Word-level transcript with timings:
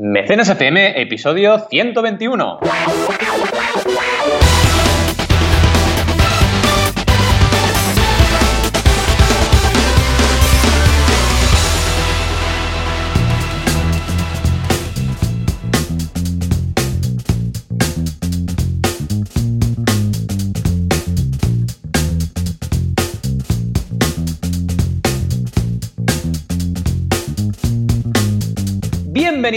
Mecenas 0.00 0.48
FM, 0.48 1.02
episodio 1.02 1.66
121. 1.68 2.58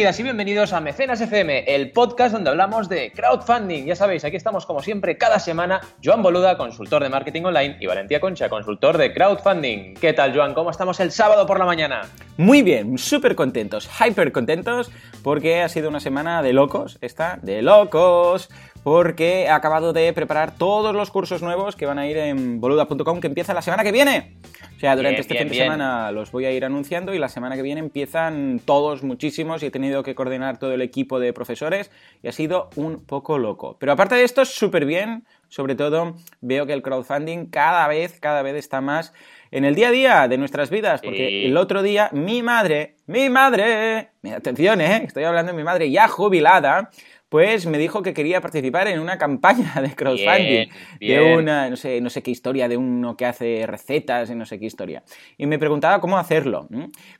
Bienvenidas 0.01 0.19
y 0.19 0.23
bienvenidos 0.23 0.73
a 0.73 0.81
Mecenas 0.81 1.21
FM, 1.21 1.75
el 1.75 1.91
podcast 1.91 2.33
donde 2.33 2.49
hablamos 2.49 2.89
de 2.89 3.11
crowdfunding. 3.11 3.85
Ya 3.85 3.95
sabéis, 3.95 4.25
aquí 4.25 4.35
estamos 4.35 4.65
como 4.65 4.81
siempre 4.81 5.15
cada 5.15 5.37
semana, 5.37 5.79
Joan 6.03 6.23
Boluda, 6.23 6.57
consultor 6.57 7.03
de 7.03 7.09
marketing 7.09 7.43
online, 7.43 7.77
y 7.79 7.85
Valentía 7.85 8.19
Concha, 8.19 8.49
consultor 8.49 8.97
de 8.97 9.13
crowdfunding. 9.13 9.93
¿Qué 9.93 10.13
tal, 10.13 10.35
Joan? 10.35 10.55
¿Cómo 10.55 10.71
estamos 10.71 10.99
el 11.01 11.11
sábado 11.11 11.45
por 11.45 11.59
la 11.59 11.65
mañana? 11.65 12.01
Muy 12.37 12.63
bien, 12.63 12.97
súper 12.97 13.35
contentos, 13.35 13.87
hyper 13.87 14.31
contentos, 14.31 14.89
porque 15.21 15.61
ha 15.61 15.69
sido 15.69 15.89
una 15.89 15.99
semana 15.99 16.41
de 16.41 16.53
locos, 16.53 16.97
esta, 17.01 17.37
de 17.43 17.61
locos, 17.61 18.49
porque 18.83 19.43
he 19.43 19.49
acabado 19.49 19.93
de 19.93 20.11
preparar 20.13 20.55
todos 20.55 20.95
los 20.95 21.11
cursos 21.11 21.41
nuevos 21.41 21.75
que 21.75 21.85
van 21.85 21.99
a 21.99 22.07
ir 22.07 22.17
en 22.17 22.59
boluda.com, 22.59 23.19
que 23.19 23.27
empieza 23.27 23.53
la 23.53 23.61
semana 23.61 23.83
que 23.83 23.91
viene. 23.91 24.33
O 24.75 24.79
sea, 24.79 24.95
durante 24.95 25.17
Bien, 25.17 25.21
este 25.21 25.33
bien, 25.35 25.43
fin 25.43 25.49
de 25.49 25.55
bien. 25.57 25.65
semana 25.71 26.11
los 26.11 26.31
voy 26.31 26.45
a 26.45 26.51
ir 26.51 26.65
anunciando 26.65 27.13
y 27.13 27.19
la 27.19 27.29
semana 27.29 27.55
que 27.55 27.61
viene 27.61 27.79
empiezan 27.79 28.59
todos 28.65 29.03
muchísimos 29.03 29.61
y 29.61 29.67
he 29.67 29.71
tenido 29.71 30.01
que 30.01 30.15
coordinar 30.15 30.57
todo 30.57 30.73
el 30.73 30.81
equipo 30.81 31.19
de 31.19 31.31
profesores 31.33 31.91
y 32.23 32.27
ha 32.27 32.31
sido 32.31 32.69
un 32.75 33.05
poco 33.05 33.37
loco. 33.37 33.77
Pero 33.79 33.91
aparte 33.91 34.15
de 34.15 34.23
esto, 34.23 34.43
súper 34.45 34.85
bien. 34.85 35.23
Sobre 35.49 35.75
todo, 35.75 36.15
veo 36.39 36.65
que 36.65 36.71
el 36.73 36.81
crowdfunding 36.81 37.47
cada 37.47 37.85
vez, 37.87 38.19
cada 38.21 38.41
vez 38.41 38.55
está 38.55 38.79
más 38.81 39.13
en 39.51 39.65
el 39.65 39.75
día 39.75 39.89
a 39.89 39.91
día 39.91 40.27
de 40.29 40.37
nuestras 40.37 40.69
vidas. 40.69 41.01
Porque 41.01 41.27
Sí. 41.27 41.45
el 41.45 41.57
otro 41.57 41.83
día, 41.83 42.09
mi 42.13 42.41
madre, 42.41 42.95
mi 43.05 43.29
madre, 43.29 44.11
atención, 44.33 44.79
¿eh? 44.81 45.03
estoy 45.05 45.25
hablando 45.25 45.51
de 45.51 45.57
mi 45.57 45.63
madre 45.65 45.91
ya 45.91 46.07
jubilada, 46.07 46.89
pues 47.31 47.65
me 47.65 47.77
dijo 47.77 48.01
que 48.01 48.13
quería 48.13 48.41
participar 48.41 48.89
en 48.89 48.99
una 48.99 49.17
campaña 49.17 49.81
de 49.81 49.95
crowdfunding. 49.95 50.67
Bien, 50.99 51.23
De 51.23 51.33
una, 51.37 51.69
no 51.69 51.77
sé, 51.77 52.01
no 52.01 52.09
sé 52.09 52.21
qué 52.21 52.29
historia, 52.29 52.67
de 52.67 52.75
uno 52.75 53.15
que 53.15 53.25
hace 53.25 53.63
recetas 53.65 54.29
y 54.29 54.35
no 54.35 54.45
sé 54.45 54.59
qué 54.59 54.65
historia. 54.65 55.01
Y 55.37 55.45
me 55.45 55.57
preguntaba 55.57 56.01
cómo 56.01 56.17
hacerlo. 56.17 56.67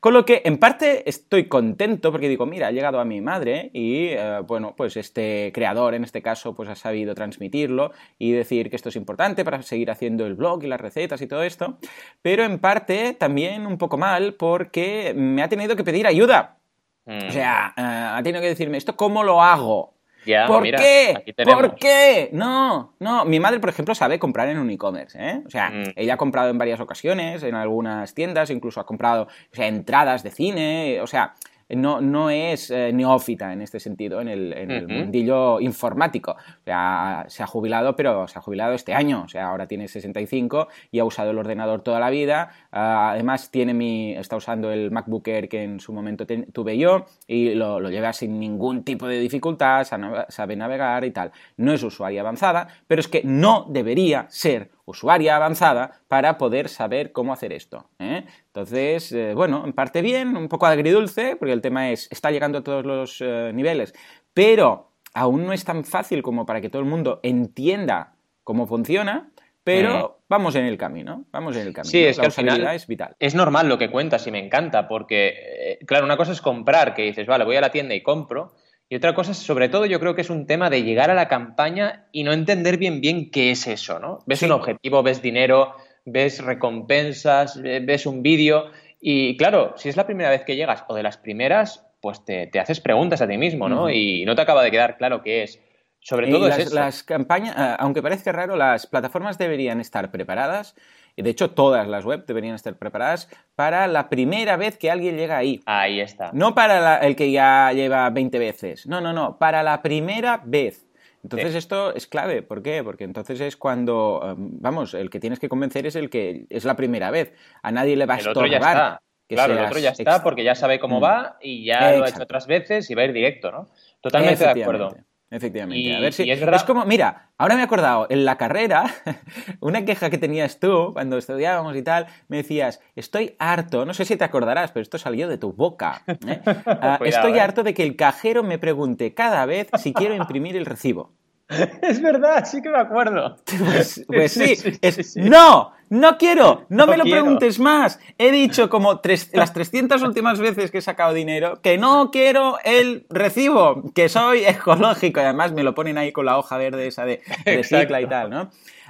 Con 0.02 0.14
lo 0.14 0.26
que, 0.26 0.42
en 0.44 0.58
parte, 0.58 1.10
estoy 1.10 1.46
contento 1.46 2.12
porque 2.12 2.28
digo, 2.28 2.46
mira, 2.46 2.68
ha 2.68 2.72
llegado 2.72 3.00
a 3.00 3.06
mi 3.06 3.22
madre 3.22 3.70
y, 3.72 4.08
eh, 4.08 4.42
bueno, 4.46 4.74
pues 4.76 4.98
este 4.98 5.50
creador, 5.54 5.94
en 5.94 6.04
este 6.04 6.22
caso, 6.22 6.54
pues 6.54 6.68
ha 6.68 6.76
sabido 6.76 7.16
transmitirlo 7.16 7.94
y 8.20 8.34
decir 8.34 8.70
que 8.70 8.76
esto 8.76 8.90
es 8.90 8.98
importante 8.98 9.46
para 9.46 9.62
seguir 9.62 9.92
haciendo 9.92 10.28
el 10.28 10.34
blog 10.34 10.62
y 10.66 10.68
las 10.68 10.82
recetas 10.82 11.22
y 11.22 11.28
todo 11.28 11.44
esto. 11.44 11.78
Pero, 12.22 12.44
en 12.44 12.60
parte, 12.60 13.14
también 13.14 13.66
un 13.66 13.78
poco 13.78 13.98
mal 13.98 14.34
porque 14.34 15.14
me 15.16 15.42
ha 15.42 15.48
tenido 15.48 15.78
que 15.78 15.86
pedir 15.86 16.06
ayuda. 16.06 16.58
Mm, 17.06 17.28
O 17.30 17.32
sea, 17.32 17.74
eh, 17.78 17.82
ha 17.82 18.22
tenido 18.24 18.42
que 18.42 18.48
decirme, 18.48 18.78
¿esto 18.78 18.98
cómo 18.98 19.24
lo 19.24 19.42
hago? 19.42 20.01
Ya, 20.26 20.48
¿Por 20.48 20.62
mira, 20.62 20.80
qué? 20.80 21.14
aquí. 21.18 21.34
¿Por 21.44 21.76
qué? 21.76 22.30
No, 22.34 22.94
no. 23.00 23.26
Mi 23.26 23.40
madre, 23.40 23.60
por 23.60 23.70
ejemplo, 23.70 23.96
sabe 23.96 24.20
comprar 24.20 24.50
en 24.50 24.58
un 24.60 24.70
e-commerce, 24.70 25.18
¿eh? 25.20 25.42
O 25.46 25.50
sea, 25.50 25.70
Mm. 25.72 25.84
ella 25.96 26.14
ha 26.14 26.18
comprado 26.18 26.50
en 26.50 26.58
varias 26.58 26.80
ocasiones, 26.80 27.44
en 27.44 27.56
algunas 27.56 28.14
tiendas, 28.14 28.50
incluso 28.50 28.80
ha 28.80 28.86
comprado 28.86 29.24
o 29.24 29.56
sea, 29.56 29.68
entradas 29.68 30.24
de 30.24 30.32
cine, 30.32 31.00
o 31.02 31.08
sea, 31.08 31.34
no, 31.70 32.02
no 32.02 32.30
es 32.30 32.70
eh, 32.70 32.92
neófita 32.94 33.54
en 33.54 33.62
este 33.62 33.80
sentido, 33.80 34.20
en 34.20 34.28
el, 34.28 34.52
en 34.52 34.72
el 34.72 34.86
Ujú. 34.86 34.94
mundillo 34.94 35.60
informático. 35.62 36.36
O 36.72 36.74
sea, 36.74 37.26
se 37.28 37.44
ha 37.44 37.48
jubilado, 37.48 37.98
pero 37.98 38.30
se 38.30 38.40
ha 38.40 38.42
jubilado 38.42 38.74
este 38.74 38.94
año, 38.94 39.24
o 39.26 39.28
sea, 39.28 39.50
ahora 39.50 39.68
tiene 39.68 39.90
65 39.90 40.70
y 40.90 41.00
ha 41.00 41.04
usado 41.04 41.32
el 41.32 41.38
ordenador 41.38 41.82
toda 41.82 42.00
la 42.00 42.10
vida. 42.10 42.52
Ah, 42.72 43.12
además, 43.12 43.52
tiene 43.52 43.74
mi, 43.74 44.14
está 44.14 44.38
usando 44.38 44.72
el 44.72 44.90
MacBook 44.90 45.28
Air 45.28 45.50
que 45.50 45.64
en 45.64 45.82
su 45.82 45.92
momento 45.92 46.26
tuve 46.54 46.78
yo 46.78 47.08
y 47.28 47.56
lo, 47.56 47.82
lo 47.82 47.90
lleva 47.90 48.14
sin 48.14 48.40
ningún 48.40 48.86
tipo 48.86 49.06
de 49.06 49.20
dificultad, 49.20 49.86
sabe 50.30 50.56
navegar 50.56 51.04
y 51.04 51.12
tal. 51.12 51.34
No 51.58 51.74
es 51.74 51.84
usuaria 51.84 52.22
avanzada, 52.22 52.70
pero 52.88 53.02
es 53.02 53.10
que 53.10 53.22
no 53.26 53.66
debería 53.68 54.28
ser 54.30 54.72
usuaria 54.86 55.36
avanzada 55.36 56.02
para 56.08 56.38
poder 56.38 56.70
saber 56.70 57.12
cómo 57.12 57.34
hacer 57.34 57.54
esto. 57.54 57.90
¿eh? 58.00 58.26
Entonces, 58.48 59.12
eh, 59.12 59.34
bueno, 59.34 59.64
en 59.66 59.74
parte 59.74 60.02
bien, 60.02 60.38
un 60.38 60.48
poco 60.48 60.66
agridulce, 60.68 61.36
porque 61.36 61.54
el 61.54 61.62
tema 61.62 61.92
es, 61.92 62.08
está 62.12 62.32
llegando 62.32 62.60
a 62.60 62.64
todos 62.64 62.86
los 62.86 63.18
eh, 63.22 63.52
niveles, 63.54 63.94
pero 64.34 64.91
aún 65.14 65.46
no 65.46 65.54
es 65.54 65.64
tan 65.66 65.84
fácil 65.84 66.22
como 66.22 66.46
para 66.46 66.62
que 66.62 66.70
todo 66.70 66.82
el 66.82 66.88
mundo 66.88 67.20
entienda 67.24 68.14
cómo 68.44 68.68
funciona, 68.68 69.30
pero 69.64 70.20
vamos 70.28 70.56
en 70.56 70.66
el 70.66 70.78
camino, 70.78 71.26
vamos 71.32 71.56
en 71.56 71.68
el 71.68 71.74
camino. 71.74 71.92
Sí, 71.92 72.04
es 72.04 72.18
La 72.18 72.22
que 72.24 72.26
al 72.28 72.32
final- 72.32 72.76
es 72.76 72.88
vital. 72.88 73.16
Es 73.20 73.36
normal 73.36 73.70
lo 73.70 73.78
que 73.78 73.92
cuentas 73.92 74.26
y 74.26 74.32
me 74.32 74.40
encanta 74.44 74.88
porque, 74.88 75.34
eh, 75.38 75.80
claro, 75.86 76.06
una 76.06 76.18
cosa 76.18 76.32
es 76.32 76.42
comprar, 76.42 76.94
que 76.96 77.04
dices, 77.04 77.28
vale, 77.28 77.46
voy 77.46 77.56
a 77.58 77.62
la 77.62 77.72
tienda 77.72 77.94
y 77.94 78.02
compro, 78.02 78.54
y 78.90 78.96
otra 78.96 79.14
cosa 79.14 79.32
es, 79.32 79.38
sobre 79.38 79.70
todo, 79.70 79.86
yo 79.86 80.00
creo 80.00 80.16
que 80.16 80.22
es 80.22 80.30
un 80.30 80.48
tema 80.48 80.70
de 80.70 80.84
llegar 80.84 81.12
a 81.12 81.14
la 81.14 81.28
campaña 81.28 82.08
y 82.12 82.24
no 82.24 82.34
entender 82.34 82.78
bien 82.78 83.00
bien 83.02 83.30
qué 83.32 83.52
es 83.52 83.68
eso, 83.68 84.00
¿no? 84.00 84.20
Ves 84.26 84.40
Sí. 84.40 84.46
un 84.46 84.52
objetivo, 84.54 85.04
ves 85.04 85.22
dinero, 85.22 85.76
ves 86.06 86.44
recompensas, 86.44 87.58
eh, 87.64 87.80
ves 87.84 88.06
un 88.06 88.22
vídeo 88.24 88.66
y, 89.00 89.38
claro, 89.38 89.74
si 89.78 89.90
es 89.90 89.96
la 89.98 90.06
primera 90.06 90.30
vez 90.30 90.44
que 90.44 90.56
llegas 90.56 90.84
o 90.88 90.96
de 90.96 91.04
las 91.04 91.18
primeras, 91.18 91.86
pues 92.02 92.26
te, 92.26 92.48
te 92.48 92.60
haces 92.60 92.80
preguntas 92.82 93.22
a 93.22 93.28
ti 93.28 93.38
mismo, 93.38 93.70
¿no? 93.70 93.90
Y 93.90 94.26
no 94.26 94.36
te 94.36 94.42
acaba 94.42 94.64
de 94.64 94.72
quedar 94.72 94.98
claro 94.98 95.22
qué 95.22 95.44
es. 95.44 95.62
Sobre 96.00 96.30
Y 96.30 96.32
todo 96.32 96.48
las, 96.48 96.58
es 96.58 96.66
eso. 96.68 96.76
las 96.76 97.04
campañas, 97.04 97.56
eh, 97.56 97.76
aunque 97.78 98.02
parezca 98.02 98.32
raro, 98.32 98.56
las 98.56 98.88
plataformas 98.88 99.38
deberían 99.38 99.80
estar 99.80 100.10
preparadas, 100.10 100.76
y 101.16 101.22
de 101.22 101.30
hecho 101.30 101.52
todas 101.52 101.88
las 101.88 102.06
web 102.06 102.26
deberían 102.26 102.56
estar 102.56 102.76
preparadas 102.76 103.30
para 103.56 103.86
la 103.88 104.10
primera 104.10 104.58
vez 104.58 104.78
que 104.80 104.90
alguien 104.90 105.16
llega 105.16 105.38
ahí. 105.38 105.62
Ahí 105.68 106.00
está. 106.00 106.32
No 106.34 106.56
para 106.56 106.80
la- 106.80 106.98
el 106.98 107.16
que 107.16 107.30
ya 107.32 107.72
lleva 107.74 108.10
20 108.10 108.40
veces, 108.40 108.88
no, 108.88 109.00
no, 109.00 109.14
no, 109.14 109.38
para 109.38 109.62
la 109.62 109.84
primera 109.84 110.42
vez. 110.44 110.88
Entonces 111.24 111.52
Sí. 111.52 111.58
esto 111.60 111.94
es 111.94 112.08
clave, 112.08 112.42
¿por 112.42 112.64
qué? 112.64 112.84
Porque 112.84 113.04
entonces 113.04 113.40
es 113.40 113.56
cuando, 113.56 114.22
eh, 114.26 114.34
vamos, 114.38 114.96
el 114.96 115.12
que 115.12 115.20
tienes 115.20 115.38
que 115.40 115.50
convencer 115.50 115.86
es 115.86 115.96
el 115.96 116.10
que 116.10 116.46
es 116.50 116.66
la 116.66 116.76
primera 116.76 117.12
vez. 117.12 117.32
A 117.62 117.72
nadie 117.72 117.96
le 117.96 118.08
va 118.08 118.16
a 118.16 118.18
estorbar. 118.18 119.00
Que 119.32 119.36
Claro, 119.36 119.54
el 119.58 119.66
otro 119.66 119.80
ya 119.80 119.92
está 119.92 120.22
porque 120.24 120.44
ya 120.44 120.56
sabe 120.56 120.78
cómo 120.80 121.00
Mm. 121.00 121.04
va 121.04 121.38
y 121.42 121.64
ya 121.66 121.94
lo 121.94 122.04
ha 122.04 122.10
hecho 122.10 122.24
otras 122.24 122.48
veces 122.48 122.90
y 122.92 122.96
va 122.96 123.02
a 123.04 123.06
ir 123.06 123.14
directo, 123.14 123.50
¿no? 123.52 123.68
Totalmente 124.02 124.44
de 124.44 124.62
acuerdo. 124.62 124.96
Efectivamente. 125.34 125.80
Y- 125.80 125.94
a 125.96 126.00
ver 126.02 126.12
si. 126.12 126.30
es 126.30 126.40
verdad- 126.42 126.66
como, 126.66 126.84
mira, 126.86 127.30
ahora 127.38 127.56
me 127.56 127.62
he 127.62 127.64
acordado, 127.64 128.06
en 128.10 128.26
la 128.26 128.38
carrera, 128.38 128.84
una 129.62 129.86
queja 129.86 130.10
que 130.10 130.18
tenías 130.18 130.60
tú 130.60 130.90
cuando 130.92 131.18
estudiábamos 131.18 131.74
y 131.78 131.82
tal, 131.84 132.08
me 132.28 132.36
decías, 132.38 132.82
estoy 132.98 133.36
harto, 133.40 133.86
no 133.86 133.94
sé 133.94 134.04
si 134.04 134.18
te 134.18 134.26
acordarás, 134.26 134.74
pero 134.74 134.82
esto 134.82 134.98
salió 134.98 135.30
de 135.30 135.38
tu 135.38 135.54
boca. 135.54 136.02
¿eh? 136.08 136.42
Ah, 136.66 136.96
Cuidado, 136.98 137.06
estoy 137.06 137.38
¿eh? 137.38 137.40
harto 137.42 137.64
de 137.64 137.74
que 137.74 137.84
el 137.84 137.96
cajero 137.96 138.44
me 138.44 138.60
pregunte 138.60 139.14
cada 139.14 139.46
vez 139.46 139.70
si 139.78 139.94
quiero 139.94 140.16
imprimir 140.16 140.58
el 140.58 140.66
recibo. 140.66 141.14
Es 141.82 142.02
verdad, 142.02 142.46
sí 142.46 142.62
que 142.62 142.70
me 142.70 142.78
acuerdo. 142.80 143.38
Pues, 143.46 144.04
pues 144.08 144.34
sí, 144.34 144.56
es, 144.82 145.16
no, 145.18 145.74
no 145.90 146.18
quiero, 146.18 146.66
no, 146.70 146.86
No 146.86 146.88
me 146.88 146.98
lo 146.98 147.04
quiero. 147.04 147.22
preguntes 147.22 147.60
más. 147.60 148.00
He 148.18 148.32
dicho 148.32 148.70
como 148.70 149.00
tres- 149.02 149.30
las 149.34 149.54
300 149.54 150.02
últimas 150.04 150.40
veces 150.40 150.72
que 150.72 150.78
he 150.80 150.82
sacado 150.82 151.14
dinero 151.14 151.62
que 151.62 151.78
no 151.78 152.10
quiero 152.12 152.58
el 152.64 153.06
recibo, 153.10 153.92
que 153.94 154.08
soy 154.10 154.46
ecológico. 154.46 155.20
Y 155.20 155.24
además 155.24 155.52
me 155.52 155.64
lo 155.64 155.76
ponen 155.76 155.98
ahí 155.98 156.12
con 156.12 156.26
la 156.26 156.38
hoja 156.38 156.58
verde 156.58 156.88
esa 156.88 157.06
de 157.06 157.22
recicla 157.46 158.02
y 158.02 158.08
tal, 158.08 158.30
¿no? 158.30 158.50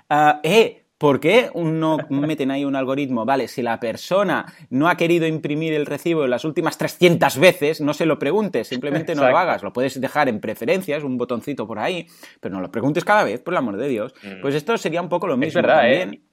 Ah, 0.09 0.39
eh, 0.43 0.80
¿Por 1.01 1.19
qué 1.19 1.49
no 1.55 1.97
meten 2.11 2.51
ahí 2.51 2.63
un 2.63 2.75
algoritmo? 2.75 3.25
Vale, 3.25 3.47
si 3.47 3.63
la 3.63 3.79
persona 3.79 4.45
no 4.69 4.87
ha 4.87 4.95
querido 4.95 5.25
imprimir 5.25 5.73
el 5.73 5.87
recibo 5.87 6.25
en 6.25 6.29
las 6.29 6.45
últimas 6.45 6.77
300 6.77 7.39
veces, 7.39 7.81
no 7.81 7.95
se 7.95 8.05
lo 8.05 8.19
preguntes, 8.19 8.67
simplemente 8.67 9.15
no 9.15 9.27
lo 9.27 9.35
hagas. 9.35 9.63
Lo 9.63 9.73
puedes 9.73 9.99
dejar 9.99 10.29
en 10.29 10.39
preferencias, 10.39 11.03
un 11.03 11.17
botoncito 11.17 11.65
por 11.65 11.79
ahí, 11.79 12.05
pero 12.39 12.53
no 12.53 12.61
lo 12.61 12.69
preguntes 12.69 13.03
cada 13.03 13.23
vez, 13.23 13.39
por 13.39 13.55
el 13.55 13.57
amor 13.57 13.77
de 13.77 13.87
Dios. 13.87 14.13
Mm. 14.21 14.41
Pues 14.43 14.53
esto 14.53 14.77
sería 14.77 15.01
un 15.01 15.09
poco 15.09 15.25
lo 15.25 15.37
mismo 15.37 15.59
verdad, 15.59 15.91
¿eh? 15.91 15.99
también. 16.01 16.21
¿eh? 16.21 16.30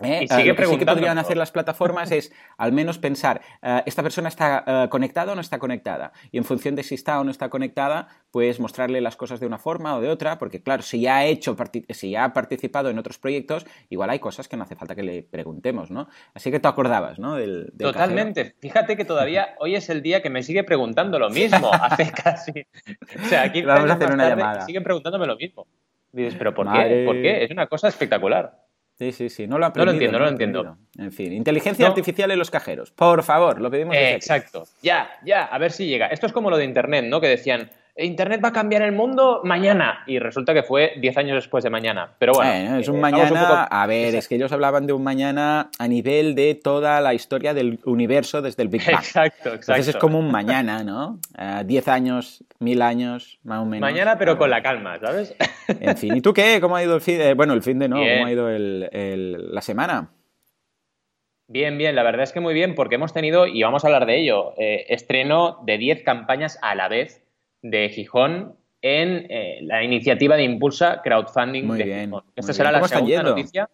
Y 0.00 0.26
Ah, 0.30 0.36
sigue 0.36 0.48
lo 0.50 0.56
que 0.56 0.66
sí 0.66 0.78
que 0.78 0.86
podrían 0.86 1.18
hacer 1.18 1.36
las 1.36 1.50
plataformas 1.50 2.10
es 2.12 2.32
al 2.56 2.72
menos 2.72 2.98
pensar, 2.98 3.40
eh, 3.62 3.82
¿esta 3.86 4.02
persona 4.02 4.28
está 4.28 4.64
eh, 4.66 4.88
conectada 4.90 5.32
o 5.32 5.34
no 5.34 5.40
está 5.40 5.58
conectada? 5.58 6.12
Y 6.30 6.38
en 6.38 6.44
función 6.44 6.76
de 6.76 6.82
si 6.82 6.94
está 6.94 7.18
o 7.20 7.24
no 7.24 7.30
está 7.30 7.48
conectada, 7.48 8.08
pues 8.30 8.60
mostrarle 8.60 9.00
las 9.00 9.16
cosas 9.16 9.40
de 9.40 9.46
una 9.46 9.58
forma 9.58 9.96
o 9.96 10.00
de 10.00 10.08
otra, 10.08 10.38
porque 10.38 10.62
claro, 10.62 10.82
si 10.82 11.00
ya 11.00 11.16
ha 11.16 11.24
hecho, 11.24 11.56
si 11.90 12.10
ya 12.10 12.24
ha 12.24 12.32
participado 12.32 12.90
en 12.90 12.98
otros 12.98 13.18
proyectos, 13.18 13.66
igual 13.88 14.10
hay 14.10 14.18
cosas 14.18 14.48
que 14.48 14.56
no 14.56 14.62
hace 14.64 14.76
falta 14.76 14.94
que 14.94 15.02
le 15.02 15.22
preguntemos, 15.22 15.90
¿no? 15.90 16.08
Así 16.34 16.50
que 16.50 16.60
te 16.60 16.68
acordabas, 16.68 17.18
¿no? 17.18 17.34
Del, 17.34 17.70
del 17.72 17.92
Totalmente. 17.92 18.54
Fíjate 18.60 18.96
que 18.96 19.04
todavía 19.04 19.54
hoy 19.58 19.74
es 19.74 19.88
el 19.90 20.02
día 20.02 20.22
que 20.22 20.30
me 20.30 20.42
sigue 20.42 20.62
preguntando 20.64 21.18
lo 21.18 21.30
mismo. 21.30 21.70
Hace 21.82 22.12
casi. 22.12 22.66
O 23.20 23.24
sea, 23.28 23.50
15 23.50 23.66
Vamos 23.66 23.90
a 23.90 23.94
hacer 23.94 24.12
una 24.12 24.28
tarde 24.28 24.40
llamada. 24.42 24.60
siguen 24.66 24.84
preguntándome 24.84 25.26
lo 25.26 25.36
mismo. 25.36 25.66
Dices, 26.12 26.34
¿pero 26.38 26.54
por 26.54 26.66
Madre. 26.66 26.88
qué? 27.00 27.04
¿Por 27.04 27.14
qué? 27.22 27.44
Es 27.44 27.50
una 27.50 27.66
cosa 27.66 27.88
espectacular. 27.88 28.67
Sí, 28.98 29.12
sí, 29.12 29.28
sí. 29.28 29.46
No 29.46 29.58
lo, 29.58 29.68
no 29.70 29.84
lo 29.84 29.92
entiendo, 29.92 30.18
no 30.18 30.24
lo 30.24 30.30
entiendo. 30.30 30.76
En 30.98 31.12
fin, 31.12 31.32
inteligencia 31.32 31.86
artificial 31.86 32.30
en 32.32 32.38
los 32.38 32.50
cajeros. 32.50 32.90
Por 32.90 33.22
favor, 33.22 33.60
lo 33.60 33.70
pedimos. 33.70 33.94
exacto. 33.96 34.64
Ya, 34.82 35.08
ya, 35.24 35.44
a 35.44 35.58
ver 35.58 35.70
si 35.70 35.86
llega. 35.86 36.08
Esto 36.08 36.26
es 36.26 36.32
como 36.32 36.50
lo 36.50 36.56
de 36.56 36.64
Internet, 36.64 37.04
¿no? 37.04 37.20
Que 37.20 37.28
decían, 37.28 37.70
Internet 37.98 38.40
va 38.42 38.48
a 38.48 38.52
cambiar 38.52 38.82
el 38.82 38.92
mundo 38.92 39.40
mañana. 39.44 40.04
Y 40.06 40.18
resulta 40.18 40.54
que 40.54 40.62
fue 40.62 40.92
10 41.00 41.16
años 41.18 41.34
después 41.36 41.64
de 41.64 41.70
mañana. 41.70 42.12
Pero 42.18 42.32
bueno. 42.34 42.78
es 42.78 42.88
un 42.88 42.96
eh, 42.96 43.00
mañana. 43.00 43.64
A 43.64 43.86
ver, 43.86 44.14
es 44.14 44.28
que 44.28 44.36
ellos 44.36 44.52
hablaban 44.52 44.86
de 44.86 44.92
un 44.92 45.02
mañana 45.02 45.70
a 45.78 45.88
nivel 45.88 46.34
de 46.34 46.54
toda 46.54 47.00
la 47.00 47.14
historia 47.14 47.54
del 47.54 47.80
universo 47.84 48.40
desde 48.40 48.62
el 48.62 48.68
Big 48.68 48.84
Bang. 48.86 48.96
Exacto, 48.96 49.28
exacto. 49.48 49.72
Entonces 49.72 49.88
es 49.88 49.96
como 49.96 50.18
un 50.18 50.30
mañana, 50.30 50.84
¿no? 50.84 51.18
10 51.64 51.88
años, 51.88 52.44
mil 52.60 52.82
años, 52.82 53.40
más 53.42 53.60
o 53.60 53.64
menos. 53.64 53.80
Mañana, 53.80 54.16
pero 54.16 54.38
con 54.38 54.50
la 54.50 54.62
calma, 54.62 54.98
¿sabes? 54.98 55.34
En 55.80 55.98
fin, 55.98 56.16
¿y 56.16 56.22
tú 56.22 56.32
qué? 56.32 56.60
¿Cómo 56.62 56.76
ha 56.76 56.82
ido 56.82 56.94
el 56.94 57.02
fin 57.02 57.18
de.? 57.18 57.34
Bueno, 57.34 57.52
el 57.52 57.62
fin 57.62 57.78
de 57.78 57.88
no, 57.88 57.96
¿cómo 57.96 58.26
ha 58.26 58.32
ido 58.32 58.48
el, 58.48 59.52
la 59.52 59.60
semana? 59.60 60.08
Bien, 61.46 61.76
bien, 61.76 61.94
la 61.94 62.02
verdad 62.02 62.22
es 62.22 62.32
que 62.32 62.40
muy 62.40 62.54
bien, 62.54 62.74
porque 62.74 62.94
hemos 62.94 63.12
tenido, 63.12 63.46
y 63.46 63.62
vamos 63.62 63.84
a 63.84 63.88
hablar 63.88 64.06
de 64.06 64.18
ello, 64.18 64.54
eh, 64.56 64.86
estreno 64.88 65.58
de 65.64 65.76
10 65.76 66.02
campañas 66.04 66.58
a 66.62 66.74
la 66.74 66.88
vez 66.88 67.27
de 67.62 67.88
Gijón 67.88 68.56
en 68.82 69.26
eh, 69.28 69.58
la 69.62 69.82
iniciativa 69.82 70.36
de 70.36 70.44
Impulsa 70.44 71.00
Crowdfunding 71.02 71.64
muy 71.64 71.78
de 71.78 71.84
bien, 71.84 72.04
Gijón. 72.06 72.24
Esta 72.36 72.52
será 72.52 72.72
la 72.72 72.86
segunda 72.86 73.22
noticia 73.22 73.68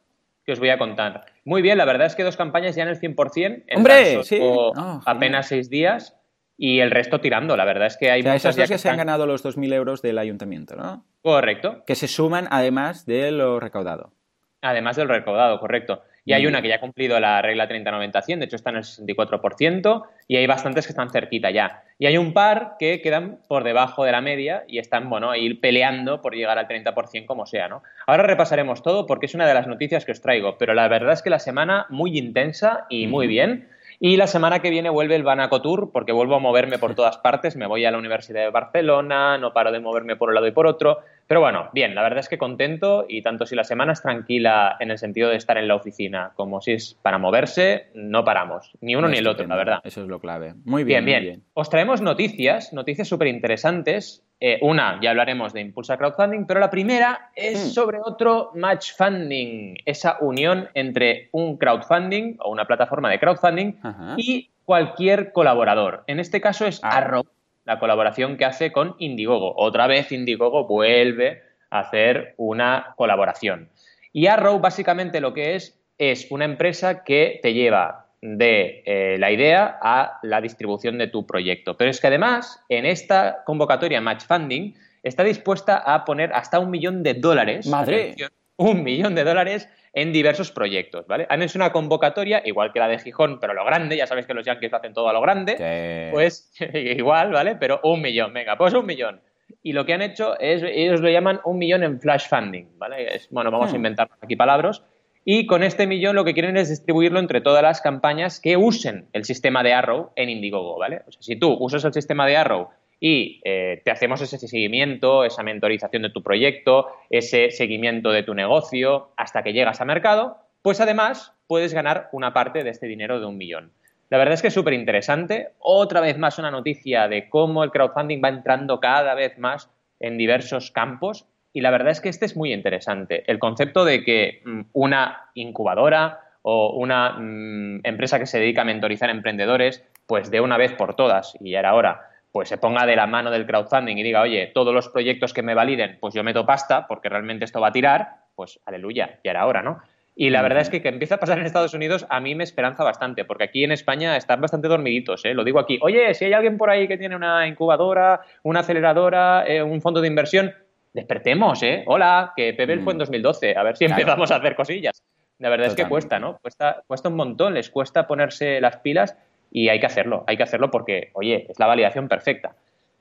que 0.44 0.52
os 0.52 0.58
voy 0.58 0.70
a 0.70 0.78
contar. 0.78 1.26
Muy 1.44 1.62
bien, 1.62 1.78
la 1.78 1.84
verdad 1.84 2.06
es 2.06 2.14
que 2.14 2.22
dos 2.22 2.36
campañas 2.36 2.76
ya 2.76 2.82
en 2.82 2.90
el 2.90 3.00
100%, 3.00 3.64
en 3.66 3.78
¡Hombre! 3.78 4.22
Sí. 4.24 4.38
Oh, 4.40 4.72
apenas 5.06 5.48
seis 5.48 5.70
días 5.70 6.16
y 6.56 6.80
el 6.80 6.90
resto 6.90 7.20
tirando. 7.20 7.56
La 7.56 7.64
verdad 7.64 7.86
es 7.86 7.96
que 7.96 8.10
hay 8.10 8.20
o 8.20 8.24
sea, 8.24 8.34
esas 8.34 8.56
dos 8.56 8.68
que, 8.68 8.78
se 8.78 8.88
han 8.88 8.98
ganado 8.98 9.26
los 9.26 9.44
2.000 9.44 9.72
euros 9.72 10.02
del 10.02 10.18
ayuntamiento, 10.18 10.76
¿no? 10.76 11.04
Correcto. 11.22 11.82
Que 11.86 11.94
se 11.94 12.08
suman 12.08 12.46
además 12.50 13.06
de 13.06 13.30
lo 13.32 13.58
recaudado. 13.58 14.12
Además 14.60 14.96
del 14.96 15.08
recaudado, 15.08 15.58
correcto. 15.58 16.02
Y 16.24 16.32
hay 16.32 16.46
una 16.46 16.62
que 16.62 16.68
ya 16.68 16.76
ha 16.76 16.80
cumplido 16.80 17.20
la 17.20 17.42
regla 17.42 17.68
30-90-100, 17.68 18.38
de 18.38 18.44
hecho 18.46 18.56
está 18.56 18.70
en 18.70 18.76
el 18.76 18.82
64%, 18.84 20.04
y 20.26 20.36
hay 20.36 20.46
bastantes 20.46 20.86
que 20.86 20.92
están 20.92 21.10
cerquita 21.10 21.50
ya. 21.50 21.82
Y 21.98 22.06
hay 22.06 22.16
un 22.16 22.32
par 22.32 22.76
que 22.78 23.00
quedan 23.02 23.38
por 23.46 23.62
debajo 23.62 24.04
de 24.04 24.12
la 24.12 24.20
media 24.20 24.64
y 24.66 24.78
están, 24.78 25.10
bueno, 25.10 25.30
ahí 25.30 25.52
peleando 25.54 26.22
por 26.22 26.34
llegar 26.34 26.58
al 26.58 26.66
30% 26.66 27.26
como 27.26 27.46
sea, 27.46 27.68
¿no? 27.68 27.82
Ahora 28.06 28.22
repasaremos 28.22 28.82
todo 28.82 29.06
porque 29.06 29.26
es 29.26 29.34
una 29.34 29.46
de 29.46 29.54
las 29.54 29.66
noticias 29.66 30.04
que 30.04 30.12
os 30.12 30.20
traigo, 30.20 30.56
pero 30.58 30.74
la 30.74 30.88
verdad 30.88 31.12
es 31.12 31.22
que 31.22 31.30
la 31.30 31.38
semana 31.38 31.86
muy 31.90 32.18
intensa 32.18 32.86
y 32.88 33.06
muy 33.06 33.26
bien. 33.26 33.68
Y 34.00 34.16
la 34.16 34.26
semana 34.26 34.58
que 34.58 34.70
viene 34.70 34.90
vuelve 34.90 35.14
el 35.14 35.22
Banaco 35.22 35.62
Tour, 35.62 35.90
porque 35.92 36.12
vuelvo 36.12 36.34
a 36.34 36.40
moverme 36.40 36.78
por 36.78 36.94
todas 36.94 37.16
partes. 37.18 37.54
Me 37.56 37.66
voy 37.66 37.84
a 37.84 37.90
la 37.90 37.98
Universidad 37.98 38.42
de 38.42 38.50
Barcelona, 38.50 39.38
no 39.38 39.52
paro 39.52 39.70
de 39.70 39.80
moverme 39.80 40.16
por 40.16 40.30
un 40.30 40.34
lado 40.34 40.48
y 40.48 40.50
por 40.50 40.66
otro. 40.66 40.98
Pero 41.26 41.40
bueno, 41.40 41.70
bien, 41.72 41.94
la 41.94 42.02
verdad 42.02 42.20
es 42.20 42.28
que 42.28 42.38
contento 42.38 43.06
y 43.08 43.22
tanto 43.22 43.46
si 43.46 43.56
la 43.56 43.64
semana 43.64 43.92
es 43.92 44.02
tranquila 44.02 44.76
en 44.80 44.90
el 44.90 44.98
sentido 44.98 45.30
de 45.30 45.36
estar 45.36 45.56
en 45.56 45.68
la 45.68 45.74
oficina 45.74 46.32
como 46.34 46.60
si 46.60 46.72
es 46.72 46.98
para 47.02 47.18
moverse, 47.18 47.88
no 47.94 48.24
paramos. 48.24 48.72
Ni 48.80 48.94
uno 48.94 49.08
ni 49.08 49.18
el 49.18 49.26
otro, 49.26 49.46
la 49.46 49.56
verdad. 49.56 49.80
Eso 49.84 50.02
es 50.02 50.08
lo 50.08 50.20
clave. 50.20 50.54
Muy 50.64 50.84
bien, 50.84 51.04
bien. 51.04 51.22
Bien. 51.22 51.42
Os 51.54 51.70
traemos 51.70 52.02
noticias, 52.02 52.72
noticias 52.72 53.08
súper 53.08 53.28
interesantes. 53.28 54.22
Eh, 54.40 54.58
una, 54.60 54.98
ya 55.00 55.10
hablaremos 55.10 55.52
de 55.52 55.62
Impulsa 55.62 55.96
Crowdfunding, 55.96 56.46
pero 56.46 56.60
la 56.60 56.70
primera 56.70 57.30
es 57.34 57.66
mm. 57.66 57.68
sobre 57.70 57.98
otro 58.04 58.50
match 58.54 58.92
funding, 58.96 59.76
esa 59.86 60.18
unión 60.20 60.68
entre 60.74 61.28
un 61.32 61.56
crowdfunding 61.56 62.36
o 62.40 62.50
una 62.50 62.66
plataforma 62.66 63.10
de 63.10 63.18
crowdfunding 63.18 63.76
y 64.16 64.50
cualquier 64.64 65.32
colaborador. 65.32 66.04
En 66.06 66.20
este 66.20 66.40
caso 66.40 66.66
es 66.66 66.80
ah. 66.82 66.98
Arrow 66.98 67.24
la 67.64 67.78
colaboración 67.78 68.36
que 68.36 68.44
hace 68.44 68.72
con 68.72 68.96
Indiegogo. 68.98 69.54
Otra 69.56 69.86
vez 69.86 70.12
Indiegogo 70.12 70.66
vuelve 70.66 71.42
a 71.70 71.80
hacer 71.80 72.34
una 72.36 72.94
colaboración. 72.96 73.70
Y 74.12 74.26
Arrow 74.26 74.60
básicamente 74.60 75.20
lo 75.20 75.34
que 75.34 75.56
es 75.56 75.80
es 75.98 76.30
una 76.30 76.44
empresa 76.44 77.04
que 77.04 77.40
te 77.42 77.54
lleva 77.54 78.06
de 78.20 78.82
eh, 78.86 79.16
la 79.18 79.30
idea 79.30 79.78
a 79.82 80.18
la 80.22 80.40
distribución 80.40 80.98
de 80.98 81.08
tu 81.08 81.26
proyecto. 81.26 81.76
Pero 81.76 81.90
es 81.90 82.00
que 82.00 82.06
además 82.06 82.64
en 82.68 82.86
esta 82.86 83.44
convocatoria 83.44 84.00
Match 84.00 84.24
Funding 84.26 84.74
está 85.02 85.22
dispuesta 85.24 85.76
a 85.76 86.04
poner 86.04 86.32
hasta 86.32 86.58
un 86.58 86.70
millón 86.70 87.02
de 87.02 87.14
dólares. 87.14 87.66
Madre. 87.66 88.14
Un 88.56 88.82
millón 88.82 89.14
de 89.14 89.24
dólares 89.24 89.68
en 89.92 90.12
diversos 90.12 90.50
proyectos, 90.50 91.06
¿vale? 91.06 91.26
Han 91.28 91.42
hecho 91.42 91.58
una 91.58 91.72
convocatoria, 91.72 92.42
igual 92.44 92.72
que 92.72 92.80
la 92.80 92.88
de 92.88 92.98
Gijón, 92.98 93.38
pero 93.40 93.52
a 93.52 93.54
lo 93.54 93.64
grande, 93.64 93.96
ya 93.96 94.06
sabéis 94.06 94.26
que 94.26 94.34
los 94.34 94.44
Yankees 94.44 94.74
hacen 94.74 94.92
todo 94.92 95.08
a 95.08 95.12
lo 95.12 95.20
grande, 95.20 96.10
pues 96.12 96.52
igual, 96.74 97.32
¿vale? 97.32 97.56
Pero 97.56 97.80
un 97.84 98.02
millón, 98.02 98.32
venga, 98.32 98.56
pues 98.58 98.74
un 98.74 98.86
millón. 98.86 99.20
Y 99.62 99.72
lo 99.72 99.86
que 99.86 99.94
han 99.94 100.02
hecho 100.02 100.38
es, 100.38 100.62
ellos 100.62 101.00
lo 101.00 101.08
llaman 101.10 101.40
un 101.44 101.58
millón 101.58 101.84
en 101.84 102.00
flash 102.00 102.28
funding, 102.28 102.78
¿vale? 102.78 103.14
Es, 103.14 103.28
bueno, 103.30 103.50
vamos 103.50 103.70
a 103.70 103.72
hmm. 103.72 103.76
inventar 103.76 104.10
aquí 104.20 104.36
palabras. 104.36 104.82
Y 105.24 105.46
con 105.46 105.62
este 105.62 105.86
millón 105.86 106.16
lo 106.16 106.24
que 106.24 106.34
quieren 106.34 106.56
es 106.56 106.68
distribuirlo 106.68 107.18
entre 107.18 107.40
todas 107.40 107.62
las 107.62 107.80
campañas 107.80 108.40
que 108.40 108.58
usen 108.58 109.08
el 109.14 109.24
sistema 109.24 109.62
de 109.62 109.72
Arrow 109.72 110.10
en 110.16 110.28
Indiegogo, 110.28 110.78
¿vale? 110.78 111.02
O 111.06 111.12
sea, 111.12 111.22
si 111.22 111.36
tú 111.36 111.56
usas 111.58 111.84
el 111.84 111.94
sistema 111.94 112.26
de 112.26 112.36
Arrow 112.36 112.68
y 113.00 113.40
eh, 113.44 113.82
te 113.84 113.90
hacemos 113.90 114.20
ese 114.20 114.38
seguimiento, 114.38 115.24
esa 115.24 115.42
mentorización 115.42 116.02
de 116.02 116.10
tu 116.10 116.22
proyecto, 116.22 116.88
ese 117.10 117.50
seguimiento 117.50 118.10
de 118.10 118.22
tu 118.22 118.34
negocio 118.34 119.10
hasta 119.16 119.42
que 119.42 119.52
llegas 119.52 119.80
a 119.80 119.84
mercado, 119.84 120.38
pues 120.62 120.80
además 120.80 121.32
puedes 121.46 121.74
ganar 121.74 122.08
una 122.12 122.32
parte 122.32 122.64
de 122.64 122.70
este 122.70 122.86
dinero 122.86 123.20
de 123.20 123.26
un 123.26 123.36
millón. 123.36 123.72
La 124.10 124.18
verdad 124.18 124.34
es 124.34 124.42
que 124.42 124.48
es 124.48 124.54
súper 124.54 124.74
interesante. 124.74 125.48
Otra 125.58 126.00
vez 126.00 126.18
más 126.18 126.38
una 126.38 126.50
noticia 126.50 127.08
de 127.08 127.28
cómo 127.28 127.64
el 127.64 127.70
crowdfunding 127.70 128.22
va 128.22 128.28
entrando 128.28 128.80
cada 128.80 129.14
vez 129.14 129.38
más 129.38 129.70
en 130.00 130.18
diversos 130.18 130.70
campos 130.70 131.26
y 131.52 131.60
la 131.60 131.70
verdad 131.70 131.90
es 131.90 132.00
que 132.00 132.08
este 132.08 132.26
es 132.26 132.36
muy 132.36 132.52
interesante. 132.52 133.24
El 133.30 133.38
concepto 133.38 133.84
de 133.84 134.04
que 134.04 134.42
mm, 134.44 134.60
una 134.72 135.30
incubadora 135.34 136.20
o 136.42 136.76
una 136.76 137.16
mm, 137.18 137.80
empresa 137.84 138.18
que 138.18 138.26
se 138.26 138.38
dedica 138.38 138.62
a 138.62 138.66
mentorizar 138.66 139.08
emprendedores, 139.08 139.82
pues 140.06 140.30
de 140.30 140.40
una 140.40 140.58
vez 140.58 140.72
por 140.72 140.94
todas, 140.94 141.36
y 141.40 141.52
ya 141.52 141.60
era 141.60 141.74
hora, 141.74 142.10
pues 142.34 142.48
se 142.48 142.58
ponga 142.58 142.84
de 142.84 142.96
la 142.96 143.06
mano 143.06 143.30
del 143.30 143.46
crowdfunding 143.46 143.96
y 143.96 144.02
diga, 144.02 144.20
oye, 144.20 144.50
todos 144.52 144.74
los 144.74 144.88
proyectos 144.88 145.32
que 145.32 145.44
me 145.44 145.54
validen, 145.54 145.98
pues 146.00 146.14
yo 146.14 146.24
meto 146.24 146.44
pasta 146.44 146.84
porque 146.88 147.08
realmente 147.08 147.44
esto 147.44 147.60
va 147.60 147.68
a 147.68 147.72
tirar, 147.72 148.08
pues 148.34 148.58
aleluya, 148.66 149.20
ya 149.22 149.30
era 149.30 149.46
hora, 149.46 149.62
¿no? 149.62 149.80
Y 150.16 150.30
la 150.30 150.42
verdad 150.42 150.62
es 150.62 150.68
que 150.68 150.82
que 150.82 150.88
empieza 150.88 151.14
a 151.14 151.20
pasar 151.20 151.38
en 151.38 151.46
Estados 151.46 151.74
Unidos 151.74 152.04
a 152.08 152.18
mí 152.18 152.34
me 152.34 152.42
esperanza 152.42 152.82
bastante, 152.82 153.24
porque 153.24 153.44
aquí 153.44 153.62
en 153.62 153.70
España 153.70 154.16
están 154.16 154.40
bastante 154.40 154.66
dormiditos, 154.66 155.24
¿eh? 155.24 155.32
Lo 155.32 155.44
digo 155.44 155.60
aquí. 155.60 155.78
Oye, 155.80 156.12
si 156.14 156.24
hay 156.24 156.32
alguien 156.32 156.58
por 156.58 156.70
ahí 156.70 156.88
que 156.88 156.98
tiene 156.98 157.14
una 157.14 157.46
incubadora, 157.46 158.22
una 158.42 158.60
aceleradora, 158.60 159.46
eh, 159.46 159.62
un 159.62 159.80
fondo 159.80 160.00
de 160.00 160.08
inversión, 160.08 160.52
despertemos, 160.92 161.62
¿eh? 161.62 161.84
Hola, 161.86 162.32
que 162.36 162.52
Pebel 162.52 162.80
fue 162.80 162.94
en 162.94 162.98
2012, 162.98 163.54
mm. 163.54 163.58
a 163.58 163.62
ver 163.62 163.76
si 163.76 163.84
empezamos 163.84 164.32
a 164.32 164.36
hacer 164.36 164.56
cosillas. 164.56 165.04
La 165.38 165.50
verdad 165.50 165.68
es 165.68 165.76
que 165.76 165.86
cuesta, 165.86 166.18
¿no? 166.18 166.38
Cuesta, 166.38 166.82
cuesta 166.88 167.08
un 167.08 167.14
montón, 167.14 167.54
les 167.54 167.70
cuesta 167.70 168.08
ponerse 168.08 168.60
las 168.60 168.78
pilas 168.78 169.16
y 169.54 169.68
hay 169.68 169.78
que 169.78 169.86
hacerlo, 169.86 170.24
hay 170.26 170.36
que 170.36 170.42
hacerlo 170.42 170.68
porque, 170.68 171.10
oye, 171.12 171.46
es 171.48 171.58
la 171.60 171.66
validación 171.66 172.08
perfecta. 172.08 172.56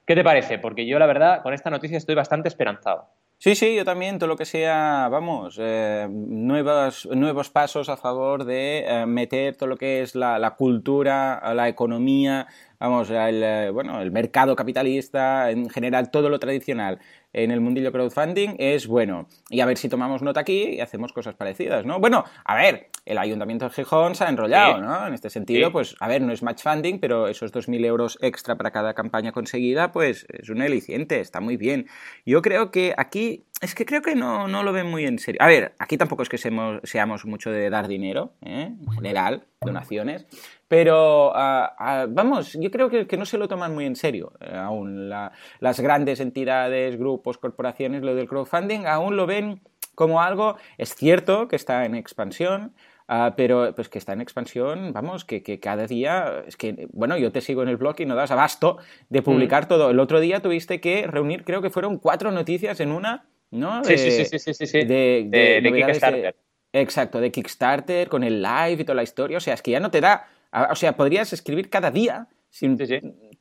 ¿Qué 0.06 0.14
te 0.14 0.24
parece? 0.24 0.60
Porque 0.60 0.86
yo, 0.86 1.00
la 1.00 1.08
verdad, 1.08 1.42
con 1.42 1.52
esta 1.52 1.72
noticia 1.72 1.98
estoy 1.98 2.14
bastante 2.14 2.48
esperanzado. 2.48 3.08
Sí, 3.40 3.56
sí, 3.56 3.76
yo 3.76 3.84
también, 3.84 4.20
todo 4.20 4.28
lo 4.28 4.38
que 4.38 4.46
sea, 4.46 5.10
vamos, 5.10 5.58
eh, 5.60 6.08
nuevos, 6.10 7.08
nuevos 7.08 7.50
pasos 7.50 7.90
a 7.90 7.98
favor 7.98 8.46
de 8.46 8.86
eh, 8.88 9.06
meter 9.08 9.56
todo 9.56 9.68
lo 9.68 9.78
que 9.78 10.02
es 10.02 10.14
la, 10.14 10.54
cultura, 10.56 11.42
la 11.56 11.68
economía, 11.68 12.46
vamos, 12.80 13.10
el, 13.10 13.44
eh, 13.44 13.70
bueno, 13.72 14.00
el 14.00 14.12
mercado 14.12 14.56
capitalista, 14.56 15.50
en 15.50 15.72
general 15.72 16.12
todo 16.12 16.30
lo 16.30 16.38
tradicional 16.38 17.00
en 17.34 17.50
el 17.52 17.60
mundillo 17.60 17.92
crowdfunding 17.92 18.56
es 18.60 18.88
bueno. 18.88 19.28
Y 19.50 19.60
a 19.60 19.66
ver 19.66 19.78
si 19.78 19.90
tomamos 19.90 20.22
nota 20.22 20.40
aquí 20.40 20.76
y 20.76 20.82
hacemos 20.82 21.12
cosas 21.12 21.36
parecidas, 21.36 21.86
¿no? 21.86 22.00
Bueno, 22.00 22.24
a 22.46 22.56
ver, 22.56 22.90
el 23.06 23.18
Ayuntamiento 23.18 23.66
de 23.66 23.72
Gijón 23.72 24.16
se 24.16 24.24
ha 24.24 24.30
enrollado, 24.30 24.80
¿no? 24.80 25.08
En 25.08 25.14
este 25.14 25.30
sentido, 25.30 25.72
pues, 25.72 25.96
a 26.00 26.08
ver, 26.08 26.22
no 26.22 26.32
es 26.32 26.42
match 26.42 26.64
funding, 26.64 27.00
pero 27.00 27.28
esos 27.28 27.52
2.000 27.52 27.86
euros 27.86 28.18
extra 28.22 28.56
para 28.56 28.72
cada 28.72 28.94
campaña 28.94 29.32
conseguida, 29.32 29.92
pues 29.92 30.26
es 30.30 30.50
un 30.50 30.62
eliciente, 30.62 31.20
está 31.20 31.42
muy 31.42 31.58
bien. 31.58 31.88
Yo 32.26 32.42
creo 32.42 32.72
que 32.72 32.94
aquí, 32.96 33.44
es 33.62 33.76
que 33.76 33.86
creo 33.86 34.02
que 34.02 34.16
no, 34.16 34.48
no 34.48 34.64
lo 34.64 34.72
ven 34.72 34.90
muy 34.90 35.06
en 35.06 35.20
serio. 35.20 35.42
A 35.42 35.48
ver, 35.48 35.74
aquí 35.80 35.98
tampoco 35.98 36.24
es 36.24 36.30
que 36.30 36.38
seamos, 36.38 36.80
seamos 36.84 37.26
mucho 37.26 37.52
de 37.52 37.70
dar 37.70 37.88
dinero, 37.90 38.34
¿eh? 38.42 38.72
en 38.80 38.92
general, 38.92 39.48
donaciones, 39.60 40.26
pero 40.70 41.36
ah, 41.36 41.76
ah, 41.78 42.06
vamos, 42.10 42.54
yo 42.54 42.72
creo 42.72 42.90
que, 42.90 43.18
no 43.18 43.26
se 43.26 43.38
lo 43.38 43.48
toman 43.48 43.74
muy 43.74 43.86
en 43.86 43.96
serio 43.96 44.34
eh, 44.40 44.56
aún. 44.56 45.08
las 45.08 45.80
grandes 45.80 46.20
entidades, 46.20 46.98
grupos, 46.98 47.38
corporaciones, 47.38 48.02
lo 48.02 48.16
del 48.16 48.28
crowdfunding 48.28 48.86
aún 48.86 49.16
lo 49.18 49.26
ven 49.26 49.62
como 49.96 50.22
algo, 50.22 50.58
es 50.78 50.96
cierto 50.96 51.48
que 51.48 51.56
está 51.56 51.86
en 51.86 51.96
expansión, 51.96 52.74
ah, 53.08 53.34
pero 53.36 53.74
pues 53.76 53.90
que 53.90 53.98
está 53.98 54.14
en 54.14 54.22
expansión, 54.22 54.94
vamos, 54.94 55.26
que, 55.26 55.60
cada 55.60 55.88
día, 55.88 56.44
es 56.48 56.58
que, 56.58 56.88
bueno, 56.92 57.18
yo 57.18 57.32
te 57.32 57.42
sigo 57.42 57.64
en 57.64 57.70
el 57.70 57.78
blog 57.78 57.96
y 58.00 58.06
no 58.06 58.16
das 58.16 58.32
abasto 58.32 58.78
de 59.10 59.22
publicar 59.22 59.66
mm. 59.66 59.68
todo. 59.68 59.90
El 59.92 60.00
otro 60.00 60.20
día 60.20 60.42
tuviste 60.42 60.82
que 60.82 61.08
reunir, 61.08 61.44
creo 61.44 61.62
que 61.62 61.70
fueron 61.70 61.98
cuatro 61.98 62.32
noticias 62.32 62.80
en 62.80 62.92
una, 62.92 63.26
¿no? 63.52 63.84
sí, 63.84 63.98
sí, 63.98 64.26
sí, 64.26 64.40
sí, 64.40 64.54
sí, 64.54 64.84
De, 64.84 65.28
de 65.30 65.72
Kickstarter. 65.74 66.36
exacto, 66.72 67.20
de 67.20 67.32
Kickstarter, 67.32 68.10
con 68.10 68.24
el 68.24 68.42
live 68.42 68.78
y 68.80 68.84
toda 68.84 68.96
la 68.96 69.04
historia. 69.04 69.38
O 69.38 69.42
sea, 69.42 69.54
es 69.54 69.62
que 69.62 69.72
ya 69.72 69.80
no 69.80 69.92
te 69.92 70.02
da 70.02 70.28
o 70.70 70.76
sea, 70.76 70.96
podrías 70.96 71.34
escribir 71.34 71.70
cada 71.70 71.92
día 71.92 72.28
sin 72.50 72.78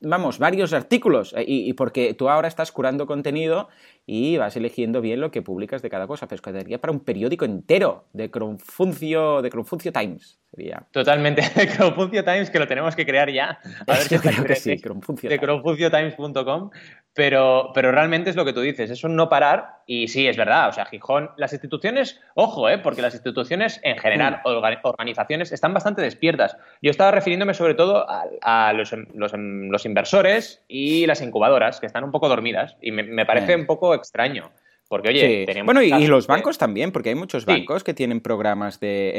vamos, 0.03 0.39
varios 0.39 0.73
artículos 0.73 1.35
eh, 1.37 1.45
y, 1.47 1.73
porque 1.75 2.15
tú 2.15 2.29
ahora 2.29 2.49
estás 2.49 2.73
curando 2.73 3.07
contenido 3.07 3.69
y 4.07 4.37
vas 4.37 4.57
eligiendo 4.57 5.01
bien 5.01 5.21
lo 5.21 5.31
que 5.31 5.43
publicas 5.43 5.83
de 5.83 5.91
cada 5.91 6.07
cosa. 6.07 6.27
Pero 6.29 6.59
es 6.59 6.65
que 6.65 6.79
para 6.79 6.93
un 6.93 7.01
periódico 7.01 7.45
entero 7.45 8.07
de 8.13 8.31
Cronfuncio, 8.31 9.43
de 9.43 9.51
Cronfuncio 9.51 9.93
Times. 9.93 10.39
Sería. 10.51 10.85
Totalmente, 10.91 11.43
de 11.55 11.69
Cronfuncio 11.69 12.25
Times, 12.25 12.51
que 12.51 12.59
lo 12.59 12.67
tenemos 12.67 12.95
que 12.95 13.07
crear 13.07 13.31
ya. 13.31 13.59
A 13.87 13.95
ver 13.95 14.09
Yo 14.09 14.21
creo 14.21 14.45
que 14.45 14.57
sí, 14.57 14.79
Cronfuncio 14.79 15.31
De 15.31 15.39
cronfunciotimes.com. 15.39 16.71
Pero, 17.15 17.73
pero 17.75 17.93
realmente 17.93 18.31
es 18.31 18.37
lo 18.37 18.45
que 18.47 18.55
tú 18.55 18.63
dices, 18.63 18.91
es 18.91 19.05
un 19.05 19.17
no 19.17 19.29
parar 19.29 19.83
y 19.87 20.09
sí, 20.09 20.27
es 20.27 20.39
verdad, 20.39 20.71
o 20.71 20.73
sea, 20.73 20.87
Gijón, 20.87 21.31
las 21.37 21.53
instituciones, 21.53 22.19
ojo, 22.35 22.71
eh, 22.71 22.79
porque 22.79 23.03
las 23.03 23.13
instituciones 23.13 23.81
en 23.83 23.99
general, 23.99 24.41
mm. 24.43 24.79
organizaciones, 24.85 25.53
están 25.53 25.75
bastante 25.75 26.01
despiertas. 26.01 26.57
Yo 26.81 26.91
estaba 26.91 27.11
refiriéndome 27.11 27.53
sobre 27.53 27.75
todo 27.75 28.07
a, 28.09 28.73
los, 28.73 28.93
los, 29.13 29.33
los, 29.35 29.85
inversores 29.93 30.65
y 30.69 31.07
las 31.07 31.21
incubadoras, 31.21 31.79
que 31.79 31.87
están 31.87 32.03
un 32.05 32.11
poco 32.11 32.29
dormidas 32.29 32.77
y 32.81 32.91
me, 32.93 33.27
parece 33.27 33.55
un 33.55 33.67
poco 33.67 33.95
extraño. 33.95 34.51
Porque, 34.89 35.09
oye, 35.09 35.47
tenemos. 35.47 35.73
Bueno, 35.73 35.83
y, 35.83 36.07
los 36.07 36.27
bancos 36.27 36.59
también, 36.59 36.93
porque 36.93 37.11
hay 37.11 37.15
muchos 37.15 37.47
bancos 37.47 37.83
que 37.83 37.95
tienen 37.95 38.21
programas 38.21 38.79
de, 38.79 39.19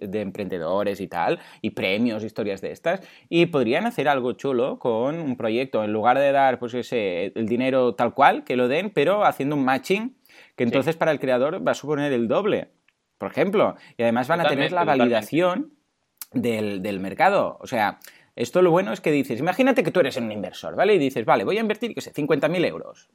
de 0.00 0.20
emprendedores 0.20 1.00
y 1.00 1.08
tal, 1.08 1.40
y 1.62 1.70
premios, 1.70 2.22
historias 2.22 2.60
de 2.60 2.70
estas, 2.70 3.00
y 3.28 3.46
podrían 3.46 3.86
hacer 3.86 4.08
algo 4.08 4.34
chulo 4.34 4.78
con 4.78 5.18
un 5.18 5.36
proyecto, 5.36 5.82
en 5.82 5.92
lugar 5.92 6.18
de 6.18 6.30
dar, 6.30 6.60
pues 6.60 6.74
ese, 6.74 7.32
el 7.34 7.46
dinero 7.46 7.96
tal 7.96 8.14
cual, 8.14 8.44
que 8.44 8.54
lo 8.54 8.68
den, 8.68 8.90
pero 8.90 9.24
haciendo 9.24 9.56
un 9.56 9.64
matching, 9.64 10.16
que 10.54 10.62
entonces 10.62 10.94
para 10.94 11.10
el 11.10 11.18
creador 11.18 11.66
va 11.66 11.72
a 11.72 11.74
suponer 11.74 12.12
el 12.12 12.28
doble, 12.28 12.68
por 13.18 13.32
ejemplo, 13.32 13.74
y 13.96 14.02
además 14.04 14.28
van 14.28 14.40
a 14.40 14.48
tener 14.48 14.70
la 14.70 14.84
validación 14.84 15.72
del, 16.32 16.82
del 16.82 17.00
mercado. 17.00 17.58
O 17.60 17.66
sea, 17.66 17.98
esto 18.40 18.62
lo 18.62 18.70
bueno 18.70 18.92
es 18.92 19.00
que 19.00 19.12
dices, 19.12 19.38
imagínate 19.38 19.82
que 19.82 19.90
tú 19.90 20.00
eres 20.00 20.16
un 20.16 20.32
inversor, 20.32 20.74
¿vale? 20.74 20.94
Y 20.94 20.98
dices, 20.98 21.26
vale, 21.26 21.44
voy 21.44 21.58
a 21.58 21.60
invertir, 21.60 21.94
qué 21.94 22.00
sé, 22.00 22.12
50.000 22.12 22.64
euros. 22.66 23.10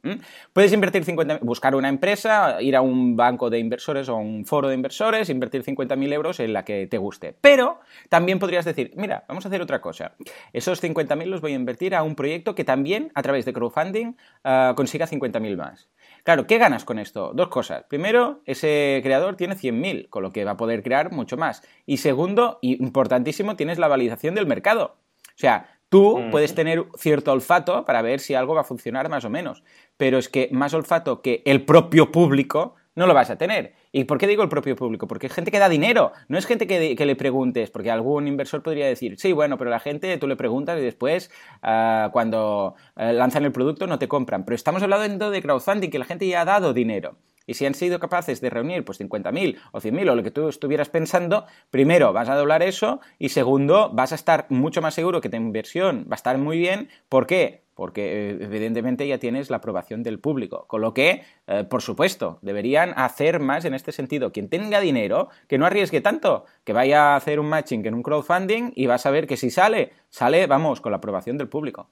Puedes 0.52 0.72
invertir 0.72 1.04
50, 1.04 1.40
buscar 1.42 1.74
una 1.74 1.88
empresa, 1.88 2.62
ir 2.62 2.76
a 2.76 2.80
un 2.80 3.16
banco 3.16 3.50
de 3.50 3.58
inversores 3.58 4.08
o 4.08 4.14
a 4.14 4.18
un 4.18 4.44
foro 4.44 4.68
de 4.68 4.74
inversores, 4.74 5.28
invertir 5.28 5.64
50.000 5.64 6.12
euros 6.12 6.38
en 6.38 6.52
la 6.52 6.64
que 6.64 6.86
te 6.86 6.98
guste. 6.98 7.34
Pero 7.40 7.80
también 8.08 8.38
podrías 8.38 8.64
decir, 8.64 8.92
mira, 8.94 9.24
vamos 9.28 9.44
a 9.44 9.48
hacer 9.48 9.60
otra 9.60 9.80
cosa. 9.80 10.14
Esos 10.52 10.80
50.000 10.82 11.24
los 11.26 11.40
voy 11.40 11.52
a 11.52 11.56
invertir 11.56 11.96
a 11.96 12.04
un 12.04 12.14
proyecto 12.14 12.54
que 12.54 12.62
también, 12.62 13.10
a 13.14 13.22
través 13.22 13.44
de 13.44 13.52
crowdfunding, 13.52 14.16
uh, 14.44 14.74
consiga 14.76 15.08
50.000 15.08 15.56
más. 15.56 15.88
Claro, 16.22 16.46
¿qué 16.46 16.58
ganas 16.58 16.84
con 16.84 16.98
esto? 16.98 17.32
Dos 17.34 17.48
cosas. 17.48 17.84
Primero, 17.88 18.42
ese 18.46 19.00
creador 19.02 19.36
tiene 19.36 19.56
100.000, 19.56 20.08
con 20.08 20.22
lo 20.22 20.32
que 20.32 20.44
va 20.44 20.52
a 20.52 20.56
poder 20.56 20.82
crear 20.82 21.12
mucho 21.12 21.36
más. 21.36 21.62
Y 21.84 21.96
segundo, 21.96 22.58
importantísimo, 22.62 23.56
tienes 23.56 23.78
la 23.78 23.88
validación 23.88 24.34
del 24.34 24.46
mercado. 24.46 24.98
O 25.36 25.38
sea, 25.38 25.68
tú 25.88 26.20
puedes 26.30 26.54
tener 26.54 26.86
cierto 26.96 27.32
olfato 27.32 27.84
para 27.84 28.02
ver 28.02 28.20
si 28.20 28.34
algo 28.34 28.54
va 28.54 28.62
a 28.62 28.64
funcionar 28.64 29.08
más 29.08 29.24
o 29.24 29.30
menos, 29.30 29.62
pero 29.96 30.18
es 30.18 30.28
que 30.28 30.48
más 30.50 30.72
olfato 30.74 31.20
que 31.20 31.42
el 31.44 31.64
propio 31.64 32.10
público 32.10 32.74
no 32.94 33.06
lo 33.06 33.12
vas 33.12 33.28
a 33.28 33.36
tener. 33.36 33.74
¿Y 33.92 34.04
por 34.04 34.16
qué 34.18 34.26
digo 34.26 34.42
el 34.42 34.48
propio 34.48 34.74
público? 34.74 35.06
Porque 35.06 35.26
es 35.26 35.32
gente 35.32 35.50
que 35.50 35.58
da 35.58 35.68
dinero, 35.68 36.12
no 36.28 36.38
es 36.38 36.46
gente 36.46 36.66
que, 36.66 36.96
le 37.06 37.16
preguntes, 37.16 37.70
porque 37.70 37.90
algún 37.90 38.26
inversor 38.26 38.62
podría 38.62 38.86
decir, 38.86 39.18
sí, 39.18 39.32
bueno, 39.32 39.58
pero 39.58 39.70
la 39.70 39.78
gente 39.78 40.16
tú 40.16 40.26
le 40.26 40.36
preguntas 40.36 40.78
y 40.78 40.82
después 40.82 41.30
ah, 41.62 42.08
cuando 42.12 42.74
eh, 42.96 43.12
lanzan 43.12 43.44
el 43.44 43.52
producto 43.52 43.86
no 43.86 43.98
te 43.98 44.08
compran. 44.08 44.44
Pero 44.44 44.56
estamos 44.56 44.82
hablando 44.82 45.30
de 45.30 45.42
crowdfunding, 45.42 45.90
que 45.90 45.98
la 45.98 46.06
gente 46.06 46.26
ya 46.26 46.40
ha 46.40 46.44
dado 46.46 46.72
dinero. 46.72 47.16
Y 47.46 47.54
si 47.54 47.64
han 47.66 47.74
sido 47.74 48.00
capaces 48.00 48.40
de 48.40 48.50
reunir 48.50 48.84
pues 48.84 49.00
50.000 49.00 49.58
o 49.72 49.80
100.000 49.80 50.10
o 50.10 50.14
lo 50.14 50.22
que 50.22 50.30
tú 50.30 50.48
estuvieras 50.48 50.88
pensando, 50.88 51.46
primero 51.70 52.12
vas 52.12 52.28
a 52.28 52.36
doblar 52.36 52.62
eso 52.62 53.00
y 53.18 53.30
segundo 53.30 53.90
vas 53.92 54.12
a 54.12 54.16
estar 54.16 54.46
mucho 54.48 54.82
más 54.82 54.94
seguro 54.94 55.20
que 55.20 55.28
tu 55.28 55.36
inversión 55.36 56.06
va 56.10 56.14
a 56.14 56.16
estar 56.16 56.38
muy 56.38 56.58
bien. 56.58 56.88
¿Por 57.08 57.26
qué? 57.26 57.62
Porque 57.74 58.30
eh, 58.30 58.38
evidentemente 58.40 59.06
ya 59.06 59.18
tienes 59.18 59.50
la 59.50 59.58
aprobación 59.58 60.02
del 60.02 60.18
público. 60.18 60.66
Con 60.66 60.80
lo 60.80 60.94
que, 60.94 61.22
eh, 61.46 61.64
por 61.64 61.82
supuesto, 61.82 62.38
deberían 62.40 62.94
hacer 62.96 63.38
más 63.38 63.64
en 63.66 63.74
este 63.74 63.92
sentido. 63.92 64.32
Quien 64.32 64.48
tenga 64.48 64.80
dinero, 64.80 65.28
que 65.46 65.58
no 65.58 65.66
arriesgue 65.66 66.00
tanto, 66.00 66.46
que 66.64 66.72
vaya 66.72 67.12
a 67.12 67.16
hacer 67.16 67.38
un 67.38 67.48
matching 67.48 67.86
en 67.86 67.94
un 67.94 68.02
crowdfunding 68.02 68.72
y 68.74 68.86
vas 68.86 69.04
a 69.04 69.10
ver 69.10 69.26
que 69.26 69.36
si 69.36 69.50
sale, 69.50 69.92
sale, 70.08 70.46
vamos, 70.46 70.80
con 70.80 70.90
la 70.90 70.98
aprobación 70.98 71.36
del 71.36 71.48
público. 71.48 71.90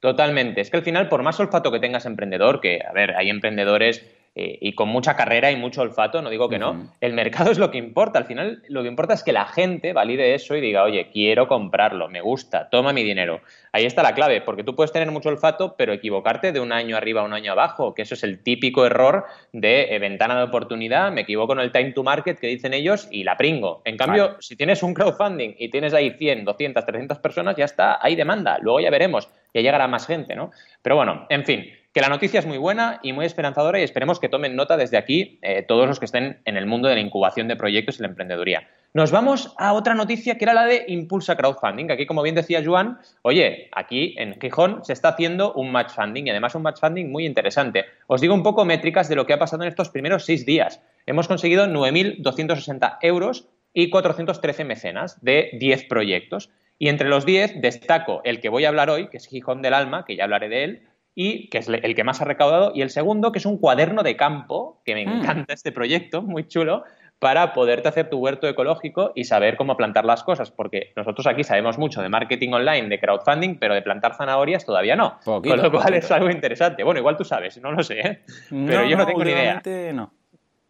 Totalmente. 0.00 0.62
Es 0.62 0.70
que 0.70 0.78
al 0.78 0.82
final, 0.82 1.08
por 1.08 1.22
más 1.22 1.38
olfato 1.38 1.70
que 1.70 1.78
tengas 1.78 2.06
emprendedor, 2.06 2.60
que, 2.60 2.80
a 2.82 2.92
ver, 2.92 3.14
hay 3.14 3.28
emprendedores 3.28 4.04
eh, 4.36 4.58
y 4.60 4.74
con 4.74 4.88
mucha 4.88 5.16
carrera 5.16 5.50
y 5.50 5.56
mucho 5.56 5.82
olfato, 5.82 6.22
no 6.22 6.30
digo 6.30 6.48
que 6.48 6.60
no, 6.60 6.92
el 7.00 7.14
mercado 7.14 7.50
es 7.50 7.58
lo 7.58 7.72
que 7.72 7.78
importa. 7.78 8.20
Al 8.20 8.26
final 8.26 8.62
lo 8.68 8.82
que 8.82 8.88
importa 8.88 9.14
es 9.14 9.24
que 9.24 9.32
la 9.32 9.46
gente 9.46 9.92
valide 9.92 10.34
eso 10.34 10.54
y 10.54 10.60
diga, 10.60 10.84
oye, 10.84 11.10
quiero 11.12 11.48
comprarlo, 11.48 12.08
me 12.08 12.20
gusta, 12.20 12.68
toma 12.70 12.92
mi 12.92 13.02
dinero. 13.02 13.40
Ahí 13.72 13.86
está 13.86 14.04
la 14.04 14.14
clave, 14.14 14.40
porque 14.40 14.62
tú 14.62 14.76
puedes 14.76 14.92
tener 14.92 15.10
mucho 15.10 15.30
olfato, 15.30 15.74
pero 15.76 15.92
equivocarte 15.92 16.52
de 16.52 16.60
un 16.60 16.70
año 16.70 16.96
arriba 16.96 17.22
a 17.22 17.24
un 17.24 17.32
año 17.32 17.50
abajo, 17.50 17.92
que 17.92 18.02
eso 18.02 18.14
es 18.14 18.22
el 18.22 18.40
típico 18.40 18.86
error 18.86 19.24
de 19.52 19.94
eh, 19.94 19.98
ventana 19.98 20.36
de 20.36 20.44
oportunidad, 20.44 21.10
me 21.10 21.22
equivoco 21.22 21.52
en 21.54 21.60
el 21.60 21.72
time 21.72 21.90
to 21.90 22.04
market 22.04 22.38
que 22.38 22.46
dicen 22.46 22.72
ellos 22.72 23.08
y 23.10 23.24
la 23.24 23.36
pringo. 23.36 23.82
En 23.84 23.96
cambio, 23.96 24.36
si 24.40 24.54
tienes 24.54 24.84
un 24.84 24.94
crowdfunding 24.94 25.56
y 25.58 25.70
tienes 25.70 25.92
ahí 25.92 26.12
100, 26.12 26.44
200, 26.44 26.86
300 26.86 27.18
personas, 27.18 27.56
ya 27.56 27.64
está, 27.64 27.98
hay 28.00 28.14
demanda, 28.14 28.58
luego 28.60 28.78
ya 28.78 28.90
veremos, 28.90 29.28
ya 29.52 29.60
llegará 29.60 29.88
más 29.88 30.06
gente, 30.06 30.36
¿no? 30.36 30.52
Pero 30.82 30.94
bueno, 30.94 31.26
en 31.28 31.44
fin 31.44 31.79
que 31.92 32.00
la 32.00 32.08
noticia 32.08 32.38
es 32.38 32.46
muy 32.46 32.58
buena 32.58 33.00
y 33.02 33.12
muy 33.12 33.26
esperanzadora 33.26 33.80
y 33.80 33.82
esperemos 33.82 34.20
que 34.20 34.28
tomen 34.28 34.54
nota 34.54 34.76
desde 34.76 34.96
aquí 34.96 35.38
eh, 35.42 35.62
todos 35.62 35.88
los 35.88 35.98
que 35.98 36.04
estén 36.04 36.40
en 36.44 36.56
el 36.56 36.66
mundo 36.66 36.88
de 36.88 36.94
la 36.94 37.00
incubación 37.00 37.48
de 37.48 37.56
proyectos 37.56 37.98
y 37.98 38.02
la 38.02 38.08
emprendeduría. 38.08 38.68
Nos 38.92 39.12
vamos 39.12 39.54
a 39.56 39.72
otra 39.72 39.94
noticia 39.94 40.36
que 40.36 40.44
era 40.44 40.54
la 40.54 40.64
de 40.66 40.84
Impulsa 40.88 41.36
Crowdfunding. 41.36 41.90
Aquí, 41.90 42.06
como 42.06 42.22
bien 42.22 42.34
decía 42.34 42.62
Joan, 42.64 42.98
oye, 43.22 43.68
aquí 43.72 44.14
en 44.18 44.40
Gijón 44.40 44.84
se 44.84 44.92
está 44.92 45.10
haciendo 45.10 45.52
un 45.52 45.70
match 45.70 45.92
funding 45.92 46.26
y 46.26 46.30
además 46.30 46.54
un 46.56 46.62
match 46.62 46.80
funding 46.80 47.10
muy 47.10 47.24
interesante. 47.24 47.84
Os 48.08 48.20
digo 48.20 48.34
un 48.34 48.42
poco 48.42 48.64
métricas 48.64 49.08
de 49.08 49.14
lo 49.16 49.26
que 49.26 49.32
ha 49.32 49.38
pasado 49.38 49.62
en 49.62 49.68
estos 49.68 49.90
primeros 49.90 50.24
seis 50.24 50.44
días. 50.44 50.82
Hemos 51.06 51.28
conseguido 51.28 51.66
9.260 51.66 52.98
euros 53.02 53.48
y 53.72 53.90
413 53.90 54.64
mecenas 54.64 55.22
de 55.22 55.50
10 55.52 55.84
proyectos. 55.84 56.50
Y 56.78 56.88
entre 56.88 57.08
los 57.08 57.26
10 57.26 57.60
destaco 57.60 58.22
el 58.24 58.40
que 58.40 58.48
voy 58.48 58.64
a 58.64 58.68
hablar 58.68 58.90
hoy, 58.90 59.08
que 59.08 59.18
es 59.18 59.26
Gijón 59.26 59.62
del 59.62 59.74
Alma, 59.74 60.04
que 60.04 60.16
ya 60.16 60.24
hablaré 60.24 60.48
de 60.48 60.64
él, 60.64 60.82
y 61.22 61.48
que 61.48 61.58
es 61.58 61.68
el 61.68 61.94
que 61.94 62.02
más 62.02 62.22
ha 62.22 62.24
recaudado, 62.24 62.72
y 62.74 62.80
el 62.80 62.88
segundo, 62.88 63.30
que 63.30 63.40
es 63.40 63.44
un 63.44 63.58
cuaderno 63.58 64.02
de 64.02 64.16
campo, 64.16 64.80
que 64.86 64.94
me 64.94 65.04
mm. 65.04 65.20
encanta 65.20 65.52
este 65.52 65.70
proyecto, 65.70 66.22
muy 66.22 66.48
chulo, 66.48 66.82
para 67.18 67.52
poderte 67.52 67.88
hacer 67.88 68.08
tu 68.08 68.16
huerto 68.16 68.48
ecológico 68.48 69.12
y 69.14 69.24
saber 69.24 69.58
cómo 69.58 69.76
plantar 69.76 70.06
las 70.06 70.24
cosas, 70.24 70.50
porque 70.50 70.94
nosotros 70.96 71.26
aquí 71.26 71.44
sabemos 71.44 71.76
mucho 71.76 72.00
de 72.00 72.08
marketing 72.08 72.52
online, 72.54 72.88
de 72.88 72.98
crowdfunding, 72.98 73.58
pero 73.58 73.74
de 73.74 73.82
plantar 73.82 74.14
zanahorias 74.14 74.64
todavía 74.64 74.96
no. 74.96 75.18
con 75.22 75.42
lo 75.44 75.70
cual 75.70 75.92
es 75.92 76.10
algo 76.10 76.30
interesante. 76.30 76.84
Bueno, 76.84 77.00
igual 77.00 77.18
tú 77.18 77.24
sabes, 77.24 77.60
no 77.60 77.70
lo 77.70 77.82
sé, 77.82 78.00
¿eh? 78.00 78.20
pero 78.48 78.86
yo 78.86 78.96
no 78.96 79.04
tengo 79.04 79.22
ni 79.22 79.32
idea. 79.32 79.60
No. 79.92 80.10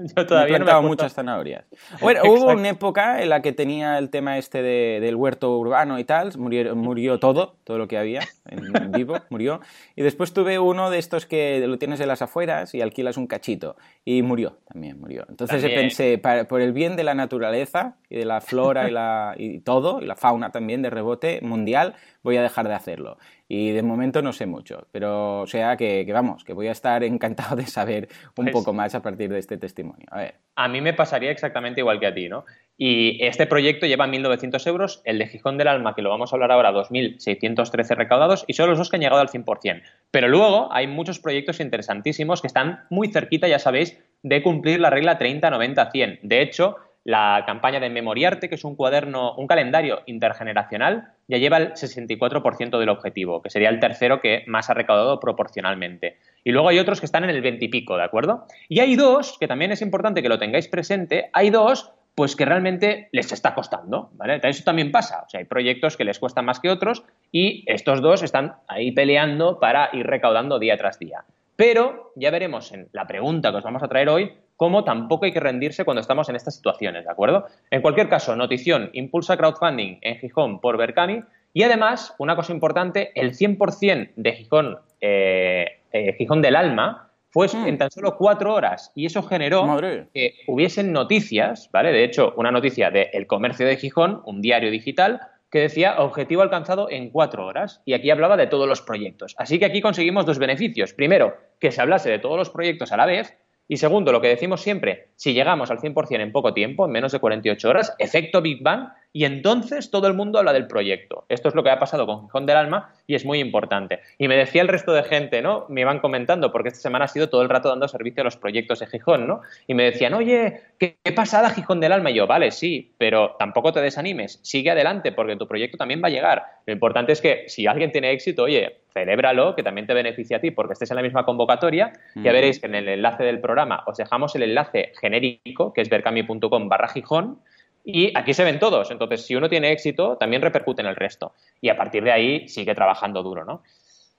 Yo 0.17 0.27
todavía 0.27 0.57
he 0.57 0.59
plantado 0.59 0.83
muchas 0.83 1.15
zanahorias. 1.15 1.65
Bueno, 2.01 2.23
hubo 2.25 2.53
una 2.53 2.71
época 2.71 3.23
en 3.23 3.29
la 3.29 3.43
que 3.43 3.53
tenía 3.53 3.99
el 3.99 4.11
tema 4.11 4.39
este 4.39 4.63
del 4.63 5.17
huerto 5.17 5.59
urbano 5.59 5.99
y 5.99 6.05
tal, 6.05 6.33
murió, 6.39 6.75
murió 6.75 7.19
todo, 7.19 7.57
todo 7.65 7.79
lo 7.79 7.89
que 7.89 7.99
había 7.99 8.23
en 8.47 8.93
vivo, 8.93 9.17
murió. 9.29 9.61
Y 9.97 10.03
después 10.03 10.33
tuve 10.33 10.59
uno 10.59 10.91
de 10.91 10.99
estos 10.99 11.27
que 11.27 11.67
lo 11.67 11.79
tienes 11.79 12.01
en 12.01 12.09
las 12.09 12.23
afueras 12.23 12.75
y 12.75 12.81
alquilas 12.81 13.17
un 13.17 13.27
cachito. 13.27 13.77
Y 14.05 14.23
murió, 14.23 14.59
también 14.67 14.99
murió. 14.99 15.27
Entonces 15.29 15.63
pensé, 15.63 16.19
por 16.49 16.61
el 16.61 16.73
bien 16.73 16.97
de 16.97 17.05
la 17.05 17.15
naturaleza 17.15 17.97
y 18.09 18.17
de 18.17 18.25
la 18.25 18.41
flora 18.41 18.89
y, 18.89 18.93
la, 18.93 19.35
y 19.37 19.61
todo, 19.61 20.01
y 20.01 20.07
la 20.07 20.17
fauna 20.17 20.51
también 20.51 20.83
de 20.83 20.91
rebote 20.91 21.41
mundial, 21.43 21.95
voy 22.23 22.37
a 22.37 22.43
dejar 22.43 22.69
de 22.69 22.75
hacerlo. 22.75 23.19
Y 23.53 23.73
de 23.73 23.83
momento 23.83 24.23
no 24.23 24.33
sé 24.33 24.47
mucho, 24.47 24.87
pero 24.93 25.41
o 25.41 25.47
sea 25.49 25.77
que, 25.77 26.09
vamos, 26.13 26.45
que 26.45 26.53
voy 26.53 26.69
a 26.69 26.71
estar 26.71 27.03
encantado 27.03 27.57
de 27.57 27.67
saber 27.67 28.09
un 28.37 28.45
pues 28.45 28.53
poco 28.53 28.73
más 28.73 28.95
a 28.95 29.03
partir 29.03 29.29
de 29.29 29.41
este 29.41 29.59
testimonio. 29.59 30.07
A 30.13 30.19
ver. 30.19 30.35
A 30.55 30.69
mí 30.69 30.81
me 30.81 30.95
pasaría 30.95 31.33
exactamente 31.33 31.81
igual 31.81 31.99
que 31.99 32.07
a 32.07 32.15
ti, 32.15 32.29
¿no? 32.29 32.45
Y 32.77 33.19
este 33.25 33.49
proyecto 33.49 33.87
lleva 33.87 34.07
1.900 34.07 34.65
euros, 34.69 35.03
el 35.05 35.19
de 35.19 35.27
Gijón 35.27 35.59
del 35.59 35.67
Alma, 35.67 35.97
que 35.97 36.03
lo 36.03 36.11
vamos 36.11 36.33
a 36.33 36.37
hablar 36.37 36.53
ahora, 36.53 36.71
2.613 36.71 37.97
recaudados, 37.97 38.45
y 38.47 38.53
son 38.53 38.71
los 38.71 38.79
dos 38.79 38.89
que 38.89 38.99
han 38.99 39.03
llegado 39.03 39.21
al 39.21 39.29
100%. 39.29 39.83
Pero 40.13 40.29
luego 40.29 40.73
hay 40.73 40.87
muchos 40.87 41.19
proyectos 41.19 41.59
interesantísimos 41.59 42.41
que 42.41 42.47
están 42.47 42.85
muy 42.89 43.09
cerquita, 43.09 43.49
ya 43.49 43.59
sabéis, 43.59 43.99
de 44.23 44.45
cumplir 44.45 44.79
la 44.79 44.91
regla 44.91 45.19
30-90-100. 45.19 46.21
De 46.23 46.41
hecho, 46.41 46.77
la 47.05 47.45
campaña 47.47 47.81
de 47.81 47.91
Memoriarte, 47.91 48.49
que 48.49 48.55
es 48.57 48.65
un 48.65 48.77
cuaderno, 48.77 49.35
un 49.35 49.47
calendario 49.47 50.01
intergeneracional, 50.07 51.13
ya 51.29 51.39
lleva 51.39 51.57
el 51.57 51.73
64% 51.73 52.79
del 52.79 52.89
objetivo, 52.89 53.41
que 53.43 53.51
sería 53.51 53.71
el 53.71 53.81
tercero 53.81 54.21
que 54.21 54.45
más 54.47 54.69
ha 54.69 54.75
recaudado 54.75 55.19
proporcionalmente. 55.21 56.19
Y 56.45 56.53
luego 56.53 56.69
hay 56.69 56.79
otros 56.79 57.01
que 57.01 57.07
están 57.07 57.25
en 57.25 57.31
el 57.31 57.41
20 57.41 57.65
y 57.65 57.69
pico, 57.69 57.97
¿de 57.97 58.05
acuerdo? 58.05 58.45
Y 58.69 58.81
hay 58.81 58.97
dos, 58.97 59.37
que 59.39 59.49
también 59.49 59.73
es 59.73 59.83
importante 59.83 60.23
que 60.23 60.29
lo 60.29 60.39
tengáis 60.39 60.69
presente, 60.69 61.31
hay 61.33 61.51
dos 61.51 61.93
pues 62.15 62.37
que 62.37 62.45
realmente 62.45 63.09
les 63.13 63.33
está 63.33 63.55
costando, 63.55 64.11
¿vale? 64.15 64.41
Eso 64.43 64.65
también 64.65 64.91
pasa, 64.91 65.23
o 65.27 65.31
sea, 65.31 65.39
hay 65.39 65.47
proyectos 65.47 65.97
que 65.97 66.05
les 66.05 66.19
cuestan 66.19 66.45
más 66.45 66.61
que 66.61 66.69
otros 66.69 67.05
y 67.33 67.65
estos 67.67 68.03
dos 68.03 68.23
están 68.23 68.57
ahí 68.67 68.93
peleando 68.93 69.59
para 69.59 69.89
ir 69.93 70.07
recaudando 70.07 70.59
día 70.59 70.77
tras 70.77 70.99
día. 70.99 71.25
Pero 71.57 72.13
ya 72.17 72.31
veremos 72.31 72.73
en 72.73 72.89
la 72.93 73.07
pregunta 73.07 73.51
que 73.51 73.59
os 73.59 73.65
vamos 73.65 73.83
a 73.83 73.89
traer 73.89 74.09
hoy 74.09 74.33
cómo 74.61 74.85
tampoco 74.85 75.25
hay 75.25 75.33
que 75.33 75.41
rendirse 75.41 75.87
cuando 75.87 76.03
estamos 76.03 76.29
en 76.29 76.37
estas 76.37 76.55
situaciones, 76.55 77.07
¿de 77.07 77.11
acuerdo? 77.11 77.47
En 77.71 77.81
cualquier 77.81 78.11
caso, 78.11 78.37
notición, 78.37 78.91
impulsa 78.93 79.39
crowdfunding 79.39 79.97
en 80.03 80.19
Gijón 80.19 80.61
por 80.61 80.77
Berkami 80.77 81.23
Y 81.55 81.63
además, 81.63 82.15
una 82.19 82.37
cosa 82.37 82.53
importante, 82.53 83.11
el 83.15 83.33
100% 83.33 84.11
de 84.17 84.33
Gijón, 84.35 84.79
eh, 85.01 85.79
eh, 85.93 86.13
Gijón 86.19 86.43
del 86.43 86.57
Alma 86.57 87.09
fue 87.31 87.47
hmm. 87.47 87.69
en 87.69 87.79
tan 87.79 87.91
solo 87.91 88.19
cuatro 88.19 88.53
horas 88.53 88.93
y 88.95 89.07
eso 89.07 89.23
generó 89.23 89.65
que 90.13 90.35
hubiesen 90.47 90.93
noticias, 90.93 91.71
¿vale? 91.73 91.91
De 91.91 92.05
hecho, 92.05 92.35
una 92.37 92.51
noticia 92.51 92.91
de 92.91 93.09
El 93.15 93.27
Comercio 93.27 93.67
de 93.67 93.79
Gijón, 93.79 94.21
un 94.27 94.43
diario 94.43 94.71
digital, 94.71 95.21
que 95.51 95.61
decía 95.61 95.95
objetivo 96.01 96.43
alcanzado 96.43 96.91
en 96.91 97.09
cuatro 97.09 97.47
horas 97.47 97.81
y 97.87 97.95
aquí 97.95 98.11
hablaba 98.11 98.37
de 98.37 98.47
todos 98.47 98.69
los 98.69 98.83
proyectos. 98.83 99.35
Así 99.39 99.59
que 99.59 99.65
aquí 99.65 99.81
conseguimos 99.81 100.27
dos 100.27 100.39
beneficios. 100.39 100.93
Primero, 100.93 101.39
que 101.59 101.73
se 101.73 101.81
hablase 101.81 102.11
de 102.11 102.19
todos 102.19 102.37
los 102.37 102.51
proyectos 102.51 102.93
a 102.93 102.99
la 102.99 103.07
vez 103.07 103.35
y 103.71 103.77
segundo, 103.77 104.11
lo 104.11 104.21
que 104.21 104.27
decimos 104.27 104.63
siempre, 104.63 105.11
si 105.15 105.33
llegamos 105.33 105.71
al 105.71 105.79
100% 105.79 106.21
en 106.21 106.33
poco 106.33 106.53
tiempo, 106.53 106.87
en 106.87 106.91
menos 106.91 107.13
de 107.13 107.21
48 107.21 107.69
horas, 107.69 107.95
efecto 108.01 108.43
Big 108.43 108.65
Bang, 108.65 108.89
y 109.13 109.25
entonces 109.25 109.91
todo 109.91 110.07
el 110.07 110.15
mundo 110.15 110.39
habla 110.39 110.53
del 110.53 110.69
proyecto. 110.69 111.25
Esto 111.29 111.49
es 111.49 111.55
lo 111.55 111.65
que 111.65 111.71
ha 111.71 111.79
pasado 111.79 112.07
con 112.07 112.23
Gijón 112.23 112.47
del 112.47 112.57
Alma 112.57 112.95
y 113.07 113.17
es 113.17 113.25
muy 113.25 113.41
importante. 113.41 114.01
Y 114.19 114.29
me 114.29 114.37
decía 114.37 114.63
el 114.63 114.69
resto 114.69 114.93
de 114.93 115.03
gente, 115.03 115.43
¿no? 115.43 115.67
Me 115.69 115.81
iban 115.81 115.99
comentando, 115.99 116.53
porque 116.53 116.69
esta 116.69 116.81
semana 116.81 117.07
ha 117.07 117.09
sido 117.09 117.29
todo 117.29 117.43
el 117.43 117.49
rato 117.49 117.69
dando 117.69 117.89
servicio 117.89 118.21
a 118.21 118.25
los 118.25 118.37
proyectos 118.37 118.79
de 118.79 118.87
Gijón, 118.87 119.27
¿no? 119.27 119.41
Y 119.67 119.75
me 119.75 119.85
decían, 119.85 120.15
oye, 120.15 120.61
¿qué, 120.79 120.97
pasada 121.15 121.51
Gijón 121.51 121.81
del 121.81 121.93
Alma? 121.93 122.11
Y 122.11 122.15
yo, 122.15 122.27
vale, 122.27 122.53
sí, 122.53 122.95
pero 122.99 123.35
tampoco 123.39 123.73
te 123.73 123.81
desanimes, 123.81 124.39
sigue 124.43 124.71
adelante, 124.71 125.11
porque 125.11 125.37
tu 125.37 125.49
proyecto 125.49 125.77
también 125.77 126.01
va 126.03 126.07
a 126.07 126.13
llegar. 126.13 126.45
Lo 126.67 126.73
importante 126.73 127.13
es 127.13 127.21
que 127.21 127.45
si 127.49 127.67
alguien 127.67 127.91
tiene 127.91 128.13
éxito, 128.13 128.45
oye, 128.45 128.81
celébralo, 128.93 129.57
que 129.57 129.63
también 129.63 129.87
te 129.87 129.95
beneficia 129.95 130.37
a 130.37 130.41
ti, 130.41 130.51
porque 130.51 130.75
estés 130.75 130.91
en 130.91 130.97
la 130.97 131.03
misma 131.03 131.25
convocatoria. 131.25 131.93
Ya 132.17 132.33
veréis 132.33 132.61
que 132.61 132.67
en 132.67 132.75
el 132.75 132.89
enlace 132.89 133.25
del 133.25 133.41
programa 133.41 133.83
os 133.87 133.97
dejamos 133.97 134.35
el 134.37 134.45
enlace 134.45 134.93
genérico, 135.01 135.73
que 135.73 135.81
es 135.81 135.89
vercami.com 135.89 136.69
barra 136.69 136.89
Gijón, 136.89 137.41
y 137.85 138.17
aquí 138.17 138.35
se 138.35 138.45
ven 138.45 138.59
todos. 138.59 138.91
Entonces, 138.91 139.27
si 139.27 139.35
uno 139.35 139.49
tiene 139.49 139.73
éxito, 139.73 140.17
también 140.17 140.43
repercute 140.43 140.83
en 140.83 140.89
el 140.89 140.97
resto. 140.97 141.35
Y 141.61 141.69
a 141.69 141.77
partir 141.77 142.05
de 142.05 142.13
ahí 142.13 142.49
sigue 142.49 142.75
trabajando 142.75 143.23
duro, 143.23 143.45
¿no? 143.45 143.63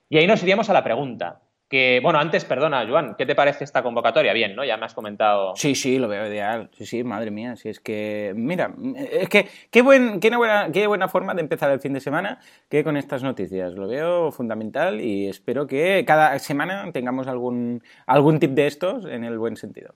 Y 0.08 0.18
ahí 0.18 0.26
nos 0.26 0.42
iríamos 0.42 0.68
a 0.68 0.72
la 0.72 0.84
pregunta. 0.84 1.40
Que, 1.72 2.00
bueno, 2.02 2.18
antes, 2.18 2.44
perdona, 2.44 2.86
Joan, 2.86 3.14
¿qué 3.16 3.24
te 3.24 3.34
parece 3.34 3.64
esta 3.64 3.82
convocatoria? 3.82 4.34
Bien, 4.34 4.54
¿no? 4.54 4.62
Ya 4.62 4.76
me 4.76 4.84
has 4.84 4.92
comentado. 4.92 5.56
Sí, 5.56 5.74
sí, 5.74 5.98
lo 5.98 6.06
veo 6.06 6.26
ideal. 6.26 6.68
Sí, 6.72 6.84
sí, 6.84 7.02
madre 7.02 7.30
mía. 7.30 7.56
Si 7.56 7.70
es 7.70 7.80
que, 7.80 8.34
mira, 8.36 8.74
es 9.10 9.30
que 9.30 9.48
qué, 9.70 9.80
buen, 9.80 10.20
qué, 10.20 10.36
buena, 10.36 10.70
qué 10.70 10.86
buena 10.86 11.08
forma 11.08 11.32
de 11.32 11.40
empezar 11.40 11.70
el 11.70 11.80
fin 11.80 11.94
de 11.94 12.00
semana 12.00 12.40
que 12.68 12.84
con 12.84 12.98
estas 12.98 13.22
noticias. 13.22 13.72
Lo 13.72 13.88
veo 13.88 14.30
fundamental 14.32 15.00
y 15.00 15.28
espero 15.28 15.66
que 15.66 16.04
cada 16.06 16.38
semana 16.40 16.92
tengamos 16.92 17.26
algún, 17.26 17.82
algún 18.06 18.38
tip 18.38 18.50
de 18.50 18.66
estos 18.66 19.06
en 19.06 19.24
el 19.24 19.38
buen 19.38 19.56
sentido. 19.56 19.94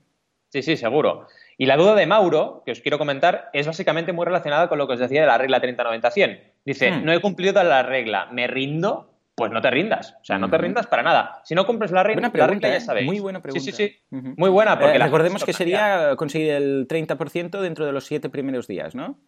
Sí, 0.49 0.63
sí, 0.63 0.77
seguro. 0.77 1.27
Y 1.57 1.65
la 1.65 1.75
duda 1.75 1.95
de 1.95 2.05
Mauro, 2.05 2.61
que 2.65 2.71
os 2.71 2.81
quiero 2.81 2.99
comentar, 2.99 3.49
es 3.51 3.65
básicamente 3.65 4.13
muy 4.13 4.25
relacionada 4.25 4.69
con 4.69 4.77
lo 4.77 4.87
que 4.87 4.93
os 4.93 4.99
decía 4.99 5.21
de 5.21 5.27
la 5.27 5.39
regla 5.39 5.61
30-90-100. 5.61 6.39
Dice, 6.63 6.91
hmm. 6.91 7.03
no 7.03 7.11
he 7.11 7.19
cumplido 7.19 7.63
la 7.63 7.81
regla, 7.81 8.27
¿me 8.31 8.45
rindo? 8.47 9.13
Pues 9.35 9.51
no 9.51 9.61
te 9.61 9.69
rindas. 9.69 10.15
O 10.21 10.25
sea, 10.25 10.39
no 10.39 10.49
te 10.49 10.57
rindas 10.57 10.87
para 10.87 11.03
nada. 11.03 11.41
Si 11.43 11.53
no 11.53 11.67
cumples 11.67 11.91
la 11.91 12.01
regla, 12.03 12.31
la 12.33 12.47
regla 12.47 12.69
ya 12.69 12.77
¿eh? 12.77 12.81
sabéis. 12.81 13.05
Muy 13.05 13.19
buena 13.19 13.39
pregunta. 13.39 13.63
Sí, 13.63 13.71
sí, 13.71 13.87
sí. 13.87 13.99
Muy 14.09 14.49
buena. 14.49 14.79
Porque 14.79 14.97
eh, 14.97 14.99
recordemos 14.99 15.45
que 15.45 15.53
sería 15.53 16.15
conseguir 16.15 16.53
el 16.53 16.87
30% 16.87 17.59
dentro 17.61 17.85
de 17.85 17.91
los 17.91 18.05
siete 18.05 18.29
primeros 18.29 18.67
días, 18.67 18.95
¿no? 18.95 19.19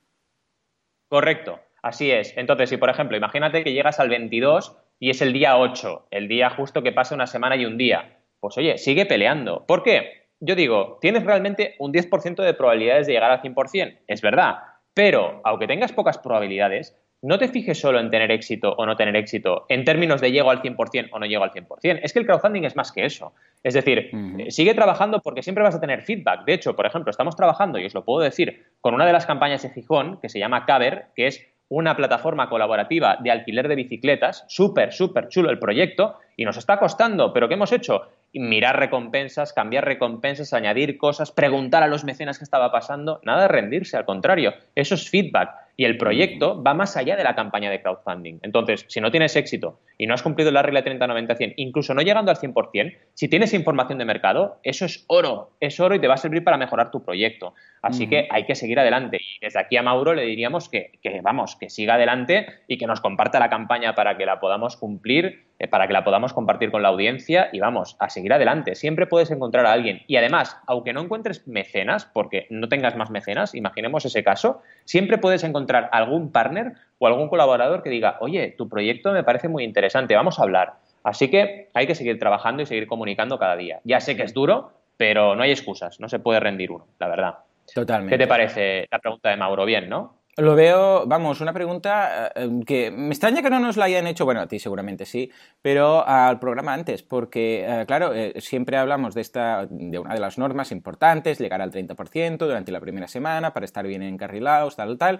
Correcto. 1.09 1.59
Así 1.83 2.09
es. 2.09 2.33
Entonces, 2.37 2.69
si 2.69 2.77
por 2.77 2.89
ejemplo, 2.89 3.17
imagínate 3.17 3.63
que 3.63 3.71
llegas 3.71 3.99
al 3.99 4.09
22 4.09 4.77
y 4.99 5.11
es 5.11 5.21
el 5.21 5.31
día 5.31 5.57
8, 5.57 6.07
el 6.09 6.27
día 6.27 6.49
justo 6.49 6.81
que 6.81 6.91
pasa 6.91 7.13
una 7.13 7.27
semana 7.27 7.55
y 7.55 7.65
un 7.65 7.77
día. 7.77 8.17
Pues 8.39 8.57
oye, 8.57 8.79
sigue 8.79 9.05
peleando. 9.05 9.65
¿Por 9.67 9.83
qué? 9.83 10.18
Yo 10.39 10.55
digo, 10.55 10.97
tienes 11.01 11.23
realmente 11.23 11.75
un 11.79 11.91
10% 11.91 12.43
de 12.43 12.53
probabilidades 12.53 13.07
de 13.07 13.13
llegar 13.13 13.31
al 13.31 13.41
100%, 13.41 13.99
es 14.07 14.21
verdad, 14.21 14.55
pero 14.93 15.41
aunque 15.43 15.67
tengas 15.67 15.91
pocas 15.91 16.17
probabilidades, 16.17 16.95
no 17.21 17.37
te 17.37 17.49
fijes 17.49 17.79
solo 17.79 17.99
en 17.99 18.09
tener 18.09 18.31
éxito 18.31 18.73
o 18.77 18.85
no 18.85 18.95
tener 18.95 19.15
éxito 19.15 19.65
en 19.67 19.83
términos 19.83 20.21
de 20.21 20.31
llego 20.31 20.51
al 20.51 20.61
100% 20.61 21.09
o 21.11 21.19
no 21.19 21.25
llego 21.25 21.43
al 21.43 21.51
100%. 21.51 21.99
Es 22.01 22.13
que 22.13 22.19
el 22.19 22.25
crowdfunding 22.25 22.63
es 22.63 22.75
más 22.75 22.91
que 22.91 23.05
eso. 23.05 23.33
Es 23.61 23.73
decir, 23.73 24.09
eh, 24.13 24.51
sigue 24.51 24.73
trabajando 24.73 25.19
porque 25.21 25.43
siempre 25.43 25.63
vas 25.63 25.75
a 25.75 25.81
tener 25.81 26.01
feedback. 26.03 26.45
De 26.45 26.53
hecho, 26.53 26.75
por 26.75 26.85
ejemplo, 26.85 27.11
estamos 27.11 27.35
trabajando, 27.35 27.77
y 27.77 27.85
os 27.85 27.93
lo 27.93 28.05
puedo 28.05 28.23
decir, 28.23 28.67
con 28.79 28.93
una 28.93 29.05
de 29.05 29.11
las 29.11 29.25
campañas 29.25 29.63
de 29.63 29.69
Gijón 29.69 30.19
que 30.21 30.29
se 30.29 30.39
llama 30.39 30.65
Caber, 30.65 31.07
que 31.15 31.27
es 31.27 31.45
una 31.67 31.95
plataforma 31.95 32.49
colaborativa 32.49 33.17
de 33.21 33.31
alquiler 33.31 33.67
de 33.67 33.75
bicicletas, 33.75 34.45
súper, 34.47 34.91
súper 34.91 35.27
chulo 35.27 35.49
el 35.49 35.59
proyecto, 35.59 36.15
y 36.35 36.45
nos 36.45 36.57
está 36.57 36.79
costando, 36.79 37.31
pero 37.31 37.47
¿qué 37.47 37.53
hemos 37.53 37.71
hecho? 37.71 38.07
Mirar 38.33 38.79
recompensas, 38.79 39.53
cambiar 39.53 39.85
recompensas, 39.85 40.53
añadir 40.53 40.97
cosas, 40.97 41.31
preguntar 41.31 41.83
a 41.83 41.87
los 41.87 42.03
mecenas 42.03 42.37
qué 42.37 42.43
estaba 42.43 42.71
pasando, 42.71 43.19
nada 43.23 43.43
de 43.43 43.47
rendirse, 43.47 43.97
al 43.97 44.05
contrario, 44.05 44.53
eso 44.75 44.95
es 44.95 45.09
feedback. 45.09 45.49
Y 45.79 45.85
el 45.85 45.97
proyecto 45.97 46.61
va 46.61 46.73
más 46.73 46.97
allá 46.97 47.15
de 47.15 47.23
la 47.23 47.35
campaña 47.35 47.71
de 47.71 47.81
crowdfunding. 47.81 48.39
Entonces, 48.41 48.83
si 48.89 48.99
no 48.99 49.11
tienes 49.11 49.37
éxito 49.37 49.79
y 49.97 50.07
no 50.07 50.13
has 50.13 50.21
cumplido 50.21 50.51
la 50.51 50.61
regla 50.61 50.83
30-90-100, 50.83 51.53
incluso 51.55 51.93
no 51.93 52.01
llegando 52.01 52.31
al 52.31 52.37
100%, 52.37 52.97
si 53.13 53.29
tienes 53.29 53.53
información 53.53 53.97
de 53.97 54.03
mercado, 54.03 54.59
eso 54.63 54.83
es 54.83 55.05
oro, 55.07 55.51
es 55.61 55.79
oro 55.79 55.95
y 55.95 55.99
te 55.99 56.09
va 56.09 56.15
a 56.15 56.17
servir 56.17 56.43
para 56.43 56.57
mejorar 56.57 56.91
tu 56.91 57.01
proyecto. 57.01 57.53
Así 57.81 58.07
que 58.07 58.27
hay 58.29 58.43
que 58.43 58.55
seguir 58.55 58.77
adelante. 58.77 59.19
Y 59.21 59.39
desde 59.39 59.57
aquí 59.57 59.77
a 59.77 59.81
Mauro 59.81 60.13
le 60.13 60.23
diríamos 60.23 60.67
que, 60.67 60.99
que, 61.01 61.21
vamos, 61.21 61.55
que 61.55 61.69
siga 61.69 61.93
adelante 61.93 62.47
y 62.67 62.77
que 62.77 62.85
nos 62.85 62.99
comparta 62.99 63.39
la 63.39 63.49
campaña 63.49 63.95
para 63.95 64.17
que 64.17 64.25
la 64.25 64.41
podamos 64.41 64.75
cumplir, 64.75 65.45
eh, 65.59 65.69
para 65.69 65.87
que 65.87 65.93
la 65.93 66.03
podamos 66.03 66.33
compartir 66.33 66.71
con 66.71 66.81
la 66.81 66.89
audiencia 66.89 67.49
y 67.53 67.59
vamos, 67.61 67.95
a 67.99 68.09
seguir 68.19 68.33
adelante. 68.33 68.75
Siempre 68.75 69.07
puedes 69.07 69.31
encontrar 69.31 69.65
a 69.65 69.71
alguien. 69.71 70.01
Y 70.07 70.17
además, 70.17 70.59
aunque 70.67 70.91
no 70.91 71.01
encuentres 71.01 71.47
mecenas, 71.47 72.05
porque 72.05 72.47
no 72.49 72.67
tengas 72.67 72.95
más 72.97 73.09
mecenas, 73.09 73.55
imaginemos 73.55 74.03
ese 74.05 74.23
caso, 74.23 74.61
siempre 74.83 75.17
puedes 75.17 75.43
encontrar 75.45 75.89
algún 75.93 76.31
partner 76.31 76.73
o 76.97 77.07
algún 77.07 77.29
colaborador 77.29 77.81
que 77.81 77.89
diga, 77.89 78.17
oye, 78.19 78.53
tu 78.57 78.67
proyecto 78.67 79.13
me 79.13 79.23
parece 79.23 79.47
muy 79.47 79.63
interesante, 79.63 80.15
vamos 80.15 80.37
a 80.37 80.43
hablar. 80.43 80.73
Así 81.03 81.29
que 81.29 81.69
hay 81.73 81.87
que 81.87 81.95
seguir 81.95 82.19
trabajando 82.19 82.61
y 82.61 82.65
seguir 82.65 82.87
comunicando 82.87 83.39
cada 83.39 83.55
día. 83.55 83.79
Ya 83.85 84.01
sé 84.01 84.17
que 84.17 84.23
es 84.23 84.33
duro, 84.33 84.73
pero 84.97 85.35
no 85.35 85.43
hay 85.43 85.51
excusas, 85.51 85.99
no 86.01 86.09
se 86.09 86.19
puede 86.19 86.41
rendir 86.41 86.71
uno, 86.71 86.85
la 86.99 87.07
verdad. 87.07 87.35
Totalmente. 87.73 88.13
¿Qué 88.13 88.21
te 88.21 88.27
parece 88.27 88.87
la 88.91 88.99
pregunta 88.99 89.29
de 89.29 89.37
Mauro? 89.37 89.63
Bien, 89.63 89.87
¿no? 89.87 90.18
Lo 90.39 90.55
veo, 90.55 91.05
vamos, 91.05 91.41
una 91.41 91.51
pregunta 91.51 92.31
eh, 92.33 92.49
que 92.65 92.91
me 92.91 93.09
extraña 93.09 93.41
que 93.41 93.49
no 93.49 93.59
nos 93.59 93.75
la 93.75 93.85
hayan 93.85 94.07
hecho, 94.07 94.23
bueno, 94.23 94.39
a 94.39 94.47
ti 94.47 94.57
seguramente 94.57 95.05
sí, 95.05 95.29
pero 95.61 96.07
al 96.07 96.39
programa 96.39 96.73
antes, 96.73 97.03
porque, 97.03 97.65
eh, 97.67 97.85
claro, 97.85 98.13
eh, 98.13 98.33
siempre 98.39 98.77
hablamos 98.77 99.13
de, 99.15 99.21
esta, 99.21 99.67
de 99.69 99.99
una 99.99 100.13
de 100.13 100.21
las 100.21 100.37
normas 100.37 100.71
importantes, 100.71 101.39
llegar 101.39 101.61
al 101.61 101.71
30% 101.71 102.37
durante 102.37 102.71
la 102.71 102.79
primera 102.79 103.09
semana 103.09 103.51
para 103.53 103.65
estar 103.65 103.85
bien 103.85 104.01
encarrilados, 104.01 104.77
tal, 104.77 104.97
tal. 104.97 105.19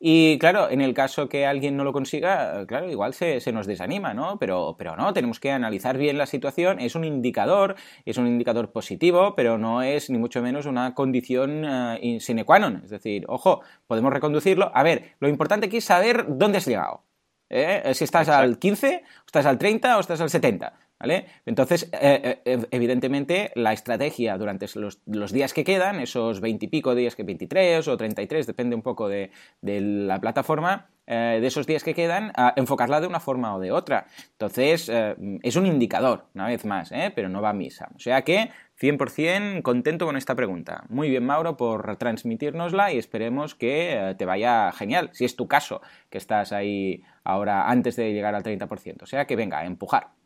Y 0.00 0.38
claro, 0.38 0.70
en 0.70 0.80
el 0.80 0.94
caso 0.94 1.28
que 1.28 1.44
alguien 1.44 1.76
no 1.76 1.82
lo 1.82 1.92
consiga, 1.92 2.64
claro, 2.66 2.88
igual 2.88 3.14
se, 3.14 3.40
se, 3.40 3.50
nos 3.50 3.66
desanima, 3.66 4.14
¿no? 4.14 4.38
Pero, 4.38 4.76
pero 4.78 4.96
no, 4.96 5.12
tenemos 5.12 5.40
que 5.40 5.50
analizar 5.50 5.98
bien 5.98 6.18
la 6.18 6.26
situación. 6.26 6.78
Es 6.78 6.94
un 6.94 7.04
indicador, 7.04 7.74
es 8.04 8.16
un 8.16 8.28
indicador 8.28 8.70
positivo, 8.70 9.34
pero 9.34 9.58
no 9.58 9.82
es 9.82 10.08
ni 10.08 10.18
mucho 10.18 10.40
menos 10.40 10.66
una 10.66 10.94
condición 10.94 11.64
uh, 11.64 12.20
sine 12.20 12.44
qua 12.44 12.60
non. 12.60 12.82
Es 12.84 12.90
decir, 12.90 13.24
ojo, 13.26 13.62
podemos 13.88 14.12
reconducirlo. 14.12 14.70
A 14.72 14.84
ver, 14.84 15.16
lo 15.18 15.28
importante 15.28 15.66
aquí 15.66 15.78
es 15.78 15.84
saber 15.84 16.26
dónde 16.28 16.58
has 16.58 16.66
llegado. 16.66 17.02
¿eh? 17.50 17.82
Si 17.94 18.04
estás 18.04 18.28
al 18.28 18.58
15, 18.58 19.02
o 19.04 19.26
estás 19.26 19.46
al 19.46 19.58
30 19.58 19.96
o 19.96 20.00
estás 20.00 20.20
al 20.20 20.30
70. 20.30 20.74
¿Vale? 21.00 21.26
Entonces, 21.46 21.88
eh, 21.92 22.40
eh, 22.44 22.66
evidentemente, 22.72 23.52
la 23.54 23.72
estrategia 23.72 24.36
durante 24.36 24.66
los, 24.74 25.32
días 25.32 25.54
que 25.54 25.62
quedan, 25.62 26.00
esos 26.00 26.40
20 26.40 26.66
y 26.66 26.68
pico 26.68 26.94
días 26.94 27.14
que 27.14 27.22
23 27.22 27.86
o 27.86 27.96
33, 27.96 28.46
depende 28.46 28.74
un 28.74 28.82
poco 28.82 29.08
de, 29.08 29.30
la 29.62 30.20
plataforma, 30.20 30.90
eh, 31.06 31.38
de 31.40 31.46
esos 31.46 31.68
días 31.68 31.84
que 31.84 31.94
quedan, 31.94 32.32
enfocarla 32.56 33.00
de 33.00 33.06
una 33.06 33.20
forma 33.20 33.54
o 33.54 33.60
de 33.60 33.70
otra. 33.70 34.08
Entonces, 34.32 34.90
es 34.90 35.56
un 35.56 35.66
indicador, 35.66 36.26
una 36.34 36.48
vez 36.48 36.64
más, 36.64 36.90
pero 37.14 37.28
no 37.28 37.40
va 37.40 37.50
a 37.50 37.54
misa. 37.54 37.90
O 37.94 38.00
sea 38.00 38.22
que, 38.22 38.50
100% 38.80 39.62
contento 39.62 40.04
con 40.04 40.16
esta 40.16 40.34
pregunta. 40.34 40.84
Muy 40.88 41.10
bien, 41.10 41.24
Mauro, 41.24 41.56
por 41.56 41.96
transmitirnosla 41.96 42.92
y 42.92 42.98
esperemos 42.98 43.54
que 43.54 44.14
te 44.18 44.24
vaya 44.24 44.72
genial, 44.72 45.10
si 45.12 45.24
es 45.24 45.36
tu 45.36 45.46
caso, 45.48 45.80
que 46.10 46.18
estás 46.18 46.52
ahí 46.52 47.02
ahora 47.24 47.68
antes 47.70 47.96
de 47.96 48.12
llegar 48.12 48.34
al 48.34 48.42
30%. 48.42 49.02
O 49.02 49.06
sea 49.06 49.26
que 49.26 49.36
venga, 49.36 49.64
empujar. 49.64 50.17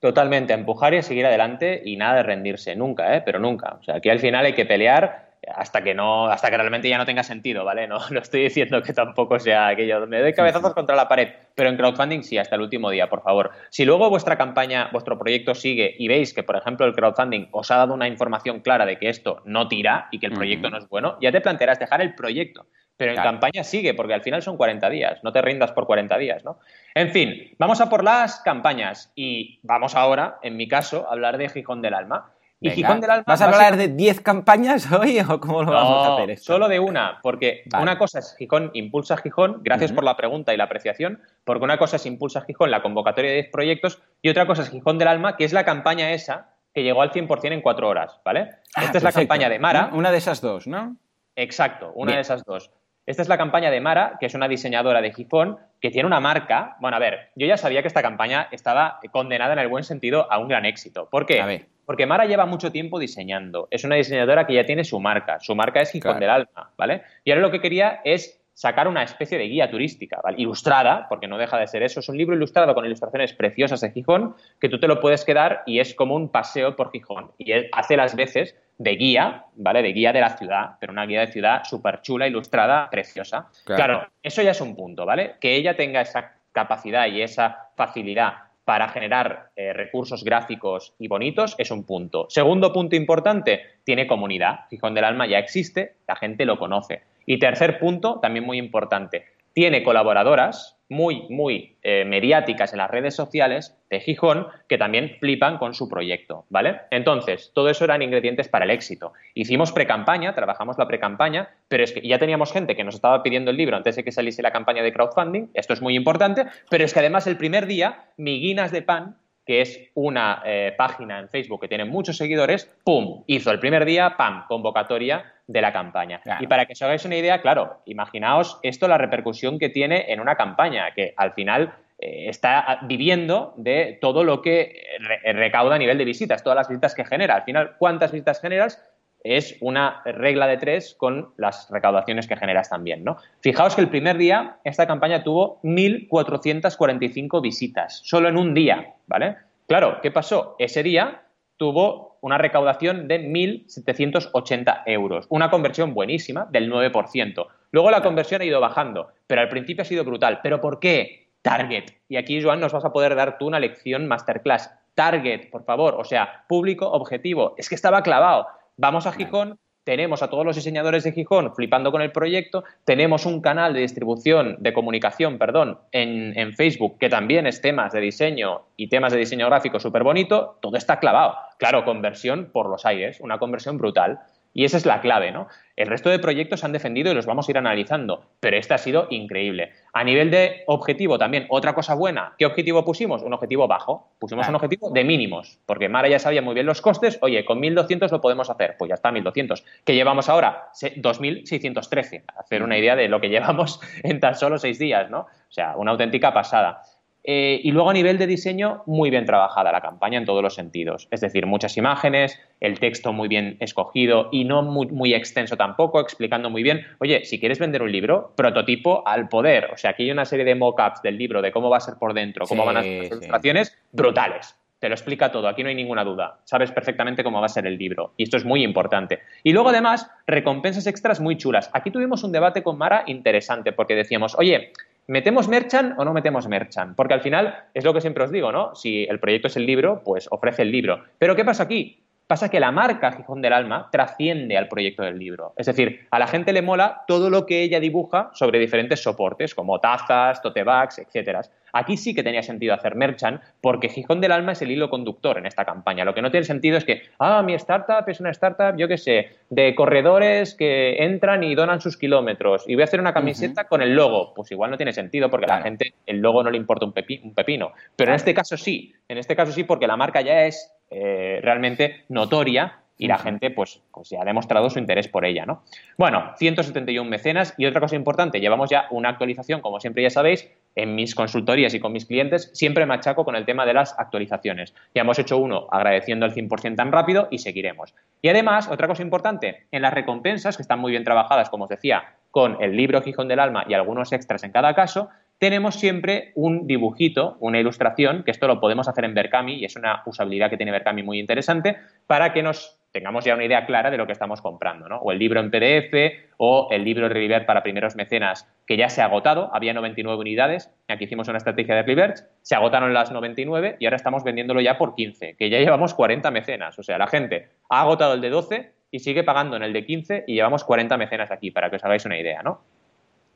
Totalmente, 0.00 0.52
a 0.52 0.56
empujar 0.56 0.94
y 0.94 0.98
a 0.98 1.02
seguir 1.02 1.26
adelante 1.26 1.82
y 1.84 1.96
nada 1.96 2.16
de 2.16 2.22
rendirse, 2.22 2.76
nunca, 2.76 3.16
¿eh? 3.16 3.22
pero 3.24 3.38
nunca. 3.38 3.78
O 3.80 3.82
sea, 3.82 3.96
aquí 3.96 4.10
al 4.10 4.20
final 4.20 4.44
hay 4.44 4.52
que 4.52 4.66
pelear 4.66 5.26
hasta 5.54 5.82
que 5.82 5.94
no, 5.94 6.26
hasta 6.26 6.50
que 6.50 6.56
realmente 6.56 6.88
ya 6.88 6.98
no 6.98 7.06
tenga 7.06 7.22
sentido, 7.22 7.64
¿vale? 7.64 7.86
No, 7.86 7.98
no 8.10 8.20
estoy 8.20 8.42
diciendo 8.42 8.82
que 8.82 8.92
tampoco 8.92 9.38
sea 9.38 9.68
aquello, 9.68 10.06
me 10.06 10.20
doy 10.20 10.32
cabezazos 10.32 10.74
contra 10.74 10.96
la 10.96 11.08
pared, 11.08 11.28
pero 11.54 11.70
en 11.70 11.76
crowdfunding 11.76 12.22
sí, 12.22 12.38
hasta 12.38 12.56
el 12.56 12.62
último 12.62 12.90
día, 12.90 13.08
por 13.08 13.22
favor. 13.22 13.52
Si 13.70 13.84
luego 13.84 14.10
vuestra 14.10 14.36
campaña, 14.36 14.88
vuestro 14.92 15.18
proyecto 15.18 15.54
sigue 15.54 15.94
y 15.98 16.08
veis 16.08 16.34
que, 16.34 16.42
por 16.42 16.56
ejemplo, 16.56 16.86
el 16.86 16.94
crowdfunding 16.94 17.48
os 17.52 17.70
ha 17.70 17.76
dado 17.76 17.94
una 17.94 18.08
información 18.08 18.60
clara 18.60 18.86
de 18.86 18.98
que 18.98 19.08
esto 19.08 19.42
no 19.44 19.68
tira 19.68 20.08
y 20.10 20.18
que 20.18 20.26
el 20.26 20.32
proyecto 20.32 20.70
no 20.70 20.78
es 20.78 20.88
bueno, 20.88 21.16
ya 21.20 21.32
te 21.32 21.40
plantearás 21.40 21.78
dejar 21.78 22.00
el 22.00 22.14
proyecto. 22.14 22.66
Pero 22.96 23.12
en 23.12 23.18
campaña 23.18 23.62
sigue, 23.62 23.94
porque 23.94 24.14
al 24.14 24.22
final 24.22 24.42
son 24.42 24.56
40 24.56 24.88
días, 24.88 25.22
no 25.22 25.32
te 25.32 25.42
rindas 25.42 25.72
por 25.72 25.86
40 25.86 26.16
días, 26.16 26.44
¿no? 26.44 26.58
En 26.94 27.10
fin, 27.10 27.54
vamos 27.58 27.80
a 27.80 27.90
por 27.90 28.02
las 28.02 28.40
campañas 28.40 29.12
y 29.14 29.60
vamos 29.62 29.94
ahora, 29.94 30.38
en 30.42 30.56
mi 30.56 30.66
caso, 30.66 31.06
a 31.08 31.12
hablar 31.12 31.36
de 31.36 31.48
Gijón 31.50 31.82
del 31.82 31.94
Alma. 31.94 32.32
Y 32.58 32.70
Gijón 32.70 33.02
del 33.02 33.10
Alma. 33.10 33.24
¿Vas 33.26 33.42
a 33.42 33.46
hablar 33.46 33.76
de 33.76 33.88
10 33.88 34.22
campañas 34.22 34.90
hoy 34.92 35.20
o 35.20 35.40
cómo 35.40 35.62
lo 35.62 35.72
vamos 35.72 36.08
a 36.08 36.14
hacer 36.14 36.30
esto? 36.30 36.54
Solo 36.54 36.68
de 36.68 36.80
una, 36.80 37.18
porque 37.22 37.64
una 37.78 37.98
cosa 37.98 38.20
es 38.20 38.34
Gijón 38.38 38.70
Impulsa 38.72 39.18
Gijón, 39.18 39.60
gracias 39.62 39.92
por 39.92 40.04
la 40.04 40.16
pregunta 40.16 40.54
y 40.54 40.56
la 40.56 40.64
apreciación, 40.64 41.20
porque 41.44 41.64
una 41.64 41.76
cosa 41.76 41.96
es 41.96 42.06
Impulsa 42.06 42.40
Gijón, 42.40 42.70
la 42.70 42.80
convocatoria 42.82 43.30
de 43.30 43.36
10 43.42 43.50
proyectos, 43.50 44.02
y 44.22 44.30
otra 44.30 44.46
cosa 44.46 44.62
es 44.62 44.70
Gijón 44.70 44.96
del 44.96 45.08
Alma, 45.08 45.36
que 45.36 45.44
es 45.44 45.52
la 45.52 45.66
campaña 45.66 46.12
esa 46.12 46.48
que 46.72 46.82
llegó 46.82 47.00
al 47.00 47.10
100% 47.10 47.52
en 47.52 47.62
cuatro 47.62 47.88
horas, 47.88 48.20
¿vale? 48.22 48.50
Ah, 48.74 48.84
Esta 48.84 48.98
es 48.98 49.04
la 49.04 49.12
campaña 49.12 49.48
de 49.48 49.58
Mara. 49.58 49.88
Una 49.94 50.10
de 50.10 50.18
esas 50.18 50.42
dos, 50.42 50.66
¿no? 50.66 50.96
Exacto, 51.34 51.92
una 51.94 52.14
de 52.14 52.20
esas 52.20 52.44
dos. 52.44 52.70
Esta 53.06 53.22
es 53.22 53.28
la 53.28 53.38
campaña 53.38 53.70
de 53.70 53.80
Mara, 53.80 54.16
que 54.18 54.26
es 54.26 54.34
una 54.34 54.48
diseñadora 54.48 55.00
de 55.00 55.12
Gijón, 55.12 55.58
que 55.80 55.90
tiene 55.90 56.08
una 56.08 56.18
marca. 56.18 56.76
Bueno, 56.80 56.96
a 56.96 57.00
ver, 57.00 57.30
yo 57.36 57.46
ya 57.46 57.56
sabía 57.56 57.80
que 57.80 57.88
esta 57.88 58.02
campaña 58.02 58.48
estaba 58.50 58.98
condenada 59.12 59.52
en 59.52 59.60
el 59.60 59.68
buen 59.68 59.84
sentido 59.84 60.30
a 60.30 60.38
un 60.38 60.48
gran 60.48 60.64
éxito. 60.64 61.08
¿Por 61.08 61.24
qué? 61.24 61.66
Porque 61.84 62.04
Mara 62.04 62.26
lleva 62.26 62.46
mucho 62.46 62.72
tiempo 62.72 62.98
diseñando. 62.98 63.68
Es 63.70 63.84
una 63.84 63.94
diseñadora 63.94 64.44
que 64.44 64.54
ya 64.54 64.66
tiene 64.66 64.82
su 64.82 64.98
marca. 64.98 65.38
Su 65.38 65.54
marca 65.54 65.80
es 65.80 65.92
Gijón 65.92 66.18
del 66.18 66.30
Alma, 66.30 66.72
¿vale? 66.76 67.02
Y 67.22 67.30
ahora 67.30 67.42
lo 67.42 67.52
que 67.52 67.60
quería 67.60 68.00
es 68.02 68.42
sacar 68.56 68.88
una 68.88 69.02
especie 69.02 69.36
de 69.36 69.48
guía 69.48 69.70
turística, 69.70 70.18
¿vale? 70.24 70.40
ilustrada, 70.40 71.06
porque 71.10 71.28
no 71.28 71.36
deja 71.36 71.58
de 71.58 71.66
ser 71.66 71.82
eso. 71.82 72.00
Es 72.00 72.08
un 72.08 72.16
libro 72.16 72.34
ilustrado 72.34 72.74
con 72.74 72.86
ilustraciones 72.86 73.34
preciosas 73.34 73.82
de 73.82 73.90
Gijón, 73.90 74.34
que 74.58 74.70
tú 74.70 74.80
te 74.80 74.88
lo 74.88 74.98
puedes 74.98 75.26
quedar 75.26 75.62
y 75.66 75.78
es 75.78 75.94
como 75.94 76.16
un 76.16 76.30
paseo 76.30 76.74
por 76.74 76.90
Gijón. 76.90 77.32
Y 77.36 77.52
él 77.52 77.68
hace 77.72 77.98
las 77.98 78.16
veces 78.16 78.56
de 78.78 78.96
guía, 78.96 79.44
¿vale? 79.56 79.82
De 79.82 79.92
guía 79.92 80.14
de 80.14 80.22
la 80.22 80.38
ciudad, 80.38 80.76
pero 80.80 80.90
una 80.90 81.04
guía 81.04 81.20
de 81.20 81.26
ciudad 81.26 81.64
súper 81.64 82.00
chula, 82.00 82.26
ilustrada, 82.28 82.88
preciosa. 82.88 83.50
Claro. 83.66 84.06
eso 84.22 84.40
ya 84.40 84.52
es 84.52 84.60
un 84.62 84.74
punto, 84.74 85.04
¿vale? 85.04 85.34
Que 85.38 85.54
ella 85.54 85.76
tenga 85.76 86.00
esa 86.00 86.32
capacidad 86.52 87.06
y 87.08 87.20
esa 87.20 87.68
facilidad 87.76 88.36
para 88.64 88.88
generar 88.88 89.50
eh, 89.54 89.74
recursos 89.74 90.24
gráficos 90.24 90.94
y 90.98 91.08
bonitos 91.08 91.54
es 91.58 91.70
un 91.70 91.84
punto. 91.84 92.26
Segundo 92.30 92.72
punto 92.72 92.96
importante, 92.96 93.60
tiene 93.84 94.06
comunidad. 94.06 94.60
Gijón 94.70 94.94
del 94.94 95.04
Alma 95.04 95.26
ya 95.26 95.38
existe, 95.38 95.96
la 96.08 96.16
gente 96.16 96.46
lo 96.46 96.58
conoce. 96.58 97.02
Y 97.26 97.38
tercer 97.38 97.78
punto, 97.78 98.20
también 98.20 98.46
muy 98.46 98.58
importante, 98.58 99.26
tiene 99.52 99.82
colaboradoras 99.82 100.76
muy, 100.88 101.26
muy 101.30 101.76
eh, 101.82 102.04
mediáticas 102.04 102.72
en 102.72 102.78
las 102.78 102.90
redes 102.90 103.14
sociales 103.14 103.76
de 103.90 104.00
Gijón 104.00 104.46
que 104.68 104.78
también 104.78 105.16
flipan 105.18 105.58
con 105.58 105.74
su 105.74 105.88
proyecto, 105.88 106.44
¿vale? 106.48 106.82
Entonces, 106.90 107.50
todo 107.54 107.68
eso 107.70 107.84
eran 107.84 108.02
ingredientes 108.02 108.48
para 108.48 108.64
el 108.64 108.70
éxito. 108.70 109.12
Hicimos 109.34 109.72
pre-campaña, 109.72 110.34
trabajamos 110.34 110.78
la 110.78 110.86
pre-campaña, 110.86 111.50
pero 111.68 111.82
es 111.82 111.92
que 111.92 112.06
ya 112.06 112.18
teníamos 112.18 112.52
gente 112.52 112.76
que 112.76 112.84
nos 112.84 112.94
estaba 112.94 113.22
pidiendo 113.22 113.50
el 113.50 113.56
libro 113.56 113.76
antes 113.76 113.96
de 113.96 114.04
que 114.04 114.12
saliese 114.12 114.42
la 114.42 114.52
campaña 114.52 114.82
de 114.82 114.92
crowdfunding, 114.92 115.48
esto 115.54 115.72
es 115.72 115.82
muy 115.82 115.96
importante, 115.96 116.46
pero 116.70 116.84
es 116.84 116.92
que 116.92 117.00
además 117.00 117.26
el 117.26 117.36
primer 117.36 117.66
día, 117.66 118.04
Miguinas 118.16 118.70
de 118.72 118.82
Pan 118.82 119.16
que 119.46 119.60
es 119.60 119.90
una 119.94 120.42
eh, 120.44 120.74
página 120.76 121.20
en 121.20 121.28
Facebook 121.28 121.60
que 121.60 121.68
tiene 121.68 121.84
muchos 121.84 122.16
seguidores, 122.16 122.68
¡pum! 122.84 123.22
Hizo 123.26 123.50
el 123.50 123.60
primer 123.60 123.84
día, 123.84 124.16
¡pam! 124.16 124.44
Convocatoria 124.48 125.32
de 125.46 125.60
la 125.62 125.72
campaña. 125.72 126.20
Y 126.40 126.48
para 126.48 126.66
que 126.66 126.72
os 126.72 126.82
hagáis 126.82 127.04
una 127.04 127.16
idea, 127.16 127.40
claro, 127.40 127.80
imaginaos 127.86 128.58
esto 128.62 128.88
la 128.88 128.98
repercusión 128.98 129.58
que 129.58 129.68
tiene 129.68 130.12
en 130.12 130.20
una 130.20 130.34
campaña, 130.34 130.92
que 130.92 131.14
al 131.16 131.32
final 131.32 131.72
eh, 131.98 132.28
está 132.28 132.80
viviendo 132.82 133.54
de 133.56 133.98
todo 134.00 134.24
lo 134.24 134.42
que 134.42 134.82
recauda 135.24 135.76
a 135.76 135.78
nivel 135.78 135.96
de 135.96 136.04
visitas, 136.04 136.42
todas 136.42 136.56
las 136.56 136.68
visitas 136.68 136.96
que 136.96 137.04
genera. 137.04 137.36
Al 137.36 137.44
final, 137.44 137.76
¿cuántas 137.78 138.10
visitas 138.10 138.40
generas? 138.40 138.82
Es 139.24 139.56
una 139.60 140.02
regla 140.04 140.46
de 140.46 140.56
tres 140.56 140.94
con 140.98 141.32
las 141.36 141.68
recaudaciones 141.70 142.26
que 142.26 142.36
generas 142.36 142.70
también, 142.70 143.04
¿no? 143.04 143.16
Fijaos 143.40 143.74
que 143.74 143.80
el 143.80 143.88
primer 143.88 144.18
día 144.18 144.58
esta 144.64 144.86
campaña 144.86 145.22
tuvo 145.22 145.60
1.445 145.62 147.42
visitas, 147.42 148.00
solo 148.04 148.28
en 148.28 148.36
un 148.36 148.54
día, 148.54 148.94
¿vale? 149.06 149.36
Claro, 149.66 149.98
¿qué 150.00 150.10
pasó? 150.10 150.54
Ese 150.58 150.82
día 150.82 151.22
tuvo 151.56 152.18
una 152.20 152.38
recaudación 152.38 153.08
de 153.08 153.20
1.780 153.20 154.82
euros, 154.86 155.26
una 155.28 155.50
conversión 155.50 155.94
buenísima 155.94 156.46
del 156.50 156.70
9%. 156.70 157.46
Luego 157.70 157.90
la 157.90 158.02
conversión 158.02 158.42
ha 158.42 158.44
ido 158.44 158.60
bajando, 158.60 159.08
pero 159.26 159.40
al 159.40 159.48
principio 159.48 159.82
ha 159.82 159.86
sido 159.86 160.04
brutal. 160.04 160.40
¿Pero 160.42 160.60
por 160.60 160.78
qué? 160.80 161.30
Target. 161.42 161.84
Y 162.08 162.16
aquí, 162.16 162.42
Joan, 162.42 162.60
nos 162.60 162.72
vas 162.72 162.84
a 162.84 162.92
poder 162.92 163.14
dar 163.14 163.38
tú 163.38 163.46
una 163.46 163.60
lección 163.60 164.08
masterclass. 164.08 164.72
Target, 164.94 165.50
por 165.50 165.64
favor, 165.64 165.94
o 165.94 166.04
sea, 166.04 166.44
público 166.48 166.90
objetivo. 166.90 167.54
Es 167.58 167.68
que 167.68 167.74
estaba 167.74 168.02
clavado. 168.02 168.46
Vamos 168.78 169.06
a 169.06 169.12
Gijón, 169.12 169.58
tenemos 169.84 170.22
a 170.22 170.28
todos 170.28 170.44
los 170.44 170.54
diseñadores 170.54 171.02
de 171.02 171.12
Gijón 171.12 171.54
flipando 171.54 171.90
con 171.90 172.02
el 172.02 172.12
proyecto, 172.12 172.62
tenemos 172.84 173.24
un 173.24 173.40
canal 173.40 173.72
de 173.72 173.80
distribución, 173.80 174.56
de 174.58 174.74
comunicación, 174.74 175.38
perdón, 175.38 175.78
en, 175.92 176.38
en 176.38 176.52
Facebook 176.52 176.98
que 176.98 177.08
también 177.08 177.46
es 177.46 177.62
temas 177.62 177.94
de 177.94 178.00
diseño 178.00 178.66
y 178.76 178.88
temas 178.88 179.14
de 179.14 179.18
diseño 179.18 179.46
gráfico 179.46 179.80
súper 179.80 180.02
bonito, 180.02 180.58
todo 180.60 180.76
está 180.76 180.98
clavado. 180.98 181.36
Claro, 181.58 181.86
conversión 181.86 182.50
por 182.52 182.68
los 182.68 182.84
aires, 182.84 183.18
una 183.20 183.38
conversión 183.38 183.78
brutal. 183.78 184.20
Y 184.56 184.64
esa 184.64 184.78
es 184.78 184.86
la 184.86 185.02
clave, 185.02 185.32
¿no? 185.32 185.48
El 185.76 185.86
resto 185.86 186.08
de 186.08 186.18
proyectos 186.18 186.60
se 186.60 186.66
han 186.66 186.72
defendido 186.72 187.12
y 187.12 187.14
los 187.14 187.26
vamos 187.26 187.46
a 187.46 187.52
ir 187.52 187.58
analizando, 187.58 188.24
pero 188.40 188.56
este 188.56 188.72
ha 188.72 188.78
sido 188.78 189.06
increíble. 189.10 189.72
A 189.92 190.02
nivel 190.02 190.30
de 190.30 190.64
objetivo 190.66 191.18
también, 191.18 191.44
otra 191.50 191.74
cosa 191.74 191.94
buena, 191.94 192.32
¿qué 192.38 192.46
objetivo 192.46 192.82
pusimos? 192.82 193.22
Un 193.22 193.34
objetivo 193.34 193.68
bajo. 193.68 194.08
Pusimos 194.18 194.48
un 194.48 194.54
objetivo 194.54 194.88
de 194.88 195.04
mínimos, 195.04 195.60
porque 195.66 195.90
Mara 195.90 196.08
ya 196.08 196.18
sabía 196.18 196.40
muy 196.40 196.54
bien 196.54 196.64
los 196.64 196.80
costes, 196.80 197.18
oye, 197.20 197.44
con 197.44 197.60
1.200 197.60 198.10
lo 198.10 198.22
podemos 198.22 198.48
hacer, 198.48 198.76
pues 198.78 198.88
ya 198.88 198.94
está, 198.94 199.10
1.200. 199.10 199.62
¿Qué 199.84 199.94
llevamos 199.94 200.30
ahora? 200.30 200.70
2.613, 200.72 202.24
hacer 202.38 202.62
una 202.62 202.78
idea 202.78 202.96
de 202.96 203.08
lo 203.08 203.20
que 203.20 203.28
llevamos 203.28 203.78
en 204.04 204.20
tan 204.20 204.36
solo 204.36 204.56
seis 204.56 204.78
días, 204.78 205.10
¿no? 205.10 205.18
O 205.18 205.52
sea, 205.52 205.76
una 205.76 205.90
auténtica 205.90 206.32
pasada. 206.32 206.80
Eh, 207.28 207.60
y 207.64 207.72
luego 207.72 207.90
a 207.90 207.92
nivel 207.92 208.18
de 208.18 208.28
diseño, 208.28 208.84
muy 208.86 209.10
bien 209.10 209.24
trabajada 209.24 209.72
la 209.72 209.80
campaña 209.80 210.16
en 210.16 210.24
todos 210.24 210.44
los 210.44 210.54
sentidos. 210.54 211.08
Es 211.10 211.20
decir, 211.20 211.44
muchas 211.46 211.76
imágenes, 211.76 212.40
el 212.60 212.78
texto 212.78 213.12
muy 213.12 213.26
bien 213.26 213.56
escogido 213.58 214.28
y 214.30 214.44
no 214.44 214.62
muy, 214.62 215.12
extenso 215.12 215.56
tampoco, 215.56 216.00
explicando 216.00 216.50
muy 216.50 216.62
bien, 216.62 216.86
oye, 217.00 217.24
si 217.24 217.40
quieres 217.40 217.58
vender 217.58 217.82
un 217.82 217.90
libro, 217.90 218.32
prototipo 218.36 219.02
al 219.08 219.28
poder. 219.28 219.70
O 219.72 219.76
sea, 219.76 219.90
aquí 219.90 220.04
hay 220.04 220.12
una 220.12 220.24
serie 220.24 220.44
de 220.44 220.54
mock-ups 220.54 221.02
del 221.02 221.18
libro, 221.18 221.42
de 221.42 221.50
cómo 221.50 221.68
va 221.68 221.78
a 221.78 221.80
ser 221.80 221.94
por 221.98 222.14
dentro, 222.14 222.46
cómo 222.46 222.64
van 222.64 222.76
a 222.76 222.82
ser 222.82 222.98
las 222.98 223.10
ilustraciones, 223.10 223.76
brutales. 223.90 224.56
Te 224.78 224.88
lo 224.88 224.94
explica 224.94 225.32
todo, 225.32 225.48
aquí 225.48 225.64
no 225.64 225.68
hay 225.68 225.74
ninguna 225.74 226.04
duda. 226.04 226.38
Sabes 226.44 226.70
perfectamente 226.70 227.24
cómo 227.24 227.40
va 227.40 227.46
a 227.46 227.48
ser 227.48 227.66
el 227.66 227.76
libro. 227.76 228.12
Y 228.16 228.22
esto 228.22 228.36
es 228.36 228.44
muy 228.44 228.62
importante. 228.62 229.20
Y 229.42 229.52
luego, 229.52 229.70
además, 229.70 230.08
recompensas 230.28 230.86
extras 230.86 231.18
muy 231.18 231.36
chulas. 231.36 231.70
Aquí 231.72 231.90
tuvimos 231.90 232.22
un 232.22 232.30
debate 232.30 232.62
con 232.62 232.78
Mara 232.78 233.02
interesante, 233.06 233.72
porque 233.72 233.96
decíamos, 233.96 234.36
oye, 234.38 234.72
¿Metemos 235.08 235.46
merchan 235.46 235.94
o 235.98 236.04
no 236.04 236.12
metemos 236.12 236.48
merchan? 236.48 236.96
Porque 236.96 237.14
al 237.14 237.20
final 237.20 237.54
es 237.74 237.84
lo 237.84 237.94
que 237.94 238.00
siempre 238.00 238.24
os 238.24 238.32
digo, 238.32 238.50
¿no? 238.50 238.74
Si 238.74 239.04
el 239.04 239.20
proyecto 239.20 239.46
es 239.46 239.56
el 239.56 239.64
libro, 239.64 240.02
pues 240.04 240.26
ofrece 240.32 240.62
el 240.62 240.72
libro. 240.72 241.04
Pero 241.18 241.36
¿qué 241.36 241.44
pasa 241.44 241.62
aquí? 241.62 242.02
Pasa 242.26 242.48
que 242.48 242.58
la 242.58 242.72
marca 242.72 243.12
Gijón 243.12 243.40
del 243.40 243.52
Alma 243.52 243.88
trasciende 243.92 244.56
al 244.56 244.66
proyecto 244.66 245.04
del 245.04 245.16
libro. 245.16 245.52
Es 245.56 245.66
decir, 245.66 246.08
a 246.10 246.18
la 246.18 246.26
gente 246.26 246.52
le 246.52 246.60
mola 246.60 247.04
todo 247.06 247.30
lo 247.30 247.46
que 247.46 247.62
ella 247.62 247.78
dibuja 247.78 248.30
sobre 248.34 248.58
diferentes 248.58 249.00
soportes, 249.00 249.54
como 249.54 249.78
tazas, 249.78 250.42
tote 250.42 250.64
bags, 250.64 250.98
etc. 250.98 251.46
Aquí 251.76 251.98
sí 251.98 252.14
que 252.14 252.22
tenía 252.22 252.42
sentido 252.42 252.72
hacer 252.72 252.94
merchant, 252.94 253.42
porque 253.60 253.90
Gijón 253.90 254.22
del 254.22 254.32
Alma 254.32 254.52
es 254.52 254.62
el 254.62 254.70
hilo 254.70 254.88
conductor 254.88 255.36
en 255.36 255.44
esta 255.44 255.66
campaña. 255.66 256.06
Lo 256.06 256.14
que 256.14 256.22
no 256.22 256.30
tiene 256.30 256.46
sentido 256.46 256.78
es 256.78 256.86
que, 256.86 257.02
ah, 257.18 257.42
mi 257.42 257.52
startup 257.52 258.08
es 258.08 258.18
una 258.18 258.30
startup, 258.30 258.78
yo 258.78 258.88
qué 258.88 258.96
sé, 258.96 259.28
de 259.50 259.74
corredores 259.74 260.54
que 260.54 261.04
entran 261.04 261.44
y 261.44 261.54
donan 261.54 261.82
sus 261.82 261.98
kilómetros 261.98 262.64
y 262.66 262.74
voy 262.74 262.82
a 262.82 262.84
hacer 262.84 262.98
una 262.98 263.12
camiseta 263.12 263.64
con 263.64 263.82
el 263.82 263.94
logo. 263.94 264.32
Pues 264.34 264.50
igual 264.52 264.70
no 264.70 264.78
tiene 264.78 264.94
sentido 264.94 265.28
porque 265.30 265.44
a 265.44 265.58
la 265.58 265.62
gente 265.62 265.92
el 266.06 266.20
logo 266.20 266.42
no 266.42 266.50
le 266.50 266.56
importa 266.56 266.86
un, 266.86 266.92
pepino. 266.92 267.72
Pero 267.94 268.10
en 268.10 268.16
este 268.16 268.32
caso 268.32 268.56
sí, 268.56 268.94
en 269.08 269.18
este 269.18 269.36
caso 269.36 269.52
sí 269.52 269.64
porque 269.64 269.86
la 269.86 269.98
marca 269.98 270.22
ya 270.22 270.44
es 270.44 270.72
eh, 270.90 271.40
realmente 271.42 272.04
notoria 272.08 272.80
y 272.98 273.06
la 273.08 273.18
gente 273.18 273.50
pues, 273.50 273.82
pues 273.92 274.10
ya 274.10 274.22
ha 274.22 274.24
demostrado 274.24 274.70
su 274.70 274.78
interés 274.78 275.08
por 275.08 275.24
ella, 275.24 275.46
¿no? 275.46 275.62
Bueno, 275.98 276.32
171 276.36 277.08
mecenas 277.08 277.54
y 277.58 277.66
otra 277.66 277.80
cosa 277.80 277.96
importante, 277.96 278.40
llevamos 278.40 278.70
ya 278.70 278.86
una 278.90 279.10
actualización, 279.10 279.60
como 279.60 279.80
siempre 279.80 280.02
ya 280.02 280.10
sabéis, 280.10 280.48
en 280.74 280.94
mis 280.94 281.14
consultorías 281.14 281.74
y 281.74 281.80
con 281.80 281.92
mis 281.92 282.06
clientes 282.06 282.50
siempre 282.54 282.86
machaco 282.86 283.24
con 283.24 283.36
el 283.36 283.44
tema 283.44 283.66
de 283.66 283.74
las 283.74 283.98
actualizaciones. 283.98 284.74
Ya 284.94 285.02
hemos 285.02 285.18
hecho 285.18 285.38
uno 285.38 285.68
agradeciendo 285.70 286.26
el 286.26 286.34
100% 286.34 286.76
tan 286.76 286.92
rápido 286.92 287.28
y 287.30 287.38
seguiremos. 287.38 287.94
Y 288.22 288.28
además, 288.28 288.68
otra 288.68 288.86
cosa 288.86 289.02
importante, 289.02 289.66
en 289.70 289.82
las 289.82 289.94
recompensas, 289.94 290.56
que 290.56 290.62
están 290.62 290.78
muy 290.78 290.90
bien 290.90 291.04
trabajadas, 291.04 291.50
como 291.50 291.64
os 291.64 291.70
decía, 291.70 292.04
con 292.30 292.62
el 292.62 292.76
libro 292.76 293.00
Gijón 293.00 293.28
del 293.28 293.40
Alma 293.40 293.64
y 293.66 293.74
algunos 293.74 294.12
extras 294.12 294.44
en 294.44 294.52
cada 294.52 294.74
caso, 294.74 295.08
tenemos 295.38 295.74
siempre 295.74 296.32
un 296.34 296.66
dibujito, 296.66 297.36
una 297.40 297.60
ilustración, 297.60 298.22
que 298.24 298.30
esto 298.30 298.46
lo 298.46 298.60
podemos 298.60 298.88
hacer 298.88 299.04
en 299.04 299.14
Berkami 299.14 299.54
y 299.56 299.64
es 299.66 299.76
una 299.76 300.02
usabilidad 300.06 300.48
que 300.48 300.56
tiene 300.56 300.72
Berkami 300.72 301.02
muy 301.02 301.18
interesante 301.18 301.76
para 302.06 302.32
que 302.32 302.42
nos 302.42 302.78
tengamos 302.96 303.26
ya 303.26 303.34
una 303.34 303.44
idea 303.44 303.66
clara 303.66 303.90
de 303.90 303.98
lo 303.98 304.06
que 304.06 304.12
estamos 304.12 304.40
comprando, 304.40 304.88
¿no? 304.88 304.96
O 305.00 305.12
el 305.12 305.18
libro 305.18 305.38
en 305.38 305.50
PDF 305.50 306.30
o 306.38 306.68
el 306.70 306.82
libro 306.82 307.10
River 307.10 307.44
para 307.44 307.62
primeros 307.62 307.94
mecenas 307.94 308.50
que 308.66 308.78
ya 308.78 308.88
se 308.88 309.02
ha 309.02 309.04
agotado, 309.04 309.50
había 309.52 309.74
99 309.74 310.18
unidades, 310.18 310.74
aquí 310.88 311.04
hicimos 311.04 311.28
una 311.28 311.36
estrategia 311.36 311.74
de 311.74 311.82
Reverse, 311.82 312.24
se 312.40 312.54
agotaron 312.54 312.94
las 312.94 313.12
99 313.12 313.76
y 313.80 313.84
ahora 313.84 313.96
estamos 313.96 314.24
vendiéndolo 314.24 314.62
ya 314.62 314.78
por 314.78 314.94
15, 314.94 315.36
que 315.36 315.50
ya 315.50 315.58
llevamos 315.58 315.92
40 315.92 316.30
mecenas, 316.30 316.78
o 316.78 316.82
sea, 316.82 316.96
la 316.96 317.06
gente 317.06 317.50
ha 317.68 317.82
agotado 317.82 318.14
el 318.14 318.22
de 318.22 318.30
12 318.30 318.72
y 318.90 319.00
sigue 319.00 319.24
pagando 319.24 319.56
en 319.56 319.62
el 319.62 319.74
de 319.74 319.84
15 319.84 320.24
y 320.26 320.32
llevamos 320.32 320.64
40 320.64 320.96
mecenas 320.96 321.30
aquí, 321.30 321.50
para 321.50 321.68
que 321.68 321.76
os 321.76 321.84
hagáis 321.84 322.06
una 322.06 322.18
idea, 322.18 322.42
¿no? 322.42 322.62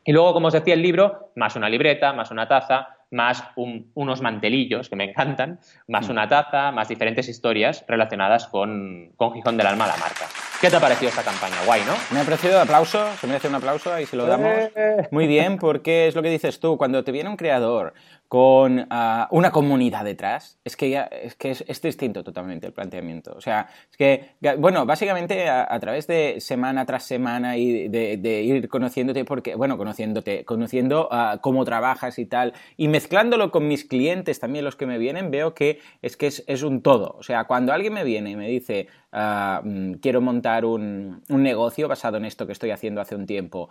Y 0.07 0.12
luego, 0.12 0.33
como 0.33 0.46
os 0.46 0.55
decía, 0.55 0.73
el 0.73 0.81
libro, 0.81 1.33
más 1.37 1.55
una 1.55 1.68
libreta, 1.68 2.14
más 2.14 2.31
una 2.31 2.49
taza, 2.49 2.96
más 3.11 3.42
unos 3.57 4.20
mantelillos 4.23 4.88
que 4.88 4.96
me 4.96 5.05
encantan, 5.05 5.61
más 5.88 6.09
una 6.09 6.29
taza, 6.29 6.70
más 6.70 6.88
diferentes 6.88 7.29
historias 7.29 7.85
relacionadas 7.88 8.46
con, 8.46 9.12
con 9.16 9.35
Gijón 9.35 9.57
del 9.57 9.66
Alma, 9.66 9.87
la 9.87 9.96
marca. 9.96 10.27
¿Qué 10.61 10.68
te 10.68 10.77
ha 10.77 10.81
parecido 10.81 11.09
esta 11.09 11.23
campaña? 11.23 11.57
Guay, 11.64 11.83
¿no? 11.87 11.94
Me 12.12 12.20
ha 12.20 12.25
parecido 12.25 12.61
aplauso, 12.61 13.05
se 13.16 13.27
merece 13.27 13.49
un 13.49 13.55
aplauso 13.55 13.99
y 13.99 14.07
se 14.07 14.16
lo 14.16 14.27
damos. 14.27 14.53
Eh. 14.77 15.09
Muy 15.11 15.27
bien, 15.27 15.59
porque 15.59 16.07
es 16.07 16.14
lo 16.14 16.23
que 16.23 16.31
dices 16.31 16.61
tú, 16.61 16.77
cuando 16.77 17.03
te 17.03 17.12
viene 17.12 17.31
un 17.31 17.37
creador 17.37 17.94
con 18.30 18.86
ah, 18.90 19.26
una 19.32 19.50
comunidad 19.50 20.04
detrás, 20.04 20.60
es 20.62 20.76
que 20.76 20.88
ya 20.88 21.02
es, 21.02 21.34
que 21.34 21.50
es, 21.50 21.82
distinto 21.82 22.22
totalmente 22.22 22.64
el 22.64 22.72
planteamiento. 22.72 23.34
O 23.36 23.40
sea, 23.40 23.68
es 23.90 23.96
que, 23.96 24.36
bueno, 24.56 24.86
básicamente 24.86 25.48
a, 25.48 25.80
través 25.80 26.06
de 26.06 26.36
semana 26.38 26.86
tras 26.86 27.02
semana 27.02 27.56
y 27.56 27.88
de, 27.88 28.42
ir 28.44 28.68
conociéndote, 28.68 29.24
porque, 29.24 29.56
bueno, 29.56 29.76
conociéndote, 29.76 30.44
conociendo 30.44 31.08
uh, 31.10 31.40
cómo 31.40 31.64
trabajas 31.64 32.20
y 32.20 32.26
tal, 32.26 32.52
y 32.76 32.86
mezclándolo 32.86 33.50
con 33.50 33.66
mis 33.66 33.84
clientes 33.84 34.38
también, 34.38 34.64
los 34.64 34.76
que 34.76 34.86
me 34.86 34.98
vienen, 34.98 35.32
veo 35.32 35.52
que 35.52 35.80
es 36.00 36.16
que 36.16 36.28
es, 36.28 36.62
un 36.62 36.82
todo. 36.82 37.16
O 37.18 37.24
sea, 37.24 37.48
cuando 37.48 37.72
alguien 37.72 37.94
me 37.94 38.04
viene 38.04 38.30
y 38.30 38.36
me 38.36 38.46
dice, 38.46 38.86
uh, 39.12 39.99
quiero 40.01 40.20
montar 40.20 40.64
un, 40.64 41.23
un, 41.29 41.42
negocio 41.42 41.88
basado 41.88 42.16
en 42.16 42.25
esto 42.25 42.46
que 42.46 42.53
estoy 42.53 42.70
haciendo 42.70 43.01
hace 43.01 43.14
un 43.14 43.27
tiempo, 43.27 43.68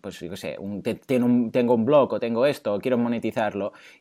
pues 0.00 0.20
yo 0.20 0.30
qué 0.30 0.36
sé, 0.36 0.58
tengo 1.06 1.74
un 1.74 1.84
blog 1.84 2.12
o 2.12 2.20
tengo 2.20 2.46
esto, 2.46 2.74
o 2.74 2.80
quiero 2.80 2.98
monetizar 2.98 3.54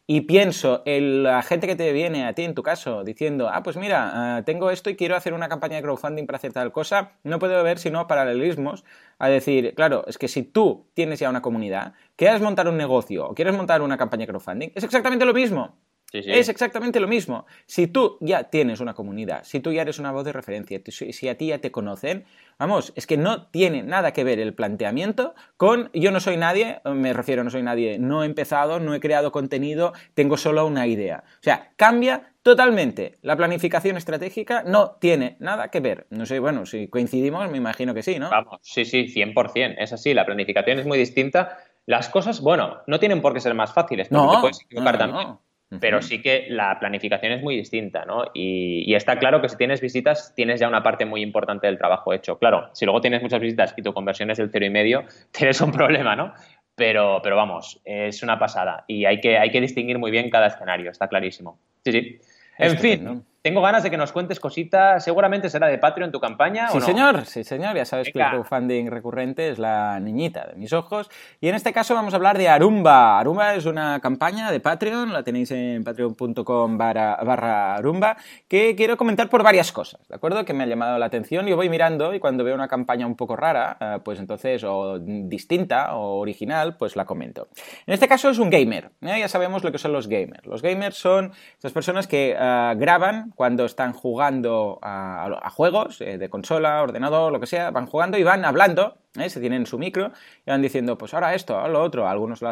y 0.08 0.22
pienso 0.22 0.82
en 0.86 1.24
la 1.24 1.42
gente 1.42 1.68
que 1.68 1.76
te 1.76 1.92
viene 1.92 2.26
a 2.26 2.34
ti, 2.34 2.44
en 2.44 2.54
tu 2.54 2.64
caso, 2.64 3.04
diciendo, 3.04 3.50
ah, 3.52 3.64
pues 3.64 3.78
mira, 3.78 4.38
ah, 4.38 4.44
tengo 4.44 4.72
esto 4.72 4.90
y 4.90 4.96
quiero 4.96 5.16
hacer 5.16 5.34
una 5.34 5.50
campaña 5.50 5.78
de 5.78 5.82
crowdfunding 5.82 6.26
para 6.26 6.38
hacer 6.38 6.54
tal 6.54 6.72
cosa, 6.72 7.14
no 7.24 7.40
puedo 7.40 7.62
ver 7.64 7.80
sino 7.80 8.08
paralelismos 8.08 8.84
a 9.20 9.30
decir, 9.30 9.74
claro, 9.76 10.04
es 10.08 10.18
que 10.18 10.28
si 10.28 10.44
tú 10.44 10.88
tienes 10.94 11.20
ya 11.20 11.30
una 11.30 11.42
comunidad, 11.42 11.94
quieres 12.16 12.42
montar 12.42 12.68
un 12.68 12.78
negocio 12.78 13.28
o 13.28 13.36
quieres 13.36 13.56
montar 13.56 13.82
una 13.82 13.98
campaña 13.98 14.22
de 14.22 14.28
crowdfunding, 14.28 14.70
es 14.76 14.84
exactamente 14.84 15.26
lo 15.26 15.34
mismo. 15.34 15.76
Es 16.14 16.48
exactamente 16.48 17.00
lo 17.00 17.08
mismo. 17.08 17.48
Si 17.66 17.88
tú 17.88 18.18
ya 18.22 18.44
tienes 18.44 18.80
una 18.80 18.94
comunidad, 18.94 19.44
si 19.44 19.60
tú 19.60 19.72
ya 19.72 19.82
eres 19.82 19.98
una 19.98 20.12
voz 20.12 20.24
de 20.26 20.32
referencia, 20.32 20.80
si 20.88 21.28
a 21.28 21.38
ti 21.38 21.48
ya 21.48 21.58
te 21.58 21.72
conocen, 21.72 22.26
vamos, 22.60 22.94
es 22.96 23.08
que 23.08 23.18
no 23.18 23.48
tiene 23.48 23.82
nada 23.82 24.14
que 24.14 24.24
ver 24.24 24.40
el 24.40 24.54
planteamiento 24.54 25.34
con 25.58 25.90
yo 25.94 26.12
no 26.12 26.20
soy 26.20 26.38
nadie, 26.38 26.82
me 26.86 27.14
refiero 27.14 27.42
a 27.42 27.44
no 27.44 27.50
soy 27.50 27.64
nadie, 27.64 27.98
no 27.98 28.22
he 28.22 28.28
empezado, 28.28 28.80
no 28.80 28.94
he 28.94 29.00
creado 29.00 29.32
contenido, 29.32 29.94
tengo 30.14 30.38
solo 30.38 30.68
una 30.68 30.86
idea. 30.86 31.24
O 31.26 31.44
sea, 31.44 31.72
cambia 31.78 32.34
totalmente. 32.44 33.18
La 33.24 33.36
planificación 33.36 33.98
estratégica 33.98 34.64
no 34.64 34.92
tiene 35.00 35.36
nada 35.40 35.70
que 35.70 35.80
ver. 35.80 36.06
No 36.12 36.28
sé, 36.28 36.38
bueno, 36.38 36.68
si 36.68 36.90
coincidimos, 36.90 37.50
me 37.50 37.58
imagino 37.58 37.96
que 37.96 38.04
sí, 38.04 38.20
¿no? 38.20 38.30
Vamos, 38.30 38.60
sí, 38.62 38.86
sí, 38.86 39.08
100%. 39.08 39.78
Es 39.80 39.94
así, 39.94 40.14
la 40.14 40.28
planificación 40.28 40.78
es 40.78 40.86
muy 40.86 41.00
distinta. 41.00 41.58
Las 41.88 42.10
cosas, 42.10 42.40
bueno, 42.40 42.82
no 42.86 43.00
tienen 43.00 43.22
por 43.22 43.34
qué 43.34 43.40
ser 43.40 43.56
más 43.56 43.74
fáciles, 43.74 44.10
porque 44.10 44.26
no, 44.26 44.32
te 44.32 44.42
puedes 44.42 44.62
equivocar 44.62 44.98
también 45.00 45.38
pero 45.80 46.02
sí 46.02 46.22
que 46.22 46.46
la 46.50 46.80
planificación 46.80 47.32
es 47.32 47.42
muy 47.42 47.56
distinta, 47.56 48.06
¿no? 48.06 48.26
Y, 48.34 48.94
está 48.94 49.18
claro 49.18 49.42
que 49.42 49.50
si 49.50 49.58
tienes 49.58 49.82
visitas, 49.82 50.34
tienes 50.36 50.60
ya 50.60 50.68
una 50.68 50.84
parte 50.84 51.06
muy 51.06 51.22
importante 51.22 51.68
del 51.68 51.78
trabajo 51.78 52.14
hecho. 52.14 52.38
Claro, 52.38 52.70
si 52.74 52.86
luego 52.86 53.02
tienes 53.02 53.22
muchas 53.22 53.42
visitas 53.42 53.74
y 53.76 53.82
tu 53.82 53.94
conversión 53.94 54.30
es 54.32 54.38
del 54.38 54.50
cero 54.52 54.66
y 54.66 54.70
medio, 54.70 55.06
tienes 55.32 55.60
un 55.62 55.72
problema, 55.72 56.16
¿no? 56.16 56.34
Pero, 56.76 57.20
pero 57.24 57.36
vamos, 57.36 57.80
es 57.86 58.24
una 58.24 58.40
pasada 58.40 58.84
y 58.88 59.06
hay 59.06 59.20
que, 59.20 59.38
hay 59.38 59.52
que 59.52 59.62
distinguir 59.62 60.00
muy 60.00 60.10
bien 60.10 60.30
cada 60.30 60.48
escenario, 60.48 60.90
está 60.90 61.08
clarísimo. 61.08 61.60
Sí, 61.84 61.92
sí. 61.92 62.20
En 62.58 62.78
fin, 62.78 63.24
tengo 63.44 63.62
ganas 63.62 63.84
de 63.84 63.92
que 63.92 63.98
nos 63.98 64.14
cuentes 64.14 64.40
cositas. 64.40 65.04
Seguramente 65.04 65.50
será 65.50 65.68
de 65.68 65.78
Patreon 65.78 66.14
tu 66.14 66.22
campaña. 66.22 66.70
Sí, 66.70 66.78
¿o 66.78 66.80
no? 66.80 66.86
señor, 66.86 67.26
sí, 67.26 67.44
señor. 67.44 67.76
Ya 67.76 67.84
sabes 67.84 68.10
que 68.10 68.18
el 68.18 68.30
crowdfunding 68.30 68.88
recurrente 68.88 69.50
es 69.50 69.60
la 69.60 70.00
niñita 70.00 70.48
de 70.48 70.56
mis 70.56 70.72
ojos. 70.72 71.10
Y 71.42 71.50
en 71.50 71.56
este 71.56 71.74
caso 71.74 71.94
vamos 71.94 72.14
a 72.14 72.16
hablar 72.16 72.38
de 72.38 72.48
Arumba. 72.48 73.20
Arumba 73.20 73.54
es 73.54 73.66
una 73.66 74.00
campaña 74.00 74.50
de 74.50 74.62
Patreon, 74.62 75.12
la 75.12 75.24
tenéis 75.24 75.52
en 75.52 75.84
patreon.com 75.84 76.78
barra 76.78 77.76
Arumba, 77.76 78.16
que 78.48 78.78
quiero 78.78 78.96
comentar 78.96 79.28
por 79.28 79.44
varias 79.44 79.74
cosas, 79.74 80.08
¿de 80.08 80.16
acuerdo? 80.16 80.46
Que 80.46 80.54
me 80.54 80.64
ha 80.64 80.68
llamado 80.68 80.98
la 80.98 81.08
atención. 81.08 81.46
Yo 81.46 81.58
voy 81.58 81.68
mirando 81.68 82.14
y 82.14 82.22
cuando 82.22 82.46
veo 82.46 82.56
una 82.56 82.70
campaña 82.70 83.06
un 83.06 83.18
poco 83.18 83.36
rara, 83.36 83.76
eh, 83.78 84.00
pues 84.06 84.20
entonces, 84.20 84.64
o 84.64 85.00
distinta 85.00 85.96
o 85.96 86.20
original, 86.20 86.78
pues 86.78 86.96
la 86.96 87.04
comento. 87.04 87.50
En 87.86 87.94
este 87.94 88.08
caso 88.08 88.30
es 88.30 88.40
un 88.40 88.50
gamer. 88.50 88.92
¿eh? 89.02 89.20
Ya 89.20 89.28
sabemos 89.28 89.66
lo 89.66 89.72
que 89.74 89.80
son 89.80 89.92
los 89.92 90.08
gamers. 90.08 90.46
Los 90.46 90.62
gamers 90.62 90.96
son 90.96 91.34
estas 91.56 91.74
personas 91.74 92.08
que 92.08 92.38
eh, 92.40 92.74
graban 92.78 93.33
cuando 93.36 93.66
están 93.66 93.94
jugando 93.94 94.80
a, 94.82 95.50
juegos 95.52 96.02
eh, 96.02 96.18
de 96.18 96.30
consola, 96.30 96.82
ordenador, 96.82 97.32
lo 97.32 97.40
que 97.40 97.48
sea, 97.48 97.72
van 97.72 97.86
jugando 97.86 98.18
y 98.18 98.24
van 98.24 98.46
hablando, 98.46 98.98
¿eh? 99.16 99.30
se 99.30 99.40
tienen 99.40 99.66
su 99.66 99.78
micro 99.78 100.12
y 100.46 100.52
van 100.52 100.62
diciendo, 100.62 100.98
pues 100.98 101.14
ahora 101.14 101.34
esto, 101.34 101.58
ahora 101.58 101.74
lo 101.74 101.82
otro. 101.82 102.08
Algunos 102.08 102.42
lo, 102.42 102.52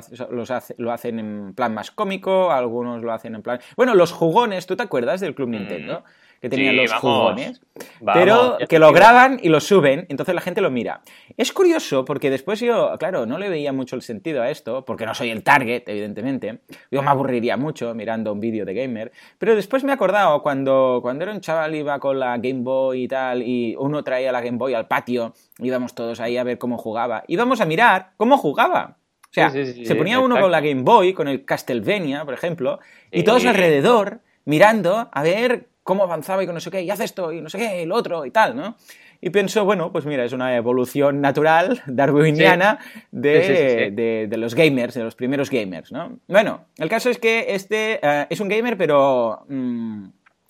lo, 0.77 0.91
hacen 0.91 1.19
en 1.19 1.53
plan 1.53 1.73
más 1.73 1.91
cómico, 1.91 2.51
algunos 2.51 3.01
lo 3.01 3.11
hacen 3.11 3.35
en 3.35 3.41
plan... 3.41 3.59
Bueno, 3.75 3.95
los 3.95 4.11
jugones, 4.11 4.65
¿tú 4.65 4.75
te 4.75 4.83
acuerdas 4.83 5.19
del 5.19 5.35
Club 5.35 5.49
Nintendo? 5.49 6.03
Que 6.41 6.49
tenían 6.49 6.75
los 6.75 6.91
jugones, 6.93 7.61
pero 8.03 8.57
que 8.67 8.79
lo 8.79 8.91
graban 8.91 9.39
y 9.43 9.49
lo 9.49 9.59
suben, 9.59 10.07
entonces 10.09 10.33
la 10.33 10.41
gente 10.41 10.59
lo 10.59 10.71
mira. 10.71 11.01
Es 11.37 11.53
curioso 11.53 12.03
porque 12.03 12.31
después 12.31 12.59
yo, 12.59 12.95
claro, 12.97 13.27
no 13.27 13.37
le 13.37 13.47
veía 13.47 13.71
mucho 13.71 13.95
el 13.95 14.01
sentido 14.01 14.41
a 14.41 14.49
esto, 14.49 14.83
porque 14.83 15.05
no 15.05 15.13
soy 15.13 15.29
el 15.29 15.43
target, 15.43 15.83
evidentemente. 15.85 16.61
Yo 16.89 17.03
me 17.03 17.11
aburriría 17.11 17.57
mucho 17.57 17.93
mirando 17.93 18.33
un 18.33 18.39
vídeo 18.39 18.65
de 18.65 18.73
gamer, 18.73 19.11
pero 19.37 19.55
después 19.55 19.83
me 19.83 19.91
he 19.91 19.93
acordado 19.93 20.41
cuando, 20.41 20.99
cuando 21.03 21.23
era 21.23 21.31
un 21.31 21.41
chaval 21.41 21.75
iba 21.75 21.99
con 21.99 22.19
la 22.19 22.35
Game 22.39 22.61
Boy 22.63 23.03
y 23.03 23.07
tal, 23.07 23.43
y 23.43 23.75
uno 23.77 24.03
traía 24.03 24.31
la 24.31 24.41
Game 24.41 24.57
Boy 24.57 24.73
al 24.73 24.87
patio, 24.87 25.33
íbamos 25.59 25.93
todos 25.93 26.19
ahí 26.19 26.37
a 26.37 26.43
ver 26.43 26.57
cómo 26.57 26.79
jugaba, 26.79 27.23
íbamos 27.27 27.61
a 27.61 27.65
mirar 27.65 28.13
cómo 28.17 28.37
jugaba. 28.37 28.97
O 29.29 29.33
sea, 29.33 29.51
se 29.51 29.95
ponía 29.95 30.19
uno 30.19 30.39
con 30.39 30.51
la 30.51 30.59
Game 30.59 30.81
Boy, 30.81 31.13
con 31.13 31.27
el 31.27 31.45
Castlevania, 31.45 32.25
por 32.25 32.33
ejemplo, 32.33 32.79
y 33.11 33.23
todos 33.23 33.45
alrededor 33.45 34.21
mirando 34.43 35.09
a 35.11 35.23
ver 35.23 35.70
cómo 35.83 36.03
avanzaba 36.03 36.43
y 36.43 36.45
con 36.45 36.55
no 36.55 36.61
sé 36.61 36.71
qué, 36.71 36.81
y 36.81 36.89
hace 36.89 37.03
esto 37.03 37.31
y 37.31 37.41
no 37.41 37.49
sé 37.49 37.57
qué, 37.57 37.83
y 37.83 37.85
lo 37.85 37.95
otro 37.95 38.25
y 38.25 38.31
tal, 38.31 38.55
¿no? 38.55 38.75
Y 39.23 39.29
pienso, 39.29 39.65
bueno, 39.65 39.91
pues 39.91 40.05
mira, 40.05 40.25
es 40.25 40.33
una 40.33 40.55
evolución 40.55 41.21
natural, 41.21 41.81
darwiniana, 41.87 42.79
de, 43.11 44.27
de, 44.27 44.37
los 44.37 44.55
gamers, 44.55 44.95
de 44.95 45.03
los 45.03 45.15
primeros 45.15 45.51
gamers, 45.51 45.91
¿no? 45.91 46.19
Bueno, 46.27 46.65
el 46.77 46.89
caso 46.89 47.09
es 47.09 47.19
que 47.19 47.53
este 47.53 47.99
eh, 48.01 48.27
es 48.29 48.39
un 48.39 48.49
gamer, 48.49 48.77
pero... 48.77 49.45
Mm, 49.47 50.07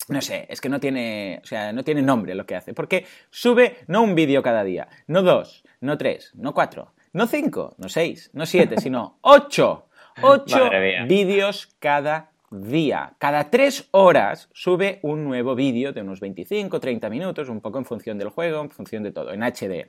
no 0.08 0.20
sé, 0.20 0.46
es 0.48 0.60
que 0.60 0.68
no 0.68 0.80
tiene, 0.80 1.40
o 1.44 1.46
sea, 1.46 1.72
no 1.72 1.84
tiene 1.84 2.02
nombre 2.02 2.34
lo 2.34 2.44
que 2.44 2.56
hace, 2.56 2.74
porque 2.74 3.06
sube 3.30 3.76
no 3.86 4.02
un 4.02 4.16
vídeo 4.16 4.42
cada 4.42 4.64
día, 4.64 4.88
no 5.06 5.22
dos, 5.22 5.62
no 5.80 5.96
tres, 5.96 6.32
no 6.34 6.52
cuatro, 6.54 6.92
no 7.12 7.28
cinco, 7.28 7.76
no 7.78 7.88
seis, 7.88 8.28
no 8.32 8.44
siete, 8.44 8.76
sino 8.80 9.18
ocho, 9.20 9.86
ocho 10.20 10.68
vídeos 11.06 11.68
cada 11.78 12.31
día. 12.60 13.14
Cada 13.18 13.50
tres 13.50 13.88
horas 13.92 14.48
sube 14.52 14.98
un 15.02 15.24
nuevo 15.24 15.54
vídeo 15.54 15.92
de 15.92 16.02
unos 16.02 16.20
25, 16.20 16.80
30 16.80 17.08
minutos, 17.10 17.48
un 17.48 17.60
poco 17.60 17.78
en 17.78 17.84
función 17.84 18.18
del 18.18 18.28
juego, 18.28 18.60
en 18.60 18.70
función 18.70 19.02
de 19.02 19.12
todo, 19.12 19.32
en 19.32 19.42
HD. 19.42 19.88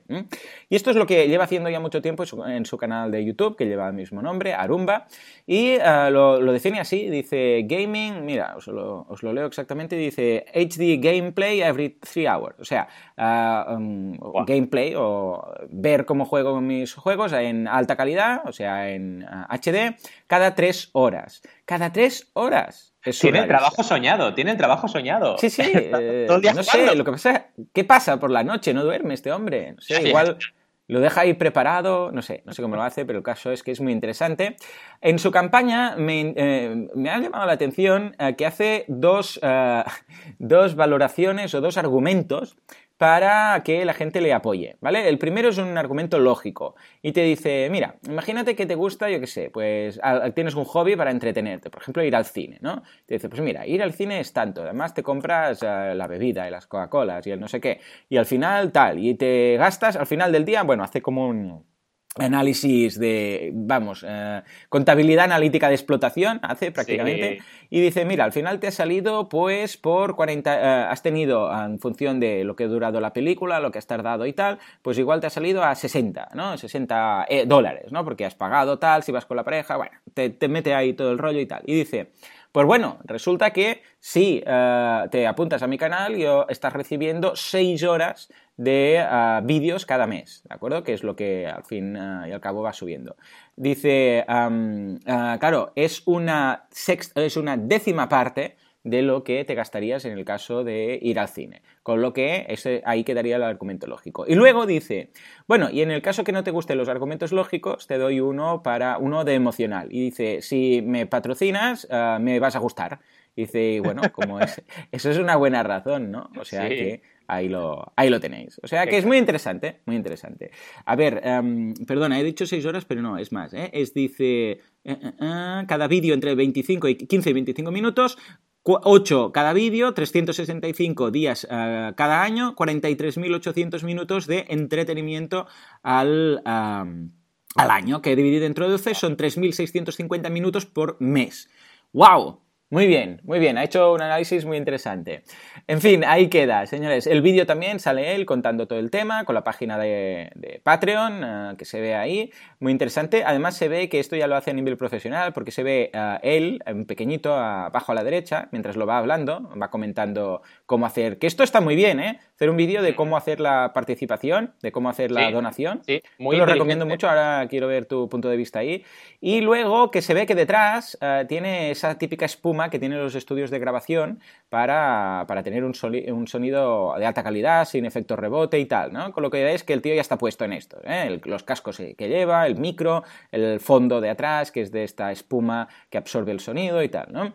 Y 0.68 0.76
esto 0.76 0.90
es 0.90 0.96
lo 0.96 1.06
que 1.06 1.28
lleva 1.28 1.44
haciendo 1.44 1.68
ya 1.70 1.80
mucho 1.80 2.00
tiempo 2.00 2.24
en 2.46 2.64
su 2.64 2.76
canal 2.76 3.10
de 3.10 3.24
YouTube, 3.24 3.56
que 3.56 3.66
lleva 3.66 3.88
el 3.88 3.94
mismo 3.94 4.22
nombre, 4.22 4.54
Arumba, 4.54 5.06
y 5.46 5.72
eh, 5.72 6.08
lo, 6.10 6.40
define 6.52 6.80
así, 6.80 7.08
dice 7.10 7.64
gaming, 7.66 8.24
mira, 8.24 8.54
os 8.56 8.66
lo, 8.66 9.32
leo 9.32 9.46
exactamente, 9.46 9.96
dice 9.96 10.46
HD 10.54 11.00
gameplay 11.00 11.60
every 11.60 11.90
three 12.00 12.26
hours, 12.26 12.58
o 12.58 12.64
sea, 12.64 12.88
eh, 13.16 13.74
um, 13.74 14.16
gameplay 14.46 14.94
o 14.96 15.54
ver 15.70 16.04
cómo 16.04 16.24
juego 16.24 16.60
mis 16.60 16.94
juegos 16.94 17.32
en 17.32 17.68
alta 17.68 17.96
calidad, 17.96 18.42
o 18.46 18.52
sea, 18.52 18.90
en 18.90 19.24
HD, 19.48 19.74
eh, 19.74 19.96
cada 20.26 20.54
tres 20.54 20.90
horas. 20.92 21.42
Cada 21.64 21.92
tres 21.92 22.30
horas. 22.34 22.94
tienen 23.20 23.48
trabajo 23.48 23.82
soñado, 23.82 24.34
tienen 24.34 24.56
trabajo 24.56 24.88
soñado. 24.88 25.38
Sí, 25.38 25.50
sí. 25.50 25.62
Eh, 25.74 26.26
no 26.28 26.62
sé, 26.62 26.94
lo 26.94 27.04
que 27.04 27.12
pasa, 27.12 27.46
¿qué 27.72 27.84
pasa 27.84 28.18
por 28.18 28.30
la 28.30 28.42
noche? 28.42 28.74
No 28.74 28.84
duerme 28.84 29.14
este 29.14 29.32
hombre. 29.32 29.72
No 29.72 29.80
sé, 29.80 30.08
igual 30.08 30.38
lo 30.86 31.00
deja 31.00 31.22
ahí 31.22 31.32
preparado, 31.34 32.12
no 32.12 32.20
sé, 32.20 32.42
no 32.44 32.52
sé 32.52 32.60
cómo 32.60 32.76
lo 32.76 32.82
hace, 32.82 33.06
pero 33.06 33.18
el 33.18 33.24
caso 33.24 33.52
es 33.52 33.62
que 33.62 33.70
es 33.70 33.80
muy 33.80 33.92
interesante. 33.92 34.56
En 35.00 35.18
su 35.18 35.30
campaña 35.30 35.96
me, 35.96 36.34
eh, 36.36 36.88
ha 37.10 37.18
llamado 37.18 37.46
la 37.46 37.52
atención 37.52 38.14
eh, 38.18 38.34
que 38.36 38.44
hace 38.44 38.84
dos, 38.88 39.40
dos 40.38 40.74
valoraciones 40.74 41.54
o 41.54 41.60
dos 41.60 41.78
argumentos 41.78 42.56
para 42.96 43.60
que 43.64 43.84
la 43.84 43.92
gente 43.92 44.20
le 44.20 44.32
apoye, 44.32 44.76
¿vale? 44.80 45.08
El 45.08 45.18
primero 45.18 45.48
es 45.48 45.58
un 45.58 45.76
argumento 45.76 46.18
lógico 46.18 46.76
y 47.02 47.12
te 47.12 47.22
dice, 47.22 47.68
mira, 47.70 47.96
imagínate 48.08 48.54
que 48.54 48.66
te 48.66 48.76
gusta, 48.76 49.10
yo 49.10 49.20
qué 49.20 49.26
sé, 49.26 49.50
pues 49.50 50.00
tienes 50.34 50.54
un 50.54 50.64
hobby 50.64 50.94
para 50.94 51.10
entretenerte, 51.10 51.70
por 51.70 51.82
ejemplo, 51.82 52.04
ir 52.04 52.14
al 52.14 52.24
cine, 52.24 52.58
¿no? 52.60 52.82
Te 53.06 53.14
dice, 53.14 53.28
pues 53.28 53.40
mira, 53.40 53.66
ir 53.66 53.82
al 53.82 53.92
cine 53.92 54.20
es 54.20 54.32
tanto, 54.32 54.62
además 54.62 54.94
te 54.94 55.02
compras 55.02 55.62
eh, 55.62 55.94
la 55.94 56.06
bebida 56.06 56.46
y 56.46 56.50
las 56.50 56.66
Coca-Colas 56.66 57.26
y 57.26 57.32
el 57.32 57.40
no 57.40 57.48
sé 57.48 57.60
qué, 57.60 57.80
y 58.08 58.16
al 58.16 58.26
final 58.26 58.70
tal, 58.70 58.98
y 58.98 59.14
te 59.14 59.56
gastas, 59.56 59.96
al 59.96 60.06
final 60.06 60.30
del 60.30 60.44
día, 60.44 60.62
bueno, 60.62 60.84
hace 60.84 61.02
como 61.02 61.26
un 61.28 61.73
análisis 62.16 62.98
de, 62.98 63.50
vamos, 63.54 64.04
eh, 64.06 64.42
contabilidad 64.68 65.24
analítica 65.24 65.68
de 65.68 65.74
explotación, 65.74 66.38
hace 66.42 66.70
prácticamente, 66.70 67.40
y 67.70 67.80
dice, 67.80 68.04
mira, 68.04 68.24
al 68.24 68.32
final 68.32 68.60
te 68.60 68.68
ha 68.68 68.70
salido 68.70 69.28
pues 69.28 69.76
por 69.76 70.14
40, 70.14 70.54
eh, 70.54 70.86
has 70.88 71.02
tenido 71.02 71.52
en 71.52 71.80
función 71.80 72.20
de 72.20 72.44
lo 72.44 72.54
que 72.54 72.64
ha 72.64 72.68
durado 72.68 73.00
la 73.00 73.12
película, 73.12 73.58
lo 73.58 73.72
que 73.72 73.78
has 73.78 73.86
tardado 73.86 74.26
y 74.26 74.32
tal, 74.32 74.58
pues 74.82 74.98
igual 74.98 75.20
te 75.20 75.26
ha 75.26 75.30
salido 75.30 75.64
a 75.64 75.74
60, 75.74 76.28
¿no? 76.34 76.56
60 76.56 77.26
eh, 77.28 77.46
dólares, 77.46 77.90
¿no? 77.90 78.04
Porque 78.04 78.24
has 78.24 78.34
pagado 78.34 78.78
tal, 78.78 79.02
si 79.02 79.10
vas 79.10 79.26
con 79.26 79.36
la 79.36 79.44
pareja, 79.44 79.76
bueno, 79.76 79.92
te, 80.14 80.30
te 80.30 80.46
mete 80.46 80.74
ahí 80.74 80.92
todo 80.92 81.10
el 81.10 81.18
rollo 81.18 81.40
y 81.40 81.46
tal. 81.46 81.62
Y 81.66 81.74
dice, 81.74 82.12
pues 82.54 82.68
bueno, 82.68 82.98
resulta 83.02 83.50
que 83.50 83.82
si 83.98 84.40
te 84.44 85.26
apuntas 85.26 85.64
a 85.64 85.66
mi 85.66 85.76
canal, 85.76 86.14
yo 86.14 86.46
estás 86.48 86.72
recibiendo 86.72 87.34
6 87.34 87.82
horas 87.82 88.32
de 88.56 89.00
ah, 89.00 89.40
vídeos 89.42 89.84
cada 89.84 90.06
mes, 90.06 90.44
¿de 90.48 90.54
acuerdo? 90.54 90.84
Que 90.84 90.92
es 90.92 91.02
lo 91.02 91.16
que 91.16 91.48
al 91.48 91.64
fin 91.64 91.96
ah, 91.96 92.28
y 92.28 92.30
al 92.30 92.40
cabo 92.40 92.62
va 92.62 92.72
subiendo. 92.72 93.16
Dice, 93.56 94.24
claro, 94.28 95.72
es 95.74 96.02
una, 96.06 96.68
es 97.16 97.36
una 97.36 97.56
décima 97.56 98.08
parte 98.08 98.56
de 98.84 99.02
lo 99.02 99.24
que 99.24 99.44
te 99.44 99.54
gastarías 99.54 100.04
en 100.04 100.12
el 100.16 100.24
caso 100.24 100.62
de 100.62 100.98
ir 101.02 101.18
al 101.18 101.28
cine. 101.28 101.62
Con 101.82 102.02
lo 102.02 102.12
que 102.12 102.46
ese, 102.48 102.82
ahí 102.84 103.02
quedaría 103.02 103.36
el 103.36 103.42
argumento 103.42 103.86
lógico. 103.86 104.24
Y 104.28 104.34
luego 104.34 104.66
dice, 104.66 105.10
bueno, 105.48 105.70
y 105.70 105.80
en 105.80 105.90
el 105.90 106.02
caso 106.02 106.22
que 106.22 106.32
no 106.32 106.44
te 106.44 106.50
gusten 106.50 106.78
los 106.78 106.88
argumentos 106.88 107.32
lógicos, 107.32 107.86
te 107.86 107.98
doy 107.98 108.20
uno 108.20 108.62
para 108.62 108.98
uno 108.98 109.24
de 109.24 109.34
emocional. 109.34 109.88
Y 109.90 110.00
dice, 110.00 110.42
si 110.42 110.82
me 110.82 111.06
patrocinas, 111.06 111.88
me 112.20 112.38
vas 112.38 112.56
a 112.56 112.60
gustar. 112.60 113.00
dice, 113.34 113.80
bueno, 113.80 114.02
como 114.12 114.38
es, 114.38 114.62
eso 114.92 115.10
es 115.10 115.18
una 115.18 115.36
buena 115.36 115.62
razón, 115.62 116.10
¿no? 116.10 116.30
O 116.38 116.44
sea 116.44 116.68
que 116.68 117.02
Ahí 117.26 117.48
lo, 117.48 117.92
ahí 117.96 118.10
lo 118.10 118.20
tenéis. 118.20 118.60
O 118.62 118.68
sea 118.68 118.86
que 118.86 118.98
es 118.98 119.06
muy 119.06 119.16
interesante, 119.16 119.80
muy 119.86 119.96
interesante. 119.96 120.50
A 120.84 120.94
ver, 120.94 121.20
em, 121.24 121.72
perdona, 121.86 122.20
he 122.20 122.24
dicho 122.24 122.44
6 122.44 122.64
horas, 122.66 122.84
pero 122.84 123.00
no, 123.00 123.16
es 123.16 123.32
más. 123.32 123.54
¿eh? 123.54 123.70
Es, 123.72 123.94
dice, 123.94 124.50
eh, 124.52 124.60
eh, 124.84 125.64
cada 125.66 125.88
vídeo 125.88 126.12
entre 126.12 126.34
25 126.34 126.88
y 126.88 126.96
15 126.96 127.30
y 127.30 127.32
25 127.32 127.70
minutos, 127.70 128.18
8 128.64 129.32
cada 129.32 129.52
vídeo, 129.52 129.92
365 129.92 131.10
días 131.10 131.46
cada 131.48 132.22
año, 132.22 132.54
43.800 132.56 133.84
minutos 133.84 134.26
de 134.26 134.46
entretenimiento 134.48 135.46
al, 135.82 136.40
al 136.44 137.70
año, 137.70 138.00
que 138.02 138.16
dividido 138.16 138.46
entre 138.46 138.66
12 138.66 138.94
son 138.94 139.16
3.650 139.16 140.30
minutos 140.30 140.66
por 140.66 140.96
mes. 141.00 141.50
¡Wow! 141.92 142.43
Muy 142.70 142.86
bien, 142.86 143.20
muy 143.24 143.38
bien, 143.38 143.58
ha 143.58 143.62
hecho 143.62 143.92
un 143.92 144.00
análisis 144.00 144.46
muy 144.46 144.56
interesante. 144.56 145.22
En 145.66 145.80
fin, 145.82 146.02
ahí 146.04 146.28
queda, 146.28 146.66
señores. 146.66 147.06
El 147.06 147.20
vídeo 147.20 147.44
también 147.44 147.78
sale 147.78 148.14
él 148.14 148.24
contando 148.24 148.66
todo 148.66 148.78
el 148.78 148.90
tema 148.90 149.24
con 149.24 149.34
la 149.34 149.44
página 149.44 149.78
de, 149.78 150.60
Patreon 150.62 151.22
eh, 151.22 151.54
que 151.58 151.66
se 151.66 151.80
ve 151.80 151.94
ahí, 151.94 152.32
muy 152.60 152.72
interesante. 152.72 153.22
Además 153.24 153.56
se 153.56 153.68
ve 153.68 153.88
que 153.90 154.00
esto 154.00 154.16
ya 154.16 154.26
lo 154.26 154.34
hace 154.34 154.50
a 154.50 154.54
nivel 154.54 154.78
profesional 154.78 155.34
porque 155.34 155.50
se 155.50 155.62
ve 155.62 155.90
eh, 155.92 156.18
él, 156.22 156.62
en 156.64 156.86
pequeñito, 156.86 157.34
abajo 157.36 157.92
a 157.92 157.94
la 157.94 158.02
derecha, 158.02 158.48
mientras 158.50 158.76
lo 158.76 158.86
va 158.86 158.96
hablando, 158.96 159.50
va 159.60 159.70
comentando 159.70 160.42
cómo 160.64 160.86
hacer, 160.86 161.18
que 161.18 161.26
esto 161.26 161.44
está 161.44 161.60
muy 161.60 161.76
bien, 161.76 162.00
¿eh? 162.00 162.18
Hacer 162.34 162.50
un 162.50 162.56
vídeo 162.56 162.82
de 162.82 162.96
cómo 162.96 163.16
hacer 163.16 163.38
la 163.40 163.72
participación, 163.72 164.54
de 164.60 164.72
cómo 164.72 164.88
hacer 164.88 165.12
la 165.12 165.30
donación. 165.30 165.82
Sí, 165.86 166.02
muy 166.18 166.36
Yo 166.36 166.44
lo 166.44 166.52
recomiendo 166.52 166.86
mucho, 166.86 167.08
ahora 167.08 167.46
quiero 167.48 167.68
ver 167.68 167.86
tu 167.86 168.08
punto 168.08 168.28
de 168.28 168.36
vista 168.36 168.58
ahí. 168.58 168.84
Y 169.20 169.40
luego 169.40 169.92
que 169.92 170.02
se 170.02 170.14
ve 170.14 170.26
que 170.26 170.34
detrás 170.34 170.98
eh, 171.00 171.24
tiene 171.28 171.70
esa 171.70 171.96
típica 171.96 172.24
espuma 172.24 172.63
que 172.70 172.78
tienen 172.78 172.98
los 172.98 173.14
estudios 173.14 173.50
de 173.50 173.58
grabación 173.58 174.20
para, 174.48 175.26
tener 175.42 175.64
un, 175.64 175.74
sonido 175.74 176.94
de 176.98 177.06
alta 177.06 177.22
calidad, 177.22 177.64
sin 177.64 177.86
efecto 177.86 178.16
rebote 178.16 178.58
y 178.58 178.66
tal, 178.66 178.92
¿no? 178.92 179.12
Con 179.12 179.22
lo 179.22 179.30
que 179.30 179.54
es 179.54 179.64
que 179.64 179.72
el 179.72 179.82
tío 179.82 179.94
ya 179.94 180.00
está 180.00 180.18
puesto 180.18 180.44
en 180.44 180.52
esto, 180.52 180.78
¿eh? 180.84 181.20
los 181.24 181.42
cascos 181.42 181.76
que 181.76 182.08
lleva, 182.08 182.46
el 182.46 182.56
micro, 182.56 183.04
el 183.32 183.60
fondo 183.60 184.00
de 184.00 184.10
atrás, 184.10 184.52
que 184.52 184.62
es 184.62 184.70
de 184.70 184.84
esta 184.84 185.12
espuma 185.12 185.68
que 185.90 185.98
absorbe 185.98 186.32
el 186.32 186.40
sonido 186.40 186.82
y 186.82 186.88
tal, 186.88 187.12
¿no? 187.12 187.34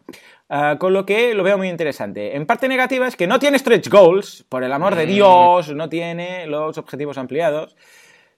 Ah, 0.49 0.77
con 0.79 0.93
lo 0.93 1.05
que 1.05 1.35
lo 1.35 1.43
veo 1.43 1.57
muy 1.57 1.69
interesante. 1.69 2.35
En 2.35 2.47
parte 2.47 2.67
negativa 2.67 3.07
es 3.07 3.15
que 3.15 3.27
no 3.27 3.37
tiene 3.37 3.59
stretch 3.59 3.87
goals, 3.89 4.45
por 4.49 4.63
el 4.63 4.73
amor 4.73 4.95
de 4.95 5.05
mm. 5.05 5.09
Dios, 5.09 5.75
no 5.75 5.89
tiene 5.89 6.47
los 6.47 6.77
objetivos 6.77 7.17
ampliados 7.19 7.75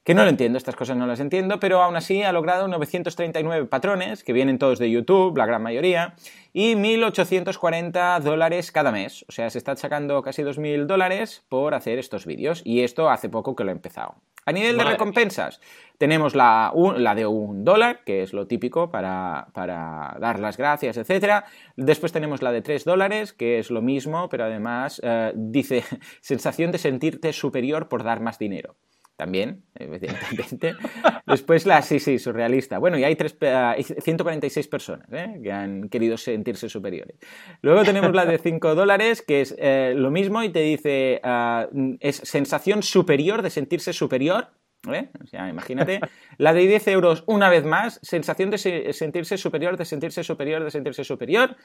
que 0.04 0.16
no 0.16 0.24
lo 0.24 0.30
entiendo, 0.30 0.58
estas 0.58 0.76
cosas 0.76 0.98
no 0.98 1.06
las 1.06 1.20
entiendo, 1.20 1.60
pero 1.60 1.82
aún 1.82 1.96
así 1.96 2.24
ha 2.24 2.32
logrado 2.32 2.68
939 2.68 3.68
patrones, 3.68 4.24
que 4.24 4.34
vienen 4.34 4.58
todos 4.58 4.80
de 4.80 4.90
YouTube, 4.90 5.38
la 5.38 5.46
gran 5.46 5.62
mayoría, 5.62 6.16
y 6.54 6.74
1.840 6.74 8.20
dólares 8.22 8.72
cada 8.72 8.92
mes. 8.92 9.24
O 9.30 9.32
sea, 9.32 9.50
se 9.52 9.60
está 9.60 9.76
sacando 9.76 10.24
casi 10.24 10.42
2.000 10.42 10.88
dólares 10.88 11.46
por 11.50 11.76
hacer 11.76 12.00
estos 12.00 12.26
vídeos, 12.26 12.64
y 12.66 12.82
esto 12.82 13.12
hace 13.12 13.30
poco 13.30 13.56
que 13.56 13.64
lo 13.64 13.70
he 13.70 13.74
empezado. 13.74 14.16
A 14.44 14.52
nivel 14.54 14.76
de 14.76 14.84
recompensas, 14.84 15.62
tenemos 16.00 16.34
la, 16.34 16.74
la, 16.98 17.14
de 17.14 17.28
un 17.28 17.64
dólar, 17.64 18.04
que 18.04 18.24
es 18.24 18.34
lo 18.34 18.48
típico 18.48 18.90
para, 18.90 19.50
para 19.54 20.18
dar 20.20 20.40
las 20.40 20.58
gracias, 20.58 20.98
etc. 20.98 21.46
Después 21.76 22.12
tenemos 22.12 22.42
la 22.42 22.52
de 22.52 22.64
tres 22.64 22.84
dólares, 22.84 23.34
que 23.34 23.60
es 23.60 23.70
lo 23.70 23.84
mismo, 23.84 24.30
pero 24.30 24.46
además 24.46 25.00
eh, 25.04 25.32
dice 25.36 25.84
sensación 26.22 26.72
de 26.72 26.80
sentirte 26.80 27.34
superior 27.34 27.88
por 27.88 28.04
dar 28.04 28.20
más 28.20 28.40
dinero 28.40 28.78
también, 29.22 29.62
evidentemente. 29.76 30.74
Después 31.28 31.68
la, 31.68 31.84
sí, 31.84 32.00
sí, 32.00 32.18
surrealista. 32.18 32.80
Bueno, 32.80 32.98
y 32.98 33.04
hay 33.04 33.16
146 33.16 34.68
personas 34.68 35.08
¿eh? 35.12 35.40
que 35.44 35.52
han 35.52 35.90
querido 35.90 36.18
sentirse 36.18 36.68
superiores. 36.70 37.18
Luego 37.62 37.84
tenemos 37.84 38.16
la 38.16 38.26
de 38.26 38.40
5 38.40 38.74
dólares, 38.74 39.22
que 39.22 39.42
es 39.42 39.54
eh, 39.60 39.94
lo 39.96 40.10
mismo 40.10 40.42
y 40.42 40.50
te 40.50 40.62
dice, 40.62 41.22
ah, 41.24 41.68
es 42.00 42.16
sensación 42.16 42.82
superior 42.82 43.44
de 43.44 43.52
sentirse 43.52 43.94
superior. 43.94 44.48
¿Eh? 44.92 45.10
O 45.24 45.28
sea, 45.28 45.48
imagínate. 45.50 46.00
La 46.38 46.54
de 46.54 46.68
10 46.68 46.88
euros, 46.90 47.24
una 47.28 47.50
vez 47.50 47.66
más, 47.66 48.00
sensación 48.02 48.50
de 48.50 48.58
sentirse 48.94 49.38
superior, 49.38 49.78
de 49.78 49.86
sentirse 49.86 50.24
superior, 50.24 50.64
de 50.64 50.72
sentirse 50.72 51.04
superior. 51.04 51.56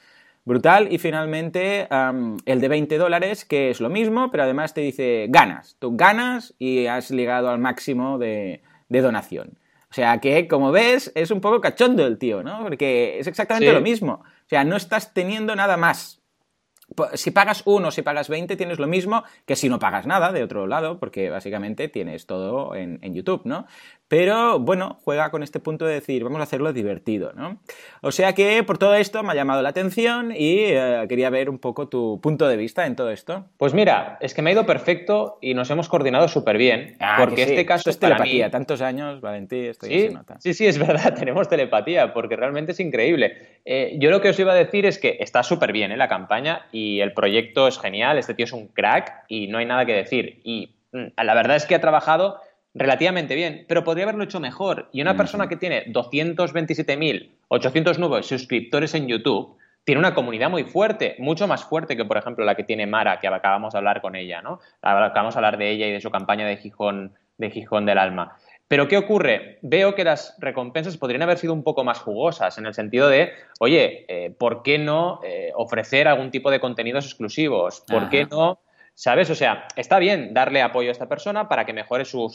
Brutal. 0.45 0.91
Y 0.91 0.97
finalmente 0.97 1.87
el 2.45 2.61
de 2.61 2.67
20 2.67 2.97
dólares, 2.97 3.43
que 3.43 3.69
es 3.69 3.81
lo 3.81 3.89
mismo, 3.89 4.31
pero 4.31 4.43
además 4.43 4.73
te 4.73 4.81
dice 4.81 5.25
ganas. 5.29 5.75
Tú 5.79 5.97
ganas 5.97 6.53
y 6.59 6.85
has 6.85 7.09
llegado 7.09 7.49
al 7.49 7.59
máximo 7.59 8.17
de, 8.17 8.61
donación. 8.89 9.57
O 9.89 9.93
sea 9.93 10.19
que, 10.19 10.47
como 10.47 10.71
ves, 10.71 11.11
es 11.15 11.31
un 11.31 11.41
poco 11.41 11.59
cachondo 11.59 12.05
el 12.05 12.17
tío, 12.17 12.43
¿no? 12.43 12.61
Porque 12.61 13.19
es 13.19 13.27
exactamente 13.27 13.71
lo 13.73 13.81
mismo. 13.81 14.21
O 14.23 14.49
sea, 14.49 14.63
no 14.63 14.77
estás 14.77 15.13
teniendo 15.13 15.55
nada 15.55 15.75
más. 15.75 16.16
Si 17.13 17.31
pagas 17.31 17.63
uno, 17.65 17.91
si 17.91 18.01
pagas 18.01 18.29
20, 18.29 18.55
tienes 18.55 18.79
lo 18.79 18.87
mismo 18.87 19.23
que 19.45 19.55
si 19.55 19.67
no 19.69 19.77
pagas 19.77 20.07
nada, 20.07 20.31
de 20.31 20.43
otro 20.43 20.67
lado, 20.67 20.99
porque 20.99 21.29
básicamente 21.29 21.89
tienes 21.89 22.25
todo 22.25 22.75
en, 22.75 22.99
en 23.01 23.13
YouTube, 23.13 23.41
¿no? 23.43 23.67
Pero 24.07 24.59
bueno, 24.59 24.99
juega 25.03 25.31
con 25.31 25.43
este 25.43 25.59
punto 25.59 25.85
de 25.85 25.95
decir, 25.95 26.23
vamos 26.23 26.39
a 26.39 26.43
hacerlo 26.43 26.71
divertido, 26.71 27.33
¿no? 27.35 27.59
O 28.01 28.11
sea 28.11 28.33
que 28.33 28.63
por 28.63 28.77
todo 28.77 28.95
esto 28.95 29.21
me 29.21 29.33
ha 29.33 29.35
llamado 29.35 29.61
la 29.61 29.69
atención 29.69 30.31
y 30.31 30.59
eh, 30.67 31.05
quería 31.09 31.29
ver 31.29 31.49
un 31.49 31.59
poco 31.59 31.89
tu 31.89 32.21
punto 32.21 32.47
de 32.47 32.55
vista 32.55 32.85
en 32.85 32.95
todo 32.95 33.11
esto. 33.11 33.45
Pues 33.57 33.73
mira, 33.73 34.17
es 34.21 34.33
que 34.33 34.41
me 34.41 34.49
ha 34.49 34.53
ido 34.53 34.65
perfecto 34.65 35.39
y 35.41 35.53
nos 35.53 35.69
hemos 35.71 35.89
coordinado 35.89 36.29
súper 36.29 36.57
bien. 36.57 36.95
Ah, 36.99 37.17
porque 37.19 37.43
este 37.43 37.65
caso 37.65 37.89
es 37.89 37.99
telepatía. 37.99 38.49
Tantos 38.49 38.81
años, 38.81 39.19
Valentí, 39.19 39.67
esto 39.67 39.87
¿Sí? 39.87 40.07
se 40.07 40.13
nota. 40.13 40.39
Sí, 40.39 40.53
sí, 40.53 40.65
es 40.65 40.77
verdad, 40.87 41.13
tenemos 41.13 41.49
telepatía 41.49 42.13
porque 42.13 42.37
realmente 42.37 42.71
es 42.71 42.79
increíble. 42.79 43.59
Eh, 43.65 43.97
yo 43.99 44.09
lo 44.09 44.21
que 44.21 44.29
os 44.29 44.39
iba 44.39 44.53
a 44.53 44.55
decir 44.55 44.85
es 44.85 44.99
que 44.99 45.17
está 45.19 45.43
súper 45.43 45.73
bien 45.73 45.91
¿eh? 45.91 45.97
la 45.97 46.07
campaña 46.07 46.67
y 46.71 47.01
el 47.01 47.11
proyecto 47.11 47.67
es 47.67 47.77
genial, 47.77 48.17
este 48.17 48.33
tío 48.33 48.45
es 48.45 48.53
un 48.53 48.67
crack 48.67 49.25
y 49.27 49.47
no 49.47 49.57
hay 49.57 49.65
nada 49.65 49.85
que 49.85 49.93
decir. 49.93 50.39
Y 50.45 50.75
mm, 50.93 51.07
la 51.21 51.33
verdad 51.33 51.57
es 51.57 51.65
que 51.65 51.75
ha 51.75 51.81
trabajado 51.81 52.39
relativamente 52.77 53.35
bien, 53.35 53.65
pero 53.67 53.83
podría 53.83 54.05
haberlo 54.05 54.23
hecho 54.23 54.39
mejor. 54.39 54.87
Y 54.91 55.01
una 55.01 55.17
persona 55.17 55.49
que 55.49 55.57
tiene 55.57 55.87
227.809 55.87 58.23
suscriptores 58.23 58.95
en 58.95 59.07
YouTube 59.07 59.57
tiene 59.83 59.99
una 59.99 60.13
comunidad 60.13 60.49
muy 60.49 60.63
fuerte, 60.65 61.15
mucho 61.17 61.47
más 61.47 61.63
fuerte 61.63 61.95
que, 61.95 62.05
por 62.05 62.17
ejemplo, 62.17 62.43
la 62.43 62.55
que 62.55 62.63
tiene 62.63 62.87
Mara, 62.87 63.19
que 63.19 63.27
acabamos 63.27 63.73
de 63.73 63.79
hablar 63.79 64.01
con 64.01 64.17
ella, 64.17 64.41
¿no? 64.41 64.59
Acabamos 64.81 65.33
de 65.33 65.39
hablar 65.39 65.57
de 65.57 65.71
ella 65.71 65.87
y 65.87 65.93
de 65.93 66.01
su 66.01 66.11
campaña 66.11 66.45
de 66.45 66.57
Gijón, 66.57 67.13
de 67.37 67.49
Gijón 67.49 67.85
del 67.85 67.97
Alma. 67.97 68.35
Pero 68.67 68.89
¿qué 68.89 68.97
ocurre? 68.97 69.59
Veo 69.61 69.95
que 69.95 70.03
las 70.03 70.35
recompensas 70.39 70.97
podrían 70.97 71.21
haber 71.21 71.37
sido 71.37 71.53
un 71.53 71.63
poco 71.63 71.85
más 71.85 71.99
jugosas, 71.99 72.57
en 72.57 72.65
el 72.65 72.73
sentido 72.73 73.07
de, 73.07 73.31
oye, 73.59 74.03
eh, 74.09 74.35
¿por 74.37 74.61
qué 74.61 74.77
no 74.77 75.21
eh, 75.23 75.53
ofrecer 75.55 76.09
algún 76.09 76.31
tipo 76.31 76.51
de 76.51 76.59
contenidos 76.59 77.05
exclusivos? 77.05 77.85
¿Por 77.87 78.09
qué 78.09 78.25
no 78.25 78.59
¿Sabes? 78.97 79.29
O 79.29 79.35
sea, 79.35 79.67
está 79.75 79.99
bien 79.99 80.33
darle 80.33 80.59
apoyo 80.63 80.89
a 80.89 80.91
esta 80.91 81.07
persona 81.07 81.47
para 81.47 81.67
que 81.67 81.71
mejore 81.73 82.03
su, 82.03 82.33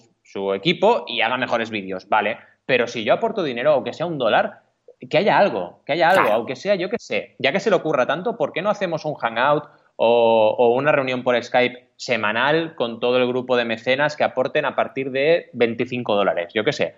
equipo 0.54 1.04
y 1.08 1.20
haga 1.20 1.36
mejores 1.36 1.70
vídeos, 1.70 2.08
¿vale? 2.08 2.38
Pero 2.66 2.86
si 2.86 3.02
yo 3.02 3.14
aporto 3.14 3.42
dinero, 3.42 3.72
aunque 3.72 3.92
sea 3.92 4.06
un 4.06 4.16
dólar, 4.16 4.62
que 5.10 5.18
haya 5.18 5.38
algo, 5.38 5.82
que 5.84 5.94
haya 5.94 6.10
algo, 6.10 6.32
aunque 6.32 6.54
sea 6.54 6.76
yo 6.76 6.88
que 6.88 6.98
sé, 7.00 7.34
ya 7.40 7.50
que 7.50 7.58
se 7.58 7.68
le 7.68 7.74
ocurra 7.74 8.06
tanto, 8.06 8.36
¿por 8.36 8.52
qué 8.52 8.62
no 8.62 8.70
hacemos 8.70 9.04
un 9.04 9.14
hangout 9.14 9.64
o, 9.96 10.54
o, 10.56 10.68
una 10.76 10.92
reunión 10.92 11.24
por 11.24 11.42
Skype 11.42 11.94
semanal 11.96 12.76
con 12.76 13.00
todo 13.00 13.18
el 13.18 13.26
grupo 13.26 13.56
de 13.56 13.64
mecenas 13.64 14.14
que 14.14 14.22
aporten 14.22 14.64
a 14.64 14.76
partir 14.76 15.10
de 15.10 15.50
25 15.54 16.14
dólares? 16.14 16.52
Yo 16.54 16.62
qué 16.62 16.72
sé. 16.72 16.94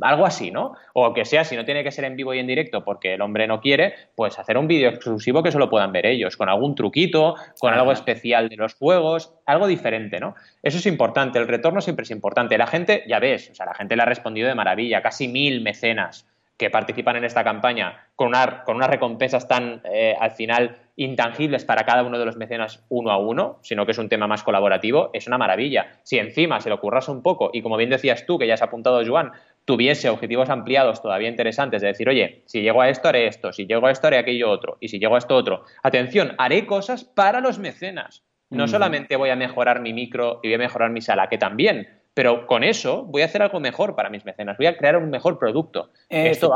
Algo 0.00 0.26
así, 0.26 0.50
¿no? 0.50 0.74
O 0.92 1.12
que 1.12 1.24
sea, 1.24 1.44
si 1.44 1.56
no 1.56 1.64
tiene 1.64 1.84
que 1.84 1.90
ser 1.90 2.04
en 2.04 2.16
vivo 2.16 2.34
y 2.34 2.38
en 2.38 2.46
directo 2.46 2.84
porque 2.84 3.14
el 3.14 3.22
hombre 3.22 3.46
no 3.46 3.60
quiere, 3.60 3.94
pues 4.14 4.38
hacer 4.38 4.58
un 4.58 4.68
vídeo 4.68 4.88
exclusivo 4.88 5.42
que 5.42 5.52
solo 5.52 5.68
puedan 5.68 5.92
ver 5.92 6.06
ellos, 6.06 6.36
con 6.36 6.48
algún 6.48 6.74
truquito, 6.74 7.34
con 7.58 7.72
algo 7.72 7.92
especial 7.92 8.48
de 8.48 8.56
los 8.56 8.74
juegos, 8.74 9.34
algo 9.46 9.66
diferente, 9.66 10.20
¿no? 10.20 10.34
Eso 10.62 10.78
es 10.78 10.86
importante, 10.86 11.38
el 11.38 11.48
retorno 11.48 11.80
siempre 11.80 12.04
es 12.04 12.10
importante. 12.10 12.58
La 12.58 12.66
gente, 12.66 13.04
ya 13.06 13.18
ves, 13.18 13.50
o 13.50 13.54
sea, 13.54 13.66
la 13.66 13.74
gente 13.74 13.96
le 13.96 14.02
ha 14.02 14.06
respondido 14.06 14.48
de 14.48 14.54
maravilla, 14.54 15.02
casi 15.02 15.28
mil 15.28 15.60
mecenas 15.60 16.26
que 16.56 16.70
participan 16.70 17.16
en 17.16 17.24
esta 17.24 17.42
campaña 17.42 18.06
con, 18.14 18.32
con 18.64 18.76
unas 18.76 18.90
recompensas 18.90 19.48
tan, 19.48 19.82
eh, 19.84 20.14
al 20.18 20.30
final, 20.30 20.76
intangibles 20.96 21.64
para 21.64 21.84
cada 21.84 22.04
uno 22.04 22.18
de 22.18 22.24
los 22.24 22.36
mecenas 22.36 22.84
uno 22.88 23.10
a 23.10 23.18
uno, 23.18 23.58
sino 23.62 23.84
que 23.84 23.92
es 23.92 23.98
un 23.98 24.08
tema 24.08 24.28
más 24.28 24.44
colaborativo, 24.44 25.10
es 25.12 25.26
una 25.26 25.38
maravilla. 25.38 25.98
Si 26.04 26.18
encima 26.18 26.60
se 26.60 26.70
lo 26.70 26.80
curras 26.80 27.08
un 27.08 27.22
poco 27.22 27.50
y 27.52 27.62
como 27.62 27.76
bien 27.76 27.90
decías 27.90 28.26
tú, 28.26 28.38
que 28.38 28.46
ya 28.46 28.54
has 28.54 28.62
apuntado, 28.62 29.02
Joan, 29.04 29.32
tuviese 29.64 30.08
objetivos 30.10 30.50
ampliados 30.50 31.00
todavía 31.02 31.28
interesantes 31.28 31.80
de 31.82 31.88
decir, 31.88 32.08
oye, 32.08 32.42
si 32.46 32.62
llego 32.62 32.82
a 32.82 32.88
esto 32.88 33.08
haré 33.08 33.26
esto, 33.26 33.52
si 33.52 33.66
llego 33.66 33.86
a 33.86 33.90
esto 33.90 34.06
haré 34.06 34.18
aquello 34.18 34.50
otro, 34.50 34.76
y 34.80 34.88
si 34.88 34.98
llego 34.98 35.14
a 35.14 35.18
esto 35.18 35.34
otro. 35.34 35.64
Atención, 35.82 36.34
haré 36.38 36.66
cosas 36.66 37.04
para 37.04 37.40
los 37.40 37.58
mecenas. 37.58 38.24
No 38.50 38.68
solamente 38.68 39.16
voy 39.16 39.30
a 39.30 39.36
mejorar 39.36 39.80
mi 39.80 39.92
micro 39.92 40.38
y 40.42 40.48
voy 40.48 40.54
a 40.54 40.58
mejorar 40.58 40.90
mi 40.90 41.00
sala, 41.00 41.28
que 41.28 41.38
también, 41.38 41.88
pero 42.14 42.46
con 42.46 42.62
eso 42.62 43.04
voy 43.04 43.22
a 43.22 43.24
hacer 43.24 43.42
algo 43.42 43.58
mejor 43.58 43.96
para 43.96 44.10
mis 44.10 44.24
mecenas, 44.24 44.56
voy 44.56 44.66
a 44.66 44.76
crear 44.76 44.96
un 44.96 45.10
mejor 45.10 45.38
producto. 45.38 45.90
Esto 46.08 46.54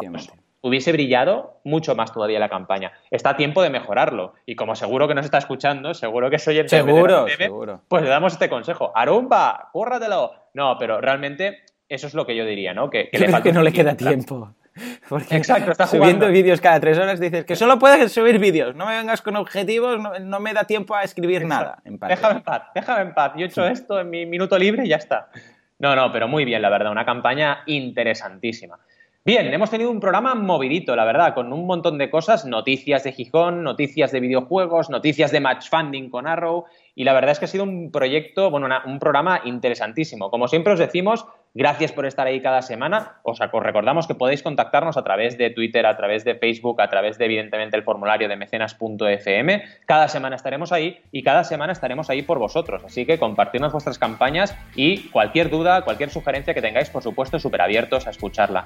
hubiese 0.61 0.93
brillado 0.93 1.61
mucho 1.65 1.95
más 1.95 2.13
todavía 2.13 2.39
la 2.39 2.49
campaña. 2.49 2.93
Está 3.11 3.31
a 3.31 3.37
tiempo 3.37 3.63
de 3.63 3.71
mejorarlo. 3.71 4.35
Y 4.47 4.55
como 4.57 4.75
seguro 4.75 5.09
que 5.09 5.15
nos 5.15 5.25
está 5.25 5.39
escuchando, 5.39 5.95
seguro 5.95 6.31
que 6.31 6.39
soy 6.39 6.59
el 6.59 6.69
seguro, 6.69 7.27
seguro. 7.29 7.83
pues 7.89 8.03
le 8.03 8.09
damos 8.09 8.33
este 8.33 8.49
consejo. 8.49 8.93
Arumba, 8.95 9.71
córratelo. 9.73 10.33
No, 10.55 10.77
pero 10.79 11.01
realmente 11.01 11.63
eso 11.89 12.07
es 12.07 12.15
lo 12.15 12.27
que 12.27 12.37
yo 12.37 12.45
diría, 12.45 12.75
¿no? 12.75 12.91
Que, 12.91 13.09
que, 13.11 13.53
no 13.53 13.63
le 13.63 13.73
queda 13.73 13.97
tiempo. 13.97 14.55
Porque 15.09 15.37
Exacto, 15.37 15.73
está 15.73 15.87
subiendo 15.87 16.29
vídeos 16.29 16.61
cada 16.61 16.79
tres 16.81 16.99
horas, 16.99 17.19
dices 17.19 17.45
que 17.45 17.57
solo 17.57 17.79
puedes 17.79 18.13
subir 18.13 18.39
vídeos, 18.39 18.77
no 18.77 18.87
me 18.87 18.97
vengas 18.97 19.23
con 19.23 19.37
objetivos, 19.37 19.99
no, 20.21 20.41
me 20.41 20.53
da 20.53 20.65
tiempo 20.65 20.95
a 20.95 21.03
escribir 21.03 21.45
nada. 21.45 21.83
déjame 21.85 22.37
en 22.37 22.43
paz, 22.43 22.63
déjame 22.75 23.03
en 23.03 23.15
paz. 23.15 23.33
Yo 23.37 23.45
he 23.45 23.49
hecho 23.49 23.67
esto 23.67 24.01
en 24.01 24.11
mi 24.11 24.27
minuto 24.27 24.59
libre 24.59 24.85
y 24.85 24.89
ya 24.89 24.97
está. 24.97 25.31
No, 25.79 25.95
no, 25.95 26.13
pero 26.13 26.29
muy 26.29 26.45
bien, 26.45 26.63
la 26.63 26.71
verdad, 26.71 26.93
una 26.93 27.05
campaña 27.05 27.63
interesantísima. 27.67 28.79
Bien, 29.25 29.53
hemos 29.53 29.71
tenido 29.71 29.91
un 29.91 30.01
programa 30.01 30.35
movidito, 30.35 30.97
la 30.97 31.05
verdad, 31.05 31.35
con 31.35 31.53
un 31.53 31.67
montón 31.67 31.99
de 31.99 32.09
cosas, 32.09 32.47
noticias 32.47 33.05
de 33.05 33.13
Gijón, 33.13 33.63
noticias 33.63 34.11
de 34.11 34.21
videojuegos, 34.21 34.89
noticias 34.89 35.31
de 35.31 35.41
match 35.41 35.69
funding 35.69 36.09
con 36.09 36.27
Arrow, 36.27 36.65
y 36.95 37.05
la 37.05 37.13
verdad 37.13 37.33
es 37.33 37.39
que 37.39 37.45
ha 37.45 37.49
sido 37.49 37.65
un 37.65 37.93
proyecto, 37.93 38.51
bueno, 38.51 38.69
un 38.87 38.99
programa 38.99 39.43
interesantísimo. 39.45 40.31
Como 40.31 40.49
siempre 40.49 40.73
os 40.73 40.79
decimos, 40.79 41.27
gracias 41.59 41.91
por 41.91 42.07
estar 42.07 42.25
ahí 42.29 42.41
cada 42.41 42.63
semana. 42.63 43.17
Os 43.25 43.41
recordamos 43.41 44.07
que 44.07 44.15
podéis 44.15 44.45
contactarnos 44.45 44.97
a 44.97 45.03
través 45.03 45.37
de 45.37 45.51
Twitter, 45.51 45.87
a 45.87 45.97
través 45.97 46.25
de 46.25 46.37
Facebook, 46.37 46.81
a 46.81 46.89
través 46.89 47.19
de, 47.19 47.25
evidentemente, 47.25 47.77
el 47.77 47.83
formulario 47.83 48.29
de 48.29 48.37
mecenas.fm. 48.37 49.65
Cada 49.85 50.07
semana 50.07 50.37
estaremos 50.37 50.71
ahí 50.71 51.01
y 51.11 51.25
cada 51.25 51.43
semana 51.43 51.73
estaremos 51.73 52.11
ahí 52.11 52.23
por 52.23 52.39
vosotros. 52.39 52.85
Así 52.85 53.05
que 53.05 53.19
compartirnos 53.19 53.73
vuestras 53.73 53.99
campañas 53.99 54.57
y 54.77 55.09
cualquier 55.09 55.51
duda, 55.51 55.83
cualquier 55.83 56.11
sugerencia 56.11 56.55
que 56.55 56.63
tengáis, 56.63 56.91
por 56.91 57.03
supuesto, 57.03 57.41
súper 57.41 57.63
abiertos 57.63 58.07
a 58.07 58.11
escucharla. 58.11 58.63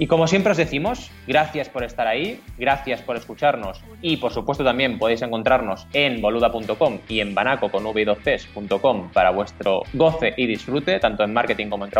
Y 0.00 0.06
como 0.06 0.26
siempre 0.26 0.52
os 0.52 0.56
decimos, 0.56 1.10
gracias 1.26 1.68
por 1.68 1.84
estar 1.84 2.06
ahí, 2.06 2.40
gracias 2.56 3.02
por 3.02 3.16
escucharnos 3.16 3.82
y 4.00 4.16
por 4.16 4.32
supuesto 4.32 4.64
también 4.64 4.98
podéis 4.98 5.20
encontrarnos 5.20 5.86
en 5.92 6.22
boluda.com 6.22 7.00
y 7.06 7.20
en 7.20 7.34
banaco 7.34 7.70
con 7.70 7.84
v2cs.com 7.84 9.10
para 9.12 9.28
vuestro 9.28 9.82
goce 9.92 10.32
y 10.38 10.46
disfrute, 10.46 10.98
tanto 11.00 11.22
en 11.22 11.34
marketing 11.34 11.68
como 11.68 11.84
en 11.84 11.90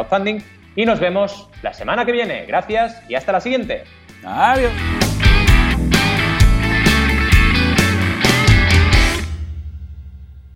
y 0.76 0.84
nos 0.84 1.00
vemos 1.00 1.48
la 1.62 1.72
semana 1.72 2.04
que 2.04 2.12
viene. 2.12 2.46
Gracias 2.46 3.02
y 3.08 3.14
hasta 3.14 3.32
la 3.32 3.40
siguiente. 3.40 3.84
Adiós. 4.24 4.72